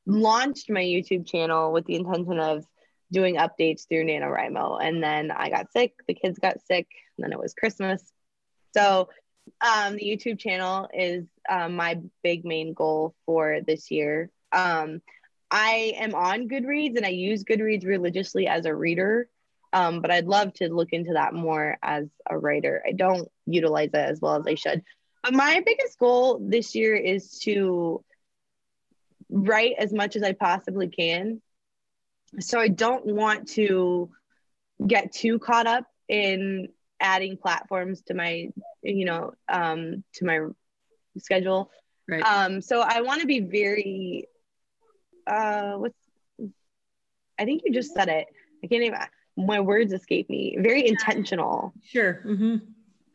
launched 0.06 0.70
my 0.70 0.82
YouTube 0.82 1.28
channel 1.28 1.72
with 1.72 1.86
the 1.86 1.96
intention 1.96 2.40
of 2.40 2.66
doing 3.12 3.36
updates 3.36 3.88
through 3.88 4.06
NaNoWriMo. 4.06 4.82
And 4.82 5.04
then 5.04 5.32
I 5.32 5.50
got 5.50 5.72
sick, 5.72 5.94
the 6.08 6.14
kids 6.14 6.40
got 6.40 6.62
sick, 6.66 6.88
and 7.18 7.24
then 7.24 7.34
it 7.34 7.40
was 7.40 7.54
Christmas. 7.54 8.02
So 8.74 9.10
um, 9.60 9.96
the 9.96 10.04
YouTube 10.04 10.40
channel 10.40 10.88
is 10.94 11.26
um, 11.50 11.76
my 11.76 12.00
big 12.24 12.46
main 12.46 12.74
goal 12.74 13.14
for 13.26 13.60
this 13.66 13.92
year. 13.92 14.30
Um, 14.52 15.02
I 15.52 15.94
am 15.98 16.16
on 16.16 16.48
Goodreads 16.48 16.96
and 16.96 17.06
I 17.06 17.10
use 17.10 17.44
Goodreads 17.44 17.86
religiously 17.86 18.48
as 18.48 18.66
a 18.66 18.74
reader, 18.74 19.28
um, 19.74 20.02
but 20.02 20.10
I'd 20.10 20.26
love 20.26 20.54
to 20.56 20.74
look 20.74 20.94
into 20.94 21.14
that 21.14 21.34
more 21.34 21.78
as 21.84 22.08
a 22.30 22.38
writer. 22.38 22.82
I 22.88 22.94
don't 22.94 23.28
utilize 23.46 23.90
it 23.90 23.96
as 23.96 24.22
well 24.22 24.38
as 24.38 24.48
I 24.48 24.56
should. 24.56 24.82
But 25.24 25.34
my 25.34 25.62
biggest 25.66 26.00
goal 26.00 26.40
this 26.42 26.74
year 26.74 26.96
is 26.96 27.40
to 27.40 28.04
write 29.30 29.76
as 29.78 29.94
much 29.94 30.16
as 30.16 30.24
I 30.24 30.32
possibly 30.32 30.88
can. 30.88 31.42
So 32.40 32.60
I 32.60 32.70
don't 32.70 33.06
want 33.06 33.50
to 33.50 34.10
get 34.86 35.12
too 35.12 35.38
caught 35.38 35.68
up 35.68 35.86
in 36.08 36.70
adding 37.00 37.38
platforms 37.38 38.02
to 38.04 38.14
my, 38.14 38.50
you 38.82 39.06
know, 39.06 39.34
um, 39.50 40.04
to 40.16 40.26
my 40.26 40.40
schedule. 41.18 41.70
Right. 42.08 42.24
Um, 42.24 42.62
so 42.62 42.82
I 42.82 43.02
want 43.02 43.22
to 43.22 43.28
be 43.28 43.42
very, 43.42 44.28
uh, 45.28 45.74
what's, 45.74 45.98
I 47.40 47.46
think 47.46 47.64
you 47.66 47.74
just 47.74 47.94
said 47.94 48.10
it. 48.10 48.28
I 48.64 48.68
can't 48.68 48.84
even, 48.84 49.00
my 49.38 49.60
words 49.60 49.94
escape 49.94 50.30
me. 50.30 50.58
Very 50.60 50.88
intentional. 50.88 51.74
Sure. 51.84 52.22
Mm-hmm. 52.26 52.58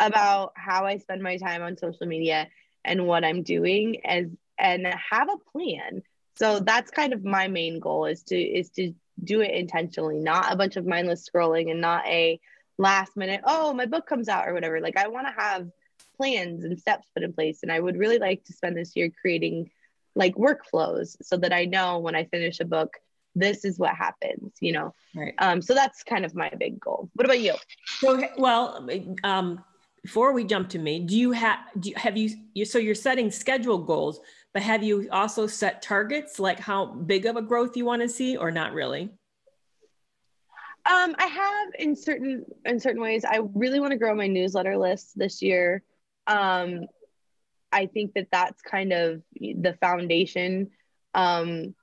About 0.01 0.53
how 0.57 0.85
I 0.85 0.99
spend 0.99 1.23
my 1.23 1.39
time 1.39 1.63
on 1.63 1.77
social 1.77 2.07
media 2.07 2.49
and 2.85 3.07
what 3.07 3.25
I'm 3.25 3.43
doing 3.43 4.05
as 4.05 4.27
and 4.59 4.87
have 4.87 5.29
a 5.29 5.39
plan. 5.51 6.03
So 6.37 6.61
that's 6.61 6.91
kind 6.91 7.13
of 7.13 7.25
my 7.25 7.49
main 7.49 7.81
goal 7.81 8.07
is 8.07 8.23
to 8.25 8.37
is 8.37 8.71
to 8.71 8.93
do 9.23 9.41
it 9.41 9.53
intentionally, 9.53 10.19
not 10.19 10.53
a 10.53 10.57
bunch 10.57 10.77
of 10.77 10.87
mindless 10.87 11.29
scrolling 11.29 11.71
and 11.71 11.81
not 11.81 12.07
a 12.07 12.39
last 12.79 13.17
minute, 13.17 13.41
oh, 13.45 13.73
my 13.73 13.87
book 13.87 14.07
comes 14.07 14.29
out 14.29 14.47
or 14.47 14.53
whatever. 14.53 14.81
Like 14.81 14.99
I 14.99 15.09
want 15.09 15.27
to 15.27 15.43
have 15.43 15.69
plans 16.17 16.65
and 16.65 16.79
steps 16.79 17.09
put 17.15 17.23
in 17.23 17.33
place. 17.33 17.61
And 17.63 17.73
I 17.73 17.81
would 17.81 17.97
really 17.97 18.19
like 18.19 18.45
to 18.45 18.53
spend 18.53 18.77
this 18.77 18.95
year 18.95 19.11
creating 19.21 19.71
like 20.17 20.35
workflows 20.35 21.17
so 21.23 21.37
that 21.37 21.53
I 21.53 21.67
know 21.67 21.99
when 21.99 22.17
I 22.17 22.25
finish 22.25 22.59
a 22.59 22.65
book, 22.65 22.97
this 23.37 23.65
is 23.65 23.79
what 23.79 23.95
happens, 23.95 24.55
you 24.61 24.73
know? 24.73 24.95
Right. 25.15 25.35
Um, 25.39 25.63
so 25.63 25.75
that's 25.75 26.03
kind 26.03 26.25
of 26.25 26.35
my 26.35 26.51
big 26.59 26.81
goal. 26.81 27.11
What 27.15 27.27
about 27.27 27.41
you? 27.41 27.55
So, 27.99 28.25
well, 28.39 28.89
um, 29.23 29.63
before 30.03 30.33
we 30.33 30.43
jump 30.43 30.71
to 30.71 30.79
me, 30.79 31.01
do 31.01 31.17
you 31.17 31.33
have, 31.33 31.59
do 31.79 31.91
you, 31.91 31.97
have 31.97 32.17
you, 32.17 32.31
you, 32.55 32.65
so 32.65 32.79
you're 32.79 32.95
setting 32.95 33.31
schedule 33.31 33.79
goals, 33.79 34.21
but 34.55 34.63
have 34.63 34.83
you 34.83 35.07
also 35.13 35.47
set 35.47 35.83
targets, 35.83 36.41
like 36.41 36.59
how 36.59 36.87
big 36.87 37.27
of 37.27 37.37
a 37.37 37.43
growth 37.43 37.77
you 37.77 37.85
want 37.85 38.03
to 38.03 38.09
see 38.09 38.37
or 38.37 38.51
not 38.51 38.73
really? 38.73 39.11
Um, 40.91 41.17
I 41.19 41.27
have 41.27 41.69
in 41.81 41.97
certain 41.97 42.45
in 42.65 42.79
certain 42.79 43.03
ways. 43.03 43.25
I 43.25 43.41
really 43.55 43.81
want 43.81 43.91
to 43.91 43.99
grow 43.99 44.15
my 44.15 44.29
newsletter 44.29 44.77
list 44.79 45.19
this 45.19 45.43
year. 45.43 45.83
Um, 46.29 46.87
I 47.77 47.87
think 47.87 48.15
that 48.15 48.29
that's 48.33 48.63
kind 48.63 48.93
of 48.95 49.23
the 49.35 49.77
foundation 49.83 50.71
um, 51.13 51.75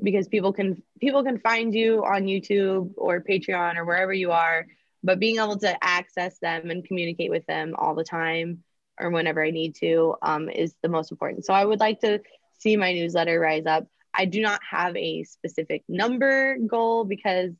because 0.00 0.28
people 0.28 0.52
can 0.52 0.82
people 1.00 1.24
can 1.24 1.40
find 1.40 1.74
you 1.74 2.04
on 2.04 2.24
YouTube 2.24 2.92
or 2.96 3.20
Patreon 3.20 3.76
or 3.76 3.84
wherever 3.84 4.12
you 4.12 4.30
are, 4.30 4.66
but 5.02 5.18
being 5.18 5.38
able 5.38 5.58
to 5.58 5.84
access 5.84 6.38
them 6.38 6.70
and 6.70 6.84
communicate 6.84 7.30
with 7.30 7.44
them 7.46 7.74
all 7.76 7.96
the 7.96 8.04
time 8.04 8.62
or 9.00 9.10
whenever 9.10 9.44
I 9.44 9.50
need 9.50 9.74
to 9.76 10.14
um, 10.22 10.48
is 10.48 10.74
the 10.82 10.88
most 10.88 11.10
important. 11.10 11.44
So 11.44 11.52
I 11.52 11.64
would 11.64 11.80
like 11.80 12.00
to 12.02 12.20
see 12.58 12.76
my 12.76 12.92
newsletter 12.92 13.40
rise 13.40 13.66
up. 13.66 13.88
I 14.14 14.26
do 14.26 14.40
not 14.40 14.60
have 14.70 14.96
a 14.96 15.24
specific 15.24 15.82
number 15.88 16.56
goal 16.58 17.04
because 17.04 17.50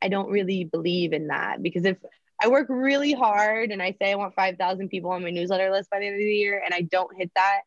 I 0.00 0.08
don't 0.08 0.30
really 0.30 0.64
believe 0.64 1.12
in 1.12 1.28
that 1.28 1.62
because 1.62 1.84
if 1.84 1.98
I 2.42 2.48
work 2.48 2.66
really 2.68 3.12
hard 3.12 3.70
and 3.70 3.82
I 3.82 3.92
say 3.92 4.10
I 4.10 4.16
want 4.16 4.34
5,000 4.34 4.88
people 4.88 5.10
on 5.10 5.22
my 5.22 5.30
newsletter 5.30 5.70
list 5.70 5.90
by 5.90 6.00
the 6.00 6.06
end 6.06 6.14
of 6.14 6.18
the 6.18 6.34
year 6.34 6.62
and 6.64 6.74
I 6.74 6.82
don't 6.82 7.14
hit 7.16 7.30
that, 7.36 7.60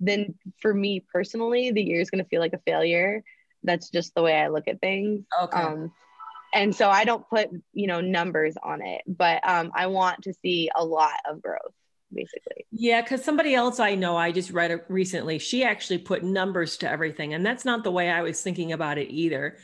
then 0.00 0.34
for 0.60 0.72
me 0.72 1.04
personally, 1.12 1.70
the 1.70 1.82
year 1.82 2.00
is 2.00 2.10
going 2.10 2.22
to 2.22 2.28
feel 2.28 2.40
like 2.40 2.54
a 2.54 2.60
failure. 2.66 3.22
That's 3.62 3.90
just 3.90 4.14
the 4.14 4.22
way 4.22 4.34
I 4.34 4.48
look 4.48 4.68
at 4.68 4.80
things. 4.80 5.24
Okay. 5.42 5.58
Um, 5.58 5.92
and 6.54 6.74
so 6.74 6.90
I 6.90 7.04
don't 7.04 7.28
put, 7.28 7.48
you 7.72 7.86
know, 7.86 8.00
numbers 8.00 8.56
on 8.62 8.82
it, 8.82 9.02
but 9.06 9.46
um, 9.48 9.72
I 9.74 9.86
want 9.86 10.22
to 10.24 10.34
see 10.34 10.70
a 10.74 10.84
lot 10.84 11.18
of 11.28 11.40
growth 11.42 11.72
basically. 12.14 12.66
Yeah, 12.70 13.00
because 13.00 13.24
somebody 13.24 13.54
else 13.54 13.80
I 13.80 13.94
know, 13.94 14.16
I 14.16 14.32
just 14.32 14.50
read 14.50 14.70
it 14.70 14.84
recently, 14.88 15.38
she 15.38 15.64
actually 15.64 15.98
put 15.98 16.22
numbers 16.22 16.76
to 16.78 16.90
everything. 16.90 17.34
And 17.34 17.44
that's 17.44 17.64
not 17.64 17.84
the 17.84 17.90
way 17.90 18.10
I 18.10 18.22
was 18.22 18.40
thinking 18.42 18.72
about 18.72 18.98
it 18.98 19.10
either. 19.10 19.56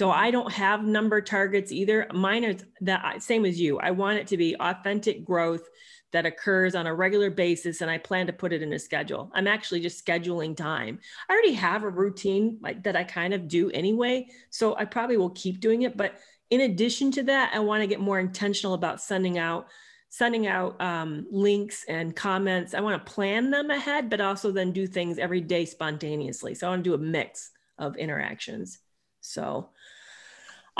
So 0.00 0.10
I 0.10 0.30
don't 0.30 0.50
have 0.50 0.82
number 0.82 1.20
targets 1.20 1.70
either. 1.70 2.06
Mine 2.14 2.42
is 2.42 2.64
that 2.80 3.22
same 3.22 3.44
as 3.44 3.60
you. 3.60 3.78
I 3.80 3.90
want 3.90 4.16
it 4.16 4.26
to 4.28 4.38
be 4.38 4.56
authentic 4.58 5.26
growth 5.26 5.68
that 6.12 6.24
occurs 6.24 6.74
on 6.74 6.86
a 6.86 6.94
regular 6.94 7.28
basis 7.28 7.82
and 7.82 7.90
I 7.90 7.98
plan 7.98 8.26
to 8.26 8.32
put 8.32 8.54
it 8.54 8.62
in 8.62 8.72
a 8.72 8.78
schedule. 8.78 9.30
I'm 9.34 9.46
actually 9.46 9.80
just 9.80 10.02
scheduling 10.02 10.56
time. 10.56 11.00
I 11.28 11.34
already 11.34 11.52
have 11.52 11.82
a 11.82 11.90
routine 11.90 12.56
like 12.62 12.82
that 12.84 12.96
I 12.96 13.04
kind 13.04 13.34
of 13.34 13.46
do 13.46 13.70
anyway, 13.72 14.28
so 14.48 14.74
I 14.74 14.86
probably 14.86 15.18
will 15.18 15.34
keep 15.34 15.60
doing 15.60 15.82
it, 15.82 15.98
but 15.98 16.14
in 16.48 16.62
addition 16.62 17.12
to 17.12 17.22
that, 17.24 17.50
I 17.52 17.58
want 17.58 17.82
to 17.82 17.86
get 17.86 18.00
more 18.00 18.18
intentional 18.18 18.72
about 18.72 19.02
sending 19.02 19.36
out 19.36 19.66
sending 20.08 20.46
out 20.46 20.80
um, 20.80 21.26
links 21.30 21.84
and 21.90 22.16
comments. 22.16 22.72
I 22.72 22.80
want 22.80 23.04
to 23.04 23.12
plan 23.12 23.50
them 23.50 23.68
ahead, 23.68 24.08
but 24.08 24.22
also 24.22 24.50
then 24.50 24.72
do 24.72 24.86
things 24.86 25.18
every 25.18 25.42
day 25.42 25.66
spontaneously. 25.66 26.54
So 26.54 26.66
I 26.66 26.70
want 26.70 26.84
to 26.84 26.90
do 26.90 26.94
a 26.94 26.98
mix 26.98 27.50
of 27.78 27.96
interactions. 27.96 28.78
So 29.20 29.68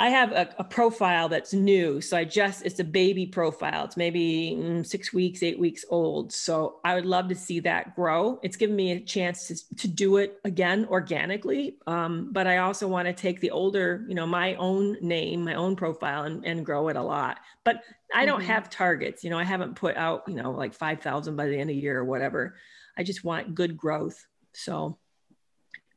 I 0.01 0.09
have 0.09 0.31
a, 0.31 0.49
a, 0.57 0.63
profile 0.63 1.29
that's 1.29 1.53
new. 1.53 2.01
So 2.01 2.17
I 2.17 2.23
just, 2.23 2.65
it's 2.65 2.79
a 2.79 2.83
baby 2.83 3.27
profile. 3.27 3.85
It's 3.85 3.95
maybe 3.95 4.57
mm, 4.59 4.83
six 4.83 5.13
weeks, 5.13 5.43
eight 5.43 5.59
weeks 5.59 5.85
old. 5.89 6.33
So 6.33 6.79
I 6.83 6.95
would 6.95 7.05
love 7.05 7.29
to 7.29 7.35
see 7.35 7.59
that 7.59 7.95
grow. 7.95 8.39
It's 8.41 8.57
given 8.57 8.75
me 8.75 8.93
a 8.93 8.99
chance 8.99 9.47
to, 9.49 9.75
to 9.75 9.87
do 9.87 10.17
it 10.17 10.39
again 10.43 10.87
organically. 10.89 11.77
Um, 11.85 12.29
but 12.31 12.47
I 12.47 12.57
also 12.57 12.87
want 12.87 13.09
to 13.09 13.13
take 13.13 13.41
the 13.41 13.51
older, 13.51 14.03
you 14.07 14.15
know, 14.15 14.25
my 14.25 14.55
own 14.55 14.97
name, 15.01 15.43
my 15.43 15.53
own 15.53 15.75
profile 15.75 16.23
and, 16.23 16.43
and 16.47 16.65
grow 16.65 16.87
it 16.87 16.95
a 16.95 17.03
lot. 17.03 17.37
But 17.63 17.83
I 18.11 18.25
don't 18.25 18.39
mm-hmm. 18.39 18.49
have 18.49 18.71
targets. 18.71 19.23
You 19.23 19.29
know, 19.29 19.37
I 19.37 19.43
haven't 19.43 19.75
put 19.75 19.97
out, 19.97 20.23
you 20.27 20.33
know, 20.33 20.49
like 20.49 20.73
5,000 20.73 21.35
by 21.35 21.45
the 21.45 21.53
end 21.53 21.69
of 21.69 21.75
the 21.75 21.75
year 21.75 21.99
or 21.99 22.05
whatever. 22.05 22.55
I 22.97 23.03
just 23.03 23.23
want 23.23 23.53
good 23.53 23.77
growth. 23.77 24.25
So. 24.53 24.97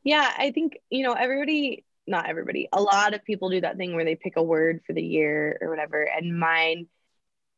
Yeah, 0.02 0.30
I 0.36 0.50
think, 0.50 0.76
you 0.90 1.04
know, 1.04 1.14
everybody 1.14 1.86
not 2.06 2.28
everybody, 2.28 2.68
a 2.72 2.80
lot 2.80 3.14
of 3.14 3.24
people 3.24 3.50
do 3.50 3.60
that 3.62 3.76
thing 3.76 3.94
where 3.94 4.04
they 4.04 4.16
pick 4.16 4.36
a 4.36 4.42
word 4.42 4.80
for 4.86 4.92
the 4.92 5.02
year 5.02 5.58
or 5.60 5.70
whatever. 5.70 6.02
And 6.02 6.38
mine 6.38 6.86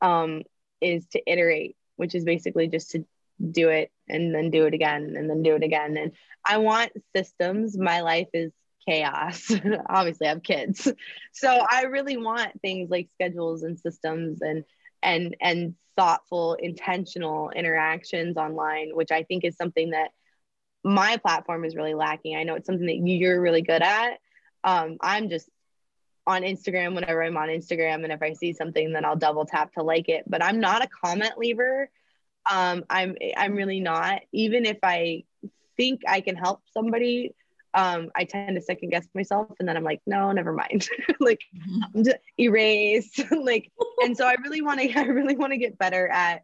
um, 0.01 0.43
is 0.81 1.07
to 1.13 1.23
iterate, 1.31 1.77
which 1.97 2.15
is 2.15 2.25
basically 2.25 2.69
just 2.69 2.91
to 2.93 3.05
do 3.51 3.69
it 3.69 3.91
and 4.09 4.35
then 4.35 4.51
do 4.51 4.67
it 4.67 4.75
again 4.75 5.15
and 5.17 5.29
then 5.29 5.43
do 5.43 5.55
it 5.57 5.63
again. 5.63 5.97
And 5.97 6.13
I 6.45 6.59
want 6.59 6.93
systems. 7.15 7.77
My 7.77 8.01
life 8.01 8.29
is 8.33 8.53
chaos. 8.89 9.53
Obviously, 9.89 10.27
I 10.27 10.31
have 10.31 10.43
kids. 10.43 10.91
So 11.33 11.67
I 11.71 11.83
really 11.83 12.17
want 12.17 12.61
things 12.63 12.89
like 12.91 13.09
schedules 13.15 13.63
and 13.63 13.79
systems 13.79 14.41
and 14.41 14.65
and 15.03 15.37
and 15.41 15.75
thoughtful, 15.97 16.55
intentional 16.55 17.51
interactions 17.51 18.37
online, 18.37 18.91
which 18.95 19.11
I 19.11 19.23
think 19.23 19.45
is 19.45 19.57
something 19.57 19.91
that 19.91 20.11
my 20.85 21.17
platform 21.17 21.65
is 21.65 21.75
really 21.75 21.95
lacking. 21.95 22.37
I 22.37 22.45
know 22.45 22.55
it's 22.55 22.67
something 22.67 22.87
that 22.87 22.97
you're 22.97 23.41
really 23.41 23.63
good 23.63 23.83
at, 23.83 24.19
um, 24.67 24.99
I'm 25.01 25.31
just 25.31 25.49
on 26.27 26.43
Instagram 26.43 26.95
whenever 26.95 27.23
I'm 27.23 27.37
on 27.37 27.49
Instagram, 27.49 28.03
and 28.03 28.13
if 28.13 28.21
I 28.21 28.33
see 28.33 28.53
something, 28.53 28.93
then 28.93 29.05
I'll 29.05 29.17
double 29.17 29.47
tap 29.47 29.73
to 29.75 29.83
like 29.83 30.09
it. 30.09 30.25
But 30.27 30.43
I'm 30.45 30.61
not 30.61 30.85
a 30.85 30.89
comment 30.89 31.39
leaver. 31.39 31.89
Um, 32.51 32.85
I'm 32.91 33.17
I'm 33.37 33.55
really 33.55 33.81
not. 33.81 34.23
Even 34.33 34.67
if 34.67 34.79
I 34.83 35.25
think 35.77 36.03
I 36.07 36.21
can 36.21 36.35
help 36.35 36.63
somebody, 36.75 37.35
um, 37.75 38.11
I 38.17 38.25
tend 38.25 38.57
to 38.57 38.61
second 38.61 38.91
guess 38.91 39.07
myself, 39.15 39.53
and 39.61 39.69
then 39.69 39.77
I'm 39.77 39.85
like, 39.85 40.01
no, 40.05 40.33
never 40.33 40.53
mind. 40.53 40.89
like 41.21 41.41
mm-hmm. 41.57 42.11
erase. 42.39 43.21
like, 43.31 43.71
and 44.03 44.17
so 44.17 44.27
I 44.27 44.35
really 44.43 44.63
want 44.63 44.81
to. 44.81 44.93
I 44.99 45.05
really 45.05 45.37
want 45.37 45.53
to 45.53 45.59
get 45.59 45.79
better 45.79 46.09
at 46.09 46.43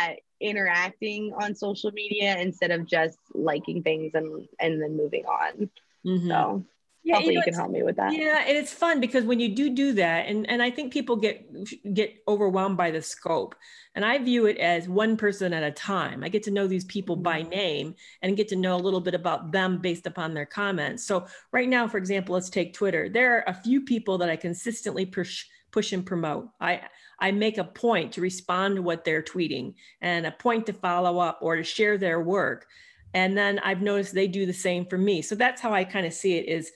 at 0.00 0.20
interacting 0.40 1.34
on 1.34 1.54
social 1.54 1.90
media 1.90 2.38
instead 2.38 2.70
of 2.70 2.86
just 2.86 3.18
liking 3.34 3.82
things 3.82 4.12
and 4.14 4.48
and 4.58 4.80
then 4.80 4.96
moving 4.96 5.26
on. 5.26 5.68
Mm-hmm. 6.06 6.28
So 6.28 6.64
yeah, 7.08 7.18
you, 7.20 7.26
know, 7.26 7.32
you 7.32 7.42
can 7.42 7.54
help 7.54 7.70
me 7.70 7.82
with 7.82 7.96
that. 7.96 8.12
Yeah, 8.12 8.44
and 8.46 8.56
it's 8.56 8.72
fun 8.72 9.00
because 9.00 9.24
when 9.24 9.40
you 9.40 9.54
do 9.54 9.70
do 9.70 9.94
that, 9.94 10.26
and 10.26 10.48
and 10.48 10.62
I 10.62 10.70
think 10.70 10.92
people 10.92 11.16
get 11.16 11.48
get 11.94 12.22
overwhelmed 12.28 12.76
by 12.76 12.90
the 12.90 13.00
scope, 13.00 13.54
and 13.94 14.04
I 14.04 14.18
view 14.18 14.44
it 14.44 14.58
as 14.58 14.88
one 14.88 15.16
person 15.16 15.54
at 15.54 15.62
a 15.62 15.70
time. 15.70 16.22
I 16.22 16.28
get 16.28 16.42
to 16.42 16.50
know 16.50 16.66
these 16.66 16.84
people 16.84 17.16
by 17.16 17.40
mm-hmm. 17.40 17.50
name 17.50 17.94
and 18.20 18.36
get 18.36 18.48
to 18.48 18.56
know 18.56 18.76
a 18.76 18.84
little 18.84 19.00
bit 19.00 19.14
about 19.14 19.52
them 19.52 19.78
based 19.78 20.06
upon 20.06 20.34
their 20.34 20.44
comments. 20.44 21.04
So 21.04 21.26
right 21.50 21.68
now, 21.68 21.88
for 21.88 21.96
example, 21.96 22.34
let's 22.34 22.50
take 22.50 22.74
Twitter. 22.74 23.08
There 23.08 23.36
are 23.36 23.44
a 23.46 23.54
few 23.54 23.80
people 23.80 24.18
that 24.18 24.28
I 24.28 24.36
consistently 24.36 25.06
push 25.06 25.46
push 25.70 25.92
and 25.92 26.04
promote. 26.04 26.50
I 26.60 26.82
I 27.18 27.32
make 27.32 27.56
a 27.56 27.64
point 27.64 28.12
to 28.12 28.20
respond 28.20 28.76
to 28.76 28.82
what 28.82 29.04
they're 29.06 29.22
tweeting 29.22 29.74
and 30.02 30.26
a 30.26 30.32
point 30.32 30.66
to 30.66 30.74
follow 30.74 31.18
up 31.20 31.38
or 31.40 31.56
to 31.56 31.64
share 31.64 31.96
their 31.96 32.20
work. 32.20 32.66
And 33.14 33.36
then 33.36 33.58
I've 33.60 33.80
noticed 33.80 34.14
they 34.14 34.28
do 34.28 34.44
the 34.46 34.52
same 34.52 34.84
for 34.84 34.98
me. 34.98 35.22
So 35.22 35.34
that's 35.34 35.60
how 35.60 35.72
I 35.72 35.84
kind 35.84 36.06
of 36.06 36.12
see 36.12 36.36
it 36.36 36.46
is 36.46 36.70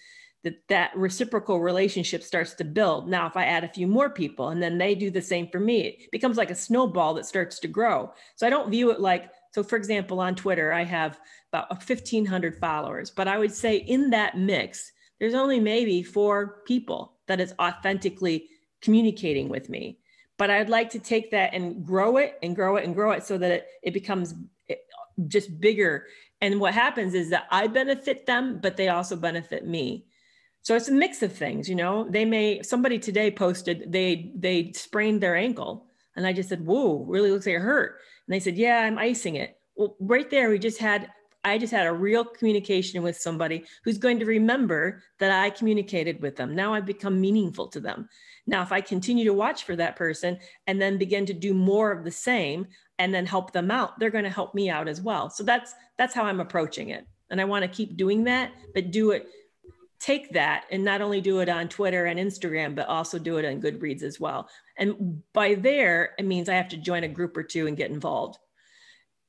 that 0.44 0.66
that 0.68 0.96
reciprocal 0.96 1.60
relationship 1.60 2.22
starts 2.22 2.54
to 2.54 2.64
build. 2.64 3.08
Now, 3.08 3.26
if 3.26 3.36
I 3.36 3.44
add 3.44 3.64
a 3.64 3.68
few 3.68 3.86
more 3.86 4.10
people 4.10 4.48
and 4.48 4.62
then 4.62 4.78
they 4.78 4.94
do 4.94 5.10
the 5.10 5.22
same 5.22 5.48
for 5.48 5.60
me, 5.60 5.80
it 5.86 6.10
becomes 6.10 6.36
like 6.36 6.50
a 6.50 6.54
snowball 6.54 7.14
that 7.14 7.26
starts 7.26 7.58
to 7.60 7.68
grow. 7.68 8.12
So 8.36 8.46
I 8.46 8.50
don't 8.50 8.70
view 8.70 8.90
it 8.90 9.00
like, 9.00 9.30
so 9.52 9.62
for 9.62 9.76
example, 9.76 10.20
on 10.20 10.34
Twitter, 10.34 10.72
I 10.72 10.84
have 10.84 11.20
about 11.52 11.70
1,500 11.70 12.58
followers, 12.58 13.10
but 13.10 13.28
I 13.28 13.38
would 13.38 13.52
say 13.52 13.76
in 13.76 14.10
that 14.10 14.36
mix, 14.36 14.90
there's 15.20 15.34
only 15.34 15.60
maybe 15.60 16.02
four 16.02 16.62
people 16.66 17.18
that 17.28 17.40
is 17.40 17.54
authentically 17.60 18.48
communicating 18.80 19.48
with 19.48 19.68
me. 19.68 19.98
But 20.38 20.50
I'd 20.50 20.68
like 20.68 20.90
to 20.90 20.98
take 20.98 21.30
that 21.30 21.54
and 21.54 21.84
grow 21.86 22.16
it 22.16 22.38
and 22.42 22.56
grow 22.56 22.76
it 22.76 22.84
and 22.84 22.94
grow 22.94 23.12
it 23.12 23.22
so 23.22 23.38
that 23.38 23.50
it, 23.50 23.66
it 23.82 23.94
becomes 23.94 24.34
just 25.28 25.60
bigger. 25.60 26.06
And 26.40 26.60
what 26.60 26.74
happens 26.74 27.14
is 27.14 27.30
that 27.30 27.46
I 27.50 27.66
benefit 27.68 28.26
them, 28.26 28.58
but 28.60 28.76
they 28.76 28.88
also 28.88 29.14
benefit 29.14 29.66
me. 29.66 30.06
So 30.62 30.76
it's 30.76 30.88
a 30.88 30.92
mix 30.92 31.22
of 31.22 31.32
things, 31.32 31.68
you 31.68 31.74
know. 31.74 32.06
They 32.08 32.24
may 32.24 32.62
somebody 32.62 32.98
today 32.98 33.30
posted 33.30 33.92
they 33.92 34.32
they 34.34 34.72
sprained 34.72 35.20
their 35.20 35.36
ankle, 35.36 35.86
and 36.16 36.26
I 36.26 36.32
just 36.32 36.48
said, 36.48 36.64
"Whoa, 36.64 37.04
really 37.04 37.30
looks 37.30 37.46
like 37.46 37.56
it 37.56 37.60
hurt." 37.60 37.98
And 38.26 38.34
they 38.34 38.40
said, 38.40 38.56
"Yeah, 38.56 38.80
I'm 38.80 38.98
icing 38.98 39.36
it." 39.36 39.58
Well, 39.74 39.96
right 40.00 40.30
there, 40.30 40.50
we 40.50 40.58
just 40.58 40.78
had 40.78 41.10
I 41.44 41.58
just 41.58 41.72
had 41.72 41.88
a 41.88 41.92
real 41.92 42.24
communication 42.24 43.02
with 43.02 43.16
somebody 43.16 43.64
who's 43.84 43.98
going 43.98 44.20
to 44.20 44.24
remember 44.24 45.02
that 45.18 45.32
I 45.32 45.50
communicated 45.50 46.22
with 46.22 46.36
them. 46.36 46.54
Now 46.54 46.74
I've 46.74 46.86
become 46.86 47.20
meaningful 47.20 47.66
to 47.68 47.80
them. 47.80 48.08
Now, 48.46 48.62
if 48.62 48.70
I 48.70 48.80
continue 48.80 49.24
to 49.24 49.32
watch 49.32 49.64
for 49.64 49.74
that 49.76 49.96
person 49.96 50.38
and 50.68 50.80
then 50.80 50.98
begin 50.98 51.26
to 51.26 51.32
do 51.32 51.54
more 51.54 51.90
of 51.90 52.04
the 52.04 52.10
same 52.12 52.66
and 52.98 53.12
then 53.12 53.26
help 53.26 53.52
them 53.52 53.70
out, 53.70 53.98
they're 53.98 54.10
going 54.10 54.24
to 54.24 54.30
help 54.30 54.54
me 54.54 54.70
out 54.70 54.86
as 54.86 55.00
well. 55.00 55.30
So 55.30 55.42
that's 55.42 55.74
that's 55.98 56.14
how 56.14 56.24
I'm 56.24 56.40
approaching 56.40 56.90
it. 56.90 57.06
And 57.30 57.40
I 57.40 57.44
want 57.44 57.64
to 57.64 57.68
keep 57.68 57.96
doing 57.96 58.24
that, 58.24 58.52
but 58.74 58.92
do 58.92 59.10
it 59.10 59.26
take 60.02 60.32
that 60.32 60.64
and 60.70 60.84
not 60.84 61.00
only 61.00 61.20
do 61.20 61.38
it 61.40 61.48
on 61.48 61.68
Twitter 61.68 62.06
and 62.06 62.18
Instagram, 62.18 62.74
but 62.74 62.88
also 62.88 63.18
do 63.18 63.36
it 63.36 63.44
on 63.44 63.60
Goodreads 63.62 64.02
as 64.02 64.18
well. 64.18 64.48
And 64.76 65.22
by 65.32 65.54
there, 65.54 66.14
it 66.18 66.26
means 66.26 66.48
I 66.48 66.54
have 66.54 66.68
to 66.70 66.76
join 66.76 67.04
a 67.04 67.08
group 67.08 67.36
or 67.36 67.42
two 67.42 67.66
and 67.66 67.76
get 67.76 67.90
involved 67.90 68.38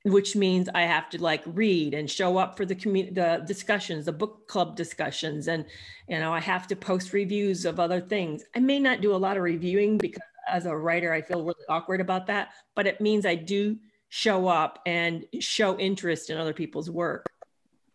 which 0.04 0.36
means 0.36 0.68
I 0.74 0.82
have 0.82 1.10
to 1.12 1.22
like 1.22 1.44
read 1.46 1.94
and 1.94 2.12
show 2.12 2.38
up 2.38 2.58
for 2.58 2.66
the 2.66 2.76
community, 2.76 3.16
the 3.16 3.44
discussions, 3.48 4.06
the 4.06 4.12
book 4.12 4.48
club 4.48 4.76
discussions, 4.76 5.48
and 5.48 5.66
you 6.08 6.20
know 6.20 6.34
I 6.34 6.42
have 6.42 6.68
to 6.68 6.76
post 6.76 7.14
reviews 7.14 7.66
of 7.66 7.80
other 7.80 8.02
things. 8.02 8.44
I 8.56 8.60
may 8.60 8.80
not 8.80 9.02
do 9.02 9.16
a 9.16 9.18
lot 9.18 9.38
of 9.38 9.44
reviewing 9.44 9.98
because 9.98 10.22
as 10.50 10.66
a 10.66 10.76
writer 10.76 11.14
I 11.14 11.22
feel 11.22 11.44
really 11.44 11.64
awkward 11.70 12.02
about 12.02 12.28
that, 12.28 12.50
but 12.76 12.86
it 12.86 13.00
means 13.00 13.26
I 13.26 13.36
do 13.36 13.78
show 14.10 14.48
up 14.48 14.80
and 14.86 15.26
show 15.40 15.80
interest 15.80 16.30
in 16.30 16.38
other 16.38 16.54
people's 16.54 16.90
work. 16.90 17.26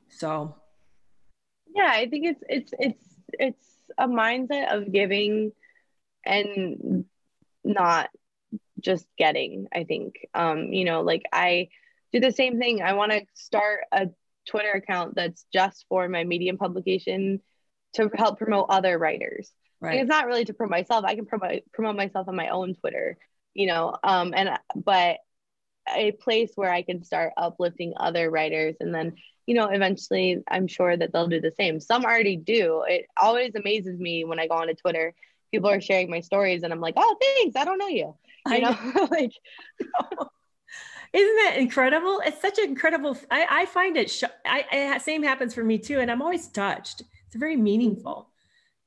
So, 0.09 0.57
yeah, 1.74 1.90
I 1.90 2.08
think 2.08 2.26
it's 2.26 2.42
it's 2.48 2.72
it's 2.78 3.04
it's 3.28 3.68
a 3.98 4.08
mindset 4.08 4.74
of 4.74 4.92
giving 4.92 5.52
and 6.24 7.04
not 7.64 8.10
just 8.80 9.06
getting. 9.16 9.66
I 9.72 9.84
think, 9.84 10.26
um, 10.34 10.72
you 10.72 10.84
know, 10.84 11.02
like 11.02 11.22
I 11.32 11.68
do 12.12 12.20
the 12.20 12.32
same 12.32 12.58
thing. 12.58 12.82
I 12.82 12.94
want 12.94 13.12
to 13.12 13.22
start 13.34 13.80
a 13.92 14.08
Twitter 14.48 14.72
account 14.72 15.14
that's 15.14 15.44
just 15.52 15.84
for 15.88 16.08
my 16.08 16.24
Medium 16.24 16.56
publication 16.56 17.40
to 17.94 18.10
help 18.14 18.38
promote 18.38 18.66
other 18.70 18.98
writers. 18.98 19.50
Right. 19.80 19.92
Like 19.92 20.00
it's 20.02 20.08
not 20.08 20.26
really 20.26 20.44
to 20.46 20.54
promote 20.54 20.70
myself. 20.70 21.04
I 21.04 21.14
can 21.14 21.26
promote 21.26 21.62
promote 21.72 21.96
myself 21.96 22.28
on 22.28 22.36
my 22.36 22.48
own 22.48 22.74
Twitter, 22.74 23.16
you 23.54 23.66
know. 23.66 23.94
Um, 24.02 24.34
and 24.34 24.58
but 24.74 25.18
a 25.94 26.12
place 26.12 26.52
where 26.54 26.70
I 26.70 26.82
can 26.82 27.04
start 27.04 27.32
uplifting 27.36 27.94
other 27.96 28.30
writers, 28.30 28.76
and 28.80 28.94
then 28.94 29.14
you 29.49 29.55
know, 29.55 29.68
eventually, 29.68 30.42
I'm 30.51 30.66
sure 30.66 30.94
that 30.94 31.11
they'll 31.11 31.26
do 31.26 31.40
the 31.40 31.55
same. 31.57 31.80
Some 31.80 32.05
already 32.05 32.36
do. 32.36 32.84
It 32.86 33.07
always 33.16 33.55
amazes 33.55 33.99
me 33.99 34.22
when 34.22 34.38
I 34.38 34.46
go 34.46 34.57
onto 34.57 34.74
Twitter. 34.74 35.14
People 35.51 35.70
are 35.70 35.80
sharing 35.80 36.11
my 36.11 36.20
stories, 36.20 36.64
and 36.64 36.70
I'm 36.70 36.82
like, 36.82 36.92
"Oh, 36.99 37.16
thanks. 37.18 37.57
I 37.57 37.64
don't 37.64 37.78
know 37.78 37.88
you." 37.88 38.14
You 38.46 38.61
know, 38.61 38.76
know. 38.94 39.09
like 39.11 39.32
isn't 41.14 41.36
that 41.44 41.55
incredible? 41.57 42.20
It's 42.26 42.42
such 42.42 42.59
an 42.59 42.64
incredible. 42.64 43.16
I, 43.30 43.46
I 43.51 43.64
find 43.64 43.96
it. 43.96 44.11
Sh- 44.11 44.24
I, 44.44 44.66
I 44.70 44.99
same 44.99 45.22
happens 45.22 45.55
for 45.55 45.64
me 45.64 45.78
too, 45.78 45.99
and 45.99 46.11
I'm 46.11 46.20
always 46.20 46.46
touched. 46.49 47.05
It's 47.26 47.36
very 47.36 47.57
meaningful. 47.57 48.28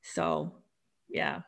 So, 0.02 0.52
yeah. 1.08 1.40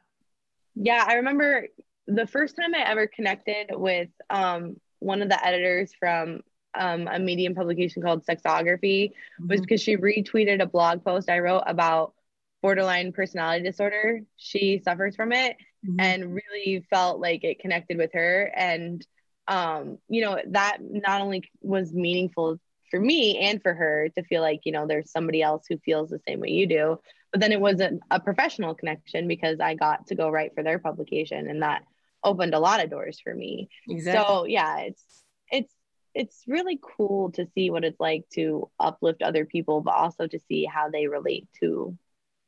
Yeah, 0.75 1.05
I 1.07 1.15
remember 1.15 1.69
the 2.09 2.27
first 2.27 2.57
time 2.57 2.75
I 2.75 2.81
ever 2.81 3.07
connected 3.07 3.69
with 3.71 4.09
um, 4.29 4.81
one 4.99 5.23
of 5.23 5.29
the 5.29 5.47
editors 5.47 5.93
from 6.01 6.41
um, 6.75 7.09
a 7.11 7.19
medium 7.19 7.55
publication 7.55 8.03
called 8.03 8.25
Sexography 8.25 9.13
mm-hmm. 9.41 9.49
was 9.49 9.61
because 9.61 9.81
she 9.81 9.97
retweeted 9.97 10.63
a 10.63 10.67
blog 10.67 11.05
post 11.05 11.31
I 11.31 11.41
wrote 11.41 11.65
about 11.67 12.15
borderline 12.63 13.13
personality 13.13 13.65
disorder. 13.65 14.21
She 14.37 14.81
suffers 14.85 15.17
from 15.17 15.33
it 15.33 15.57
mm-hmm. 15.87 16.01
and 16.01 16.35
really 16.35 16.85
felt 16.89 17.21
like 17.21 17.45
it 17.45 17.61
connected 17.61 17.99
with 17.99 18.13
her. 18.15 18.51
And 18.57 19.07
um, 19.47 19.99
you 20.09 20.25
know, 20.25 20.39
that 20.49 20.79
not 20.81 21.21
only 21.21 21.51
was 21.61 21.93
meaningful 21.93 22.59
for 22.91 22.99
me 22.99 23.39
and 23.39 23.61
for 23.61 23.75
her 23.75 24.09
to 24.17 24.23
feel 24.23 24.41
like, 24.41 24.61
you 24.65 24.73
know, 24.73 24.87
there's 24.87 25.11
somebody 25.11 25.43
else 25.43 25.65
who 25.69 25.77
feels 25.79 26.11
the 26.11 26.21
same 26.27 26.41
way 26.41 26.51
you 26.51 26.67
do, 26.67 26.99
but 27.33 27.41
then 27.41 27.53
it 27.53 27.61
was 27.61 27.81
a, 27.81 27.99
a 28.11 28.21
professional 28.21 28.75
connection 28.75 29.29
because 29.29 29.61
I 29.61 29.75
got 29.75 30.07
to 30.07 30.15
go 30.15 30.31
write 30.31 30.55
for 30.55 30.63
their 30.63 30.79
publication 30.79 31.49
and 31.49 31.63
that 31.63 31.83
opened 32.23 32.55
a 32.55 32.59
lot 32.59 32.83
of 32.83 32.91
doors 32.91 33.21
for 33.21 33.35
me. 33.35 33.69
Exactly. 33.89 34.25
So 34.25 34.45
yeah, 34.47 34.79
it's, 34.79 35.05
it's, 35.51 35.75
it's 36.15 36.45
really 36.47 36.79
cool 36.97 37.33
to 37.33 37.47
see 37.55 37.71
what 37.71 37.85
it's 37.85 38.01
like 38.01 38.29
to 38.35 38.71
uplift 38.79 39.23
other 39.23 39.45
people, 39.45 39.81
but 39.81 39.95
also 39.95 40.27
to 40.27 40.39
see 40.49 40.65
how 40.65 40.89
they 40.89 41.07
relate 41.07 41.49
to 41.61 41.97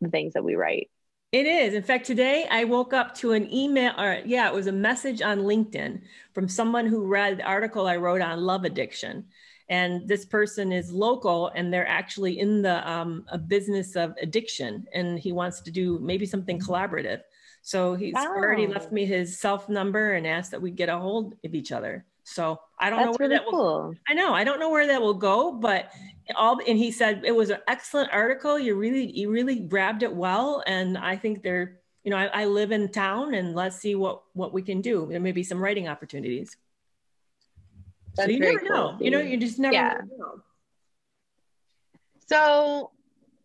the 0.00 0.08
things 0.08 0.34
that 0.34 0.44
we 0.44 0.54
write. 0.54 0.90
It 1.32 1.46
is. 1.46 1.74
In 1.74 1.82
fact, 1.82 2.06
today 2.06 2.46
I 2.48 2.64
woke 2.64 2.92
up 2.92 3.14
to 3.16 3.32
an 3.32 3.52
email, 3.52 3.92
or 3.98 4.22
yeah, 4.24 4.48
it 4.48 4.54
was 4.54 4.68
a 4.68 4.72
message 4.72 5.20
on 5.20 5.40
LinkedIn 5.40 6.02
from 6.32 6.48
someone 6.48 6.86
who 6.86 7.06
read 7.06 7.38
the 7.38 7.42
article 7.42 7.86
I 7.86 7.96
wrote 7.96 8.22
on 8.22 8.40
love 8.40 8.64
addiction. 8.64 9.26
And 9.68 10.06
this 10.06 10.24
person 10.24 10.70
is 10.70 10.92
local 10.92 11.48
and 11.48 11.72
they're 11.72 11.88
actually 11.88 12.38
in 12.38 12.62
the 12.62 12.88
um, 12.88 13.24
a 13.28 13.36
business 13.36 13.96
of 13.96 14.14
addiction 14.22 14.86
and 14.94 15.18
he 15.18 15.32
wants 15.32 15.60
to 15.62 15.72
do 15.72 15.98
maybe 15.98 16.24
something 16.24 16.60
collaborative. 16.60 17.22
So 17.62 17.96
he's 17.96 18.14
oh. 18.16 18.28
already 18.28 18.68
left 18.68 18.92
me 18.92 19.06
his 19.06 19.40
self 19.40 19.68
number 19.68 20.12
and 20.12 20.24
asked 20.24 20.52
that 20.52 20.62
we 20.62 20.70
get 20.70 20.88
a 20.88 20.96
hold 20.96 21.34
of 21.44 21.52
each 21.52 21.72
other. 21.72 22.06
So 22.22 22.60
I 22.78 22.90
don't 22.90 22.98
That's 22.98 23.06
know 23.06 23.16
where 23.18 23.28
really 23.28 23.38
that 23.38 23.46
will. 23.46 23.82
Cool. 23.82 23.94
I 24.08 24.14
know 24.14 24.34
I 24.34 24.44
don't 24.44 24.60
know 24.60 24.70
where 24.70 24.86
that 24.86 25.00
will 25.00 25.14
go, 25.14 25.52
but 25.52 25.90
all 26.34 26.58
and 26.66 26.78
he 26.78 26.90
said 26.90 27.22
it 27.24 27.34
was 27.34 27.50
an 27.50 27.58
excellent 27.68 28.10
article. 28.12 28.58
You 28.58 28.74
really 28.74 29.10
you 29.10 29.30
really 29.30 29.60
grabbed 29.60 30.02
it 30.02 30.14
well, 30.14 30.62
and 30.66 30.98
I 30.98 31.16
think 31.16 31.42
they're 31.42 31.80
you 32.04 32.10
know 32.10 32.18
I, 32.18 32.42
I 32.42 32.44
live 32.46 32.72
in 32.72 32.90
town, 32.90 33.34
and 33.34 33.54
let's 33.54 33.76
see 33.76 33.94
what 33.94 34.22
what 34.34 34.52
we 34.52 34.62
can 34.62 34.80
do. 34.82 35.06
There 35.10 35.20
may 35.20 35.32
be 35.32 35.42
some 35.42 35.58
writing 35.58 35.88
opportunities. 35.88 36.56
That's 38.16 38.26
so 38.26 38.32
you 38.32 38.40
never 38.40 38.58
cool 38.60 38.68
know. 38.68 38.96
You 39.00 39.10
know, 39.10 39.20
you 39.20 39.36
just 39.36 39.58
never 39.58 39.74
yeah. 39.74 40.00
know. 40.18 40.42
So, 42.28 42.90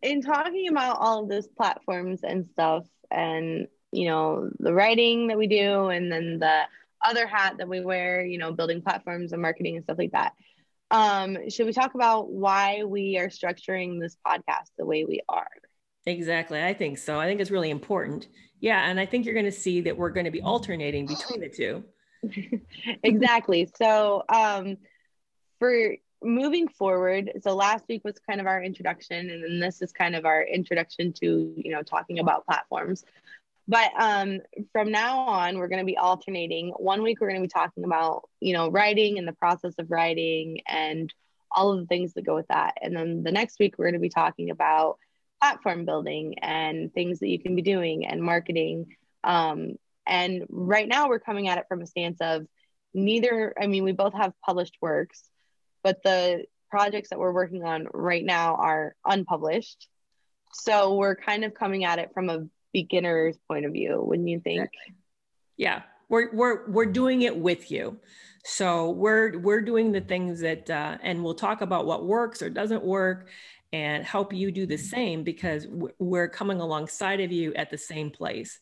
in 0.01 0.21
talking 0.21 0.69
about 0.69 0.97
all 0.99 1.23
of 1.23 1.29
those 1.29 1.47
platforms 1.47 2.21
and 2.23 2.47
stuff, 2.47 2.85
and 3.09 3.67
you 3.91 4.07
know 4.07 4.49
the 4.59 4.73
writing 4.73 5.27
that 5.27 5.37
we 5.37 5.47
do, 5.47 5.87
and 5.87 6.11
then 6.11 6.39
the 6.39 6.63
other 7.03 7.27
hat 7.27 7.55
that 7.57 7.67
we 7.67 7.81
wear, 7.81 8.23
you 8.23 8.37
know, 8.37 8.51
building 8.51 8.81
platforms 8.81 9.31
and 9.31 9.41
marketing 9.41 9.75
and 9.75 9.83
stuff 9.83 9.97
like 9.97 10.11
that. 10.11 10.33
Um, 10.91 11.49
should 11.49 11.65
we 11.65 11.73
talk 11.73 11.95
about 11.95 12.31
why 12.31 12.83
we 12.83 13.17
are 13.17 13.27
structuring 13.27 13.99
this 13.99 14.17
podcast 14.25 14.71
the 14.77 14.85
way 14.85 15.05
we 15.05 15.21
are? 15.29 15.47
Exactly. 16.05 16.61
I 16.61 16.73
think 16.73 16.97
so. 16.97 17.19
I 17.19 17.27
think 17.27 17.39
it's 17.39 17.51
really 17.51 17.69
important. 17.69 18.27
Yeah. 18.59 18.89
And 18.89 18.99
I 18.99 19.05
think 19.05 19.25
you're 19.25 19.33
going 19.33 19.45
to 19.45 19.51
see 19.51 19.81
that 19.81 19.97
we're 19.97 20.09
going 20.09 20.25
to 20.25 20.31
be 20.31 20.41
alternating 20.41 21.05
between 21.05 21.39
the 21.41 21.49
two. 21.49 21.83
exactly. 23.03 23.69
so, 23.77 24.23
um, 24.29 24.77
for 25.59 25.95
moving 26.23 26.67
forward, 26.67 27.31
so 27.41 27.55
last 27.55 27.85
week 27.87 28.03
was 28.03 28.19
kind 28.27 28.39
of 28.39 28.47
our 28.47 28.61
introduction, 28.61 29.29
and 29.29 29.43
then 29.43 29.59
this 29.59 29.81
is 29.81 29.91
kind 29.91 30.15
of 30.15 30.25
our 30.25 30.43
introduction 30.43 31.13
to, 31.13 31.53
you 31.55 31.71
know, 31.71 31.81
talking 31.81 32.19
about 32.19 32.45
platforms. 32.45 33.05
But 33.71 33.91
um, 33.97 34.39
from 34.73 34.91
now 34.91 35.19
on, 35.19 35.57
we're 35.57 35.69
going 35.69 35.79
to 35.79 35.85
be 35.85 35.95
alternating. 35.95 36.73
One 36.75 37.03
week, 37.03 37.21
we're 37.21 37.29
going 37.29 37.39
to 37.41 37.47
be 37.47 37.47
talking 37.47 37.85
about, 37.85 38.23
you 38.41 38.51
know, 38.51 38.69
writing 38.69 39.17
and 39.17 39.25
the 39.25 39.31
process 39.31 39.75
of 39.79 39.89
writing 39.89 40.59
and 40.67 41.11
all 41.53 41.71
of 41.71 41.79
the 41.79 41.85
things 41.85 42.13
that 42.13 42.25
go 42.25 42.35
with 42.35 42.49
that. 42.49 42.73
And 42.81 42.93
then 42.93 43.23
the 43.23 43.31
next 43.31 43.59
week, 43.59 43.75
we're 43.77 43.85
going 43.85 43.93
to 43.93 43.99
be 43.99 44.09
talking 44.09 44.49
about 44.49 44.97
platform 45.39 45.85
building 45.85 46.39
and 46.39 46.93
things 46.93 47.19
that 47.19 47.29
you 47.29 47.39
can 47.39 47.55
be 47.55 47.61
doing 47.61 48.05
and 48.05 48.21
marketing. 48.21 48.87
Um, 49.23 49.75
and 50.05 50.43
right 50.49 50.89
now 50.89 51.07
we're 51.07 51.19
coming 51.21 51.47
at 51.47 51.57
it 51.57 51.67
from 51.69 51.81
a 51.81 51.87
stance 51.87 52.19
of 52.19 52.45
neither, 52.93 53.53
I 53.57 53.67
mean, 53.67 53.85
we 53.85 53.93
both 53.93 54.15
have 54.15 54.33
published 54.45 54.75
works, 54.81 55.23
but 55.81 56.03
the 56.03 56.43
projects 56.69 57.11
that 57.11 57.19
we're 57.19 57.31
working 57.31 57.63
on 57.63 57.87
right 57.93 58.25
now 58.25 58.55
are 58.55 58.95
unpublished. 59.05 59.87
So 60.51 60.95
we're 60.95 61.15
kind 61.15 61.45
of 61.45 61.53
coming 61.53 61.85
at 61.85 61.99
it 61.99 62.11
from 62.13 62.29
a 62.29 62.47
beginner's 62.73 63.37
point 63.47 63.65
of 63.65 63.73
view 63.73 64.01
when 64.01 64.27
you 64.27 64.39
think. 64.39 64.69
Yeah, 65.57 65.83
we're, 66.09 66.33
we're, 66.33 66.69
we're 66.69 66.85
doing 66.85 67.21
it 67.21 67.37
with 67.37 67.71
you. 67.71 67.97
So 68.43 68.91
we're, 68.91 69.37
we're 69.37 69.61
doing 69.61 69.91
the 69.91 70.01
things 70.01 70.39
that, 70.41 70.69
uh, 70.69 70.97
and 71.01 71.23
we'll 71.23 71.35
talk 71.35 71.61
about 71.61 71.85
what 71.85 72.05
works 72.05 72.41
or 72.41 72.49
doesn't 72.49 72.83
work 72.83 73.27
and 73.73 74.03
help 74.03 74.33
you 74.33 74.51
do 74.51 74.65
the 74.65 74.77
same 74.77 75.23
because 75.23 75.67
we're 75.99 76.27
coming 76.27 76.59
alongside 76.59 77.21
of 77.21 77.31
you 77.31 77.53
at 77.53 77.69
the 77.69 77.77
same 77.77 78.09
place. 78.09 78.59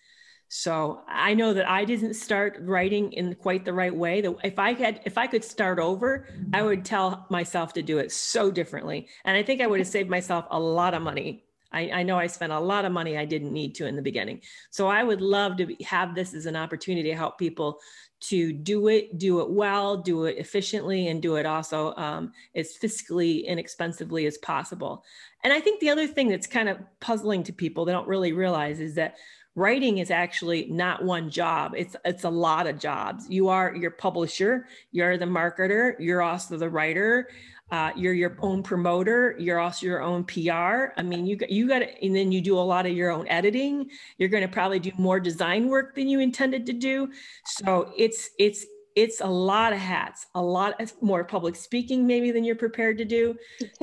So 0.49 1.01
I 1.07 1.35
know 1.35 1.53
that 1.53 1.69
I 1.69 1.85
didn't 1.85 2.15
start 2.15 2.57
writing 2.61 3.13
in 3.13 3.35
quite 3.35 3.65
the 3.65 3.73
right 3.73 3.95
way. 3.95 4.21
That 4.21 4.35
if 4.43 4.57
I 4.57 4.73
had, 4.73 5.01
if 5.05 5.17
I 5.17 5.27
could 5.27 5.43
start 5.43 5.79
over, 5.79 6.27
I 6.53 6.63
would 6.63 6.83
tell 6.83 7.27
myself 7.29 7.73
to 7.73 7.83
do 7.83 7.99
it 7.99 8.11
so 8.11 8.49
differently. 8.49 9.07
And 9.25 9.37
I 9.37 9.43
think 9.43 9.61
I 9.61 9.67
would 9.67 9.79
have 9.79 9.87
saved 9.87 10.09
myself 10.09 10.45
a 10.49 10.59
lot 10.59 10.95
of 10.95 11.03
money. 11.03 11.45
I, 11.71 11.89
I 11.91 12.03
know 12.03 12.17
I 12.17 12.27
spent 12.27 12.51
a 12.51 12.59
lot 12.59 12.85
of 12.85 12.91
money 12.91 13.17
I 13.17 13.25
didn't 13.25 13.53
need 13.53 13.75
to 13.75 13.85
in 13.85 13.95
the 13.95 14.01
beginning. 14.01 14.41
So 14.69 14.87
I 14.87 15.03
would 15.03 15.21
love 15.21 15.57
to 15.57 15.75
have 15.85 16.15
this 16.15 16.33
as 16.33 16.45
an 16.45 16.55
opportunity 16.55 17.09
to 17.09 17.15
help 17.15 17.37
people 17.37 17.79
to 18.21 18.51
do 18.51 18.87
it, 18.87 19.17
do 19.17 19.39
it 19.41 19.49
well, 19.49 19.97
do 19.97 20.25
it 20.25 20.37
efficiently, 20.37 21.07
and 21.07 21.21
do 21.21 21.35
it 21.35 21.45
also 21.45 21.95
um, 21.95 22.33
as 22.55 22.77
fiscally 22.77 23.45
inexpensively 23.45 24.25
as 24.25 24.37
possible. 24.39 25.05
And 25.43 25.53
I 25.53 25.61
think 25.61 25.79
the 25.79 25.89
other 25.89 26.07
thing 26.07 26.27
that's 26.27 26.47
kind 26.47 26.67
of 26.67 26.79
puzzling 26.99 27.43
to 27.43 27.53
people 27.53 27.85
they 27.85 27.93
don't 27.93 28.07
really 28.07 28.33
realize 28.33 28.79
is 28.79 28.95
that 28.95 29.15
writing 29.55 29.97
is 29.97 30.11
actually 30.11 30.67
not 30.69 31.03
one 31.03 31.29
job 31.29 31.73
it's 31.75 31.95
it's 32.05 32.23
a 32.23 32.29
lot 32.29 32.67
of 32.67 32.79
jobs 32.79 33.25
you 33.29 33.49
are 33.49 33.75
your 33.75 33.91
publisher 33.91 34.67
you're 34.91 35.17
the 35.17 35.25
marketer 35.25 35.95
you're 35.99 36.21
also 36.21 36.55
the 36.55 36.69
writer 36.69 37.27
uh, 37.71 37.91
you're 37.95 38.13
your 38.13 38.37
own 38.39 38.63
promoter 38.63 39.35
you're 39.39 39.59
also 39.59 39.85
your 39.85 40.01
own 40.01 40.23
pr 40.23 40.91
i 40.97 41.03
mean 41.03 41.25
you 41.25 41.35
got 41.35 41.49
you 41.49 41.67
got 41.67 41.81
and 42.01 42.15
then 42.15 42.31
you 42.31 42.41
do 42.41 42.57
a 42.57 42.61
lot 42.61 42.85
of 42.85 42.93
your 42.93 43.11
own 43.11 43.27
editing 43.27 43.89
you're 44.17 44.29
going 44.29 44.41
to 44.41 44.47
probably 44.47 44.79
do 44.79 44.91
more 44.97 45.19
design 45.19 45.67
work 45.67 45.95
than 45.95 46.07
you 46.07 46.19
intended 46.19 46.65
to 46.65 46.73
do 46.73 47.09
so 47.45 47.91
it's 47.97 48.31
it's 48.39 48.65
it's 48.95 49.21
a 49.21 49.27
lot 49.27 49.71
of 49.71 49.79
hats, 49.79 50.27
a 50.35 50.41
lot 50.41 50.81
more 51.01 51.23
public 51.23 51.55
speaking 51.55 52.05
maybe 52.05 52.31
than 52.31 52.43
you're 52.43 52.55
prepared 52.55 52.97
to 52.97 53.05
do. 53.05 53.37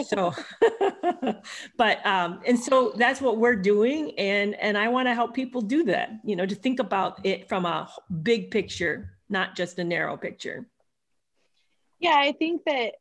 So, 0.05 0.35
but 1.79 2.05
um, 2.05 2.41
and 2.47 2.59
so 2.59 2.93
that's 2.97 3.21
what 3.21 3.39
we're 3.39 3.57
doing, 3.57 4.13
and 4.19 4.55
and 4.57 4.77
I 4.77 4.89
want 4.89 5.09
to 5.09 5.15
help 5.15 5.33
people 5.35 5.63
do 5.63 5.85
that. 5.85 6.11
You 6.25 6.37
know, 6.37 6.45
to 6.45 6.55
think 6.55 6.81
about 6.81 7.25
it 7.25 7.49
from 7.49 7.65
a 7.65 7.91
big 8.23 8.51
picture, 8.51 9.17
not 9.29 9.57
just 9.57 9.79
a 9.79 9.85
narrow 9.85 10.17
picture. 10.17 10.67
Yeah, 11.99 12.17
I 12.17 12.33
think 12.33 12.65
that 12.67 12.97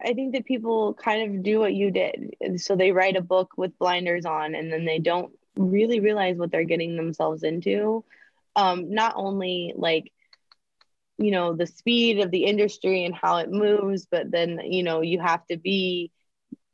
I 0.00 0.14
think 0.14 0.34
that 0.34 0.46
people 0.46 0.94
kind 0.94 1.36
of 1.36 1.42
do 1.42 1.58
what 1.58 1.74
you 1.74 1.90
did. 1.90 2.34
So 2.56 2.76
they 2.76 2.92
write 2.92 3.16
a 3.16 3.22
book 3.22 3.52
with 3.56 3.78
blinders 3.78 4.24
on, 4.24 4.54
and 4.54 4.72
then 4.72 4.84
they 4.84 4.98
don't 4.98 5.32
really 5.56 6.00
realize 6.00 6.36
what 6.36 6.50
they're 6.52 6.64
getting 6.64 6.96
themselves 6.96 7.42
into. 7.42 8.04
Um, 8.54 8.92
not 8.94 9.14
only 9.16 9.72
like 9.76 10.12
you 11.18 11.32
know 11.32 11.52
the 11.52 11.66
speed 11.66 12.20
of 12.20 12.30
the 12.30 12.44
industry 12.44 13.04
and 13.04 13.14
how 13.14 13.38
it 13.38 13.50
moves 13.50 14.06
but 14.10 14.30
then 14.30 14.60
you 14.64 14.82
know 14.82 15.00
you 15.00 15.20
have 15.20 15.44
to 15.46 15.56
be 15.56 16.10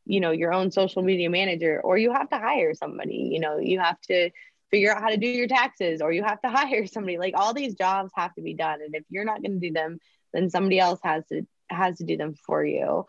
you 0.05 0.20
know 0.20 0.31
your 0.31 0.53
own 0.53 0.70
social 0.70 1.03
media 1.03 1.31
manager 1.31 1.81
or 1.83 1.97
you 1.97 2.12
have 2.12 2.29
to 2.29 2.39
hire 2.39 2.75
somebody 2.75 3.31
you 3.33 3.41
know 3.41 3.59
you 3.59 3.81
have 3.81 3.99
to 4.03 4.31
figure 4.70 4.95
out 4.95 5.01
how 5.01 5.09
to 5.09 5.16
do 5.16 5.27
your 5.27 5.49
taxes 5.49 6.03
or 6.03 6.12
you 6.12 6.22
have 6.22 6.41
to 6.43 6.49
hire 6.51 6.87
somebody 6.87 7.18
like 7.18 7.35
all 7.37 7.55
these 7.55 7.75
jobs 7.75 8.12
have 8.14 8.35
to 8.35 8.43
be 8.43 8.55
done 8.55 8.81
and 8.83 8.95
if 8.95 9.05
you're 9.09 9.25
not 9.25 9.43
going 9.43 9.59
to 9.59 9.66
do 9.66 9.72
them 9.72 9.99
then 10.33 10.51
somebody 10.51 10.79
else 10.79 11.01
has 11.03 11.25
to 11.27 11.47
has 11.75 11.99
to 11.99 12.05
do 12.05 12.16
them 12.16 12.35
for 12.47 12.64
you. 12.64 13.07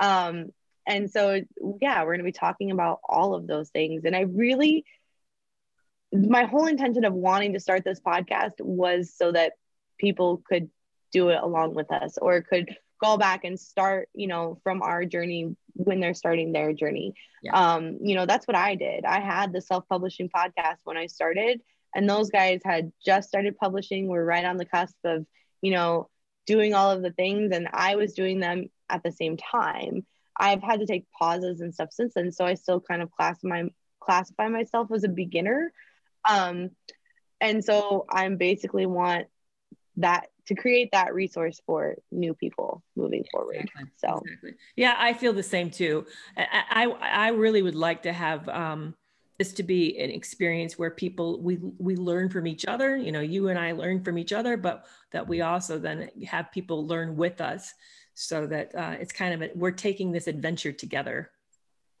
Um 0.00 0.50
and 0.86 1.10
so 1.10 1.40
yeah 1.80 2.02
we're 2.02 2.16
going 2.16 2.18
to 2.18 2.24
be 2.24 2.32
talking 2.32 2.70
about 2.70 3.00
all 3.08 3.34
of 3.34 3.46
those 3.46 3.70
things. 3.70 4.04
And 4.04 4.16
i 4.16 4.20
really 4.20 4.84
my 6.12 6.44
whole 6.44 6.66
intention 6.66 7.04
of 7.04 7.12
wanting 7.12 7.52
to 7.52 7.60
start 7.60 7.84
this 7.84 8.00
podcast 8.00 8.52
was 8.60 9.12
so 9.14 9.30
that 9.30 9.52
people 9.98 10.42
could 10.48 10.70
do 11.12 11.28
it 11.28 11.38
along 11.42 11.74
with 11.74 11.92
us 11.92 12.16
or 12.16 12.40
could 12.40 12.74
go 13.02 13.16
back 13.18 13.44
and 13.44 13.60
start 13.60 14.08
you 14.14 14.26
know 14.26 14.58
from 14.64 14.82
our 14.82 15.04
journey 15.04 15.54
when 15.74 16.00
they're 16.00 16.14
starting 16.14 16.52
their 16.52 16.72
journey. 16.72 17.14
Yeah. 17.42 17.74
um 17.74 17.98
you 18.02 18.14
know 18.14 18.26
that's 18.26 18.46
what 18.48 18.56
i 18.56 18.74
did. 18.74 19.04
I 19.04 19.20
had 19.20 19.52
the 19.52 19.60
self-publishing 19.60 20.30
podcast 20.30 20.78
when 20.84 20.96
i 20.96 21.06
started 21.06 21.60
and 21.94 22.08
those 22.08 22.30
guys 22.30 22.60
had 22.64 22.92
just 23.04 23.28
started 23.28 23.56
publishing. 23.56 24.08
We're 24.08 24.24
right 24.24 24.44
on 24.44 24.56
the 24.56 24.64
cusp 24.64 24.96
of 25.04 25.26
you 25.62 25.72
know 25.72 26.08
doing 26.48 26.72
all 26.72 26.90
of 26.90 27.02
the 27.02 27.12
things 27.12 27.52
and 27.52 27.68
i 27.74 27.94
was 27.94 28.14
doing 28.14 28.40
them 28.40 28.70
at 28.88 29.02
the 29.02 29.12
same 29.12 29.36
time 29.36 30.04
i've 30.36 30.62
had 30.62 30.80
to 30.80 30.86
take 30.86 31.04
pauses 31.16 31.60
and 31.60 31.74
stuff 31.74 31.90
since 31.92 32.14
then 32.14 32.32
so 32.32 32.46
i 32.46 32.54
still 32.54 32.80
kind 32.80 33.02
of 33.02 33.10
classify 33.12 33.62
classify 34.00 34.48
myself 34.48 34.90
as 34.90 35.04
a 35.04 35.08
beginner 35.08 35.70
um 36.26 36.70
and 37.42 37.62
so 37.62 38.06
i'm 38.10 38.38
basically 38.38 38.86
want 38.86 39.26
that 39.98 40.28
to 40.46 40.54
create 40.54 40.88
that 40.92 41.12
resource 41.12 41.60
for 41.66 41.96
new 42.10 42.32
people 42.32 42.82
moving 42.96 43.22
forward. 43.30 43.56
Exactly. 43.56 43.90
So, 43.98 44.22
exactly. 44.24 44.54
yeah, 44.76 44.94
I 44.96 45.12
feel 45.12 45.34
the 45.34 45.42
same 45.42 45.70
too. 45.70 46.06
I, 46.38 46.86
I, 46.86 47.26
I 47.26 47.28
really 47.28 47.60
would 47.60 47.74
like 47.74 48.04
to 48.04 48.12
have 48.14 48.48
um, 48.48 48.94
this 49.38 49.52
to 49.54 49.62
be 49.62 49.98
an 49.98 50.10
experience 50.10 50.78
where 50.78 50.90
people 50.90 51.40
we 51.40 51.58
we 51.78 51.96
learn 51.96 52.28
from 52.28 52.46
each 52.46 52.66
other. 52.66 52.96
You 52.96 53.12
know, 53.12 53.20
you 53.20 53.48
and 53.48 53.58
I 53.58 53.72
learn 53.72 54.02
from 54.02 54.18
each 54.18 54.32
other, 54.32 54.56
but 54.56 54.86
that 55.12 55.28
we 55.28 55.42
also 55.42 55.78
then 55.78 56.10
have 56.26 56.50
people 56.50 56.86
learn 56.86 57.16
with 57.16 57.40
us, 57.40 57.72
so 58.14 58.46
that 58.48 58.74
uh, 58.74 58.96
it's 59.00 59.12
kind 59.12 59.34
of 59.34 59.42
a, 59.42 59.50
we're 59.54 59.70
taking 59.70 60.10
this 60.10 60.26
adventure 60.26 60.72
together. 60.72 61.30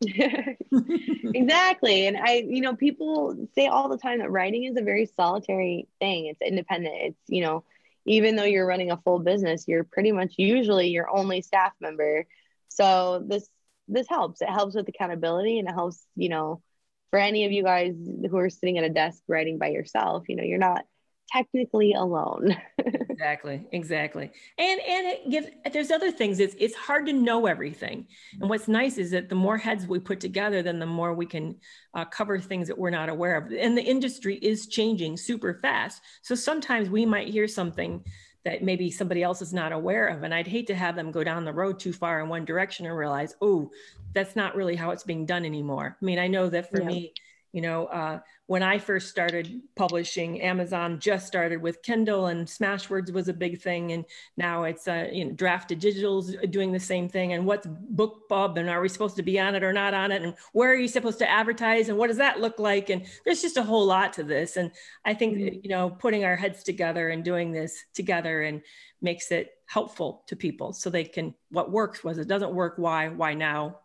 exactly. 1.34 2.06
And 2.06 2.16
I, 2.16 2.44
you 2.48 2.60
know, 2.60 2.76
people 2.76 3.48
say 3.54 3.66
all 3.66 3.88
the 3.88 3.98
time 3.98 4.18
that 4.18 4.30
writing 4.30 4.64
is 4.64 4.76
a 4.76 4.82
very 4.82 5.06
solitary 5.16 5.88
thing. 5.98 6.26
It's 6.26 6.40
independent. 6.40 6.94
It's, 6.98 7.20
you 7.26 7.42
know, 7.42 7.64
even 8.04 8.36
though 8.36 8.44
you're 8.44 8.66
running 8.66 8.90
a 8.90 8.96
full 8.96 9.18
business, 9.18 9.66
you're 9.66 9.84
pretty 9.84 10.12
much 10.12 10.34
usually 10.36 10.88
your 10.88 11.08
only 11.10 11.42
staff 11.42 11.72
member. 11.80 12.26
So 12.68 13.24
this 13.26 13.48
this 13.88 14.08
helps. 14.08 14.42
It 14.42 14.50
helps 14.50 14.74
with 14.74 14.88
accountability 14.88 15.58
and 15.58 15.68
it 15.68 15.72
helps, 15.72 16.04
you 16.14 16.28
know, 16.28 16.62
for 17.10 17.18
any 17.18 17.44
of 17.44 17.52
you 17.52 17.62
guys 17.62 17.94
who 18.30 18.36
are 18.36 18.50
sitting 18.50 18.78
at 18.78 18.84
a 18.84 18.90
desk 18.90 19.22
writing 19.28 19.58
by 19.58 19.68
yourself, 19.68 20.24
you 20.28 20.36
know, 20.36 20.42
you're 20.42 20.58
not 20.58 20.84
technically 21.30 21.92
alone. 21.92 22.56
exactly, 22.78 23.66
exactly. 23.72 24.30
And 24.58 24.80
and 24.80 25.06
it 25.06 25.30
gives 25.30 25.46
there's 25.72 25.90
other 25.90 26.10
things. 26.10 26.40
It's 26.40 26.54
it's 26.58 26.74
hard 26.74 27.06
to 27.06 27.12
know 27.12 27.46
everything. 27.46 28.06
And 28.40 28.48
what's 28.48 28.68
nice 28.68 28.98
is 28.98 29.10
that 29.12 29.28
the 29.28 29.34
more 29.34 29.56
heads 29.56 29.86
we 29.86 29.98
put 29.98 30.20
together, 30.20 30.62
then 30.62 30.78
the 30.78 30.86
more 30.86 31.14
we 31.14 31.26
can 31.26 31.56
uh, 31.94 32.04
cover 32.06 32.38
things 32.38 32.68
that 32.68 32.78
we're 32.78 32.90
not 32.90 33.08
aware 33.08 33.36
of. 33.36 33.52
And 33.52 33.76
the 33.76 33.82
industry 33.82 34.36
is 34.36 34.66
changing 34.66 35.16
super 35.16 35.54
fast. 35.54 36.02
So 36.22 36.34
sometimes 36.34 36.90
we 36.90 37.04
might 37.06 37.28
hear 37.28 37.48
something 37.48 38.04
that 38.48 38.62
maybe 38.62 38.90
somebody 38.90 39.22
else 39.22 39.42
is 39.42 39.52
not 39.52 39.72
aware 39.72 40.06
of. 40.06 40.22
And 40.22 40.32
I'd 40.32 40.46
hate 40.46 40.66
to 40.68 40.74
have 40.74 40.96
them 40.96 41.10
go 41.10 41.22
down 41.22 41.44
the 41.44 41.52
road 41.52 41.78
too 41.78 41.92
far 41.92 42.20
in 42.20 42.30
one 42.30 42.46
direction 42.46 42.86
and 42.86 42.96
realize, 42.96 43.36
oh, 43.42 43.70
that's 44.14 44.36
not 44.36 44.56
really 44.56 44.74
how 44.74 44.90
it's 44.90 45.02
being 45.02 45.26
done 45.26 45.44
anymore. 45.44 45.98
I 46.00 46.04
mean, 46.04 46.18
I 46.18 46.28
know 46.28 46.48
that 46.48 46.70
for 46.70 46.80
yeah. 46.80 46.86
me, 46.86 47.12
you 47.52 47.62
know, 47.62 47.86
uh, 47.86 48.20
when 48.46 48.62
I 48.62 48.78
first 48.78 49.08
started 49.08 49.60
publishing, 49.74 50.40
Amazon 50.42 51.00
just 51.00 51.26
started 51.26 51.62
with 51.62 51.82
Kindle, 51.82 52.26
and 52.26 52.46
Smashwords 52.46 53.10
was 53.12 53.28
a 53.28 53.32
big 53.32 53.60
thing, 53.60 53.92
and 53.92 54.04
now 54.36 54.64
it's 54.64 54.86
uh, 54.86 55.08
you 55.10 55.24
know 55.24 55.32
Draft2Digital's 55.32 56.34
doing 56.50 56.72
the 56.72 56.80
same 56.80 57.08
thing. 57.08 57.32
And 57.32 57.46
what's 57.46 57.66
BookBub, 57.66 58.58
and 58.58 58.68
are 58.68 58.80
we 58.80 58.88
supposed 58.88 59.16
to 59.16 59.22
be 59.22 59.40
on 59.40 59.54
it 59.54 59.62
or 59.62 59.72
not 59.72 59.94
on 59.94 60.12
it, 60.12 60.22
and 60.22 60.34
where 60.52 60.70
are 60.70 60.76
you 60.76 60.88
supposed 60.88 61.18
to 61.20 61.30
advertise, 61.30 61.88
and 61.88 61.96
what 61.96 62.08
does 62.08 62.18
that 62.18 62.40
look 62.40 62.58
like? 62.58 62.90
And 62.90 63.06
there's 63.24 63.42
just 63.42 63.56
a 63.56 63.62
whole 63.62 63.86
lot 63.86 64.12
to 64.14 64.24
this, 64.24 64.56
and 64.56 64.70
I 65.04 65.14
think 65.14 65.38
mm-hmm. 65.38 65.60
you 65.62 65.70
know 65.70 65.90
putting 65.90 66.24
our 66.24 66.36
heads 66.36 66.62
together 66.62 67.08
and 67.08 67.24
doing 67.24 67.52
this 67.52 67.82
together 67.94 68.42
and 68.42 68.62
makes 69.00 69.30
it 69.30 69.52
helpful 69.66 70.24
to 70.26 70.36
people 70.36 70.72
so 70.72 70.90
they 70.90 71.04
can 71.04 71.34
what 71.50 71.70
works 71.70 72.02
was 72.02 72.18
it 72.18 72.26
doesn't 72.26 72.52
work 72.52 72.74
why 72.76 73.08
why 73.08 73.34
now? 73.34 73.78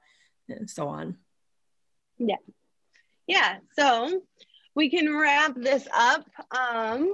And 0.49 0.70
so 0.70 0.89
on. 0.89 1.18
Yeah 2.18 2.36
yeah, 3.28 3.57
so 3.78 4.21
we 4.76 4.89
can 4.89 5.15
wrap 5.15 5.53
this 5.55 5.88
up. 5.93 6.26
Um, 6.51 7.11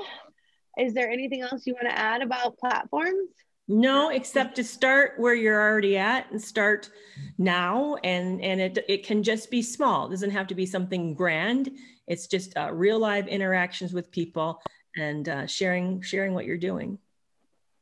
is 0.78 0.94
there 0.94 1.10
anything 1.10 1.42
else 1.42 1.68
you 1.68 1.74
want 1.74 1.88
to 1.88 1.98
add 1.98 2.22
about 2.22 2.58
platforms? 2.58 3.30
No, 3.68 4.10
except 4.10 4.56
to 4.56 4.64
start 4.64 5.14
where 5.18 5.36
you're 5.36 5.62
already 5.62 5.96
at 5.96 6.32
and 6.32 6.42
start 6.42 6.90
now. 7.38 7.98
And 8.04 8.42
and 8.42 8.60
it 8.60 8.84
it 8.88 9.06
can 9.06 9.22
just 9.22 9.52
be 9.52 9.62
small. 9.62 10.08
It 10.08 10.10
doesn't 10.10 10.32
have 10.32 10.48
to 10.48 10.56
be 10.56 10.66
something 10.66 11.14
grand. 11.14 11.70
It's 12.08 12.26
just 12.26 12.58
uh, 12.58 12.72
real 12.74 12.98
live 12.98 13.28
interactions 13.28 13.94
with 13.94 14.10
people 14.10 14.60
and 14.98 15.30
uh, 15.30 15.46
sharing 15.46 16.02
sharing 16.02 16.34
what 16.34 16.46
you're 16.46 16.58
doing. 16.58 16.98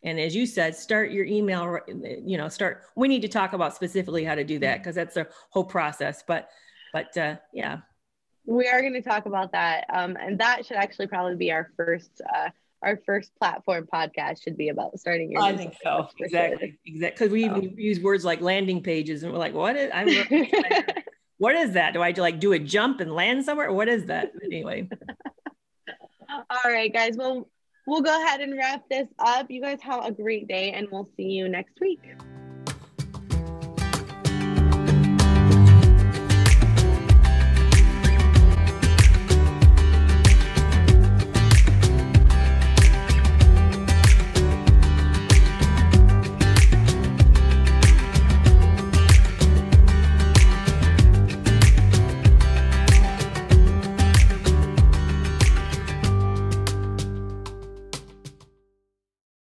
And 0.04 0.20
as 0.20 0.36
you 0.36 0.46
said, 0.46 0.76
start 0.76 1.12
your 1.12 1.26
email. 1.26 1.80
You 1.88 2.38
know, 2.38 2.50
start. 2.50 2.84
We 2.98 3.08
need 3.08 3.22
to 3.22 3.30
talk 3.30 3.54
about 3.54 3.74
specifically 3.74 4.26
how 4.26 4.36
to 4.36 4.44
do 4.44 4.60
that 4.60 4.80
because 4.80 4.96
that's 4.96 5.16
a 5.16 5.28
whole 5.52 5.64
process. 5.64 6.22
But 6.28 6.50
but 6.92 7.18
uh, 7.18 7.36
yeah, 7.54 7.78
we 8.48 8.68
are 8.68 8.82
going 8.82 8.94
to 8.94 9.02
talk 9.02 9.26
about 9.26 9.52
that. 9.52 9.86
Um, 9.94 10.18
and 10.20 10.40
that 10.40 10.66
should 10.66 10.78
actually 10.78 11.08
probably 11.08 11.36
be 11.36 11.52
our 11.52 11.70
first, 11.76 12.22
uh, 12.34 12.50
our 12.82 12.98
first 13.06 13.32
platform 13.38 13.88
podcast 13.94 14.42
should 14.42 14.58
be 14.58 14.70
about 14.70 14.98
starting 14.98 15.32
your. 15.32 15.42
I 15.42 15.56
think 15.56 15.76
so. 15.84 16.08
Exactly. 16.20 16.80
Exactly. 16.86 17.28
Because 17.28 17.32
we 17.32 17.44
even 17.44 17.78
use 17.78 18.00
words 18.00 18.24
like 18.24 18.42
landing 18.42 18.82
pages, 18.82 19.24
and 19.24 19.34
we're 19.34 19.40
like, 19.40 19.54
"What 19.54 19.76
is?" 19.76 19.92
I'm. 19.94 20.08
what 21.38 21.56
is 21.56 21.74
that? 21.74 21.94
Do 21.94 22.02
I 22.02 22.12
like 22.12 22.40
do 22.40 22.54
a 22.54 22.60
jump 22.60 23.02
and 23.02 23.14
land 23.14 23.44
somewhere? 23.44 23.72
What 23.72 23.90
is 23.90 24.06
that? 24.06 24.32
Anyway. 24.44 24.90
All 26.30 26.72
right, 26.72 26.94
guys. 26.94 27.16
Well, 27.18 27.50
we'll 27.88 28.02
go 28.02 28.24
ahead 28.24 28.42
and 28.42 28.56
wrap 28.56 28.88
this 28.90 29.08
up. 29.18 29.50
You 29.50 29.62
guys 29.62 29.80
have 29.82 30.06
a 30.06 30.12
great 30.12 30.48
day, 30.48 30.72
and 30.72 30.88
we'll 30.92 31.10
see 31.18 31.24
you 31.24 31.50
next 31.50 31.80
week. 31.82 32.00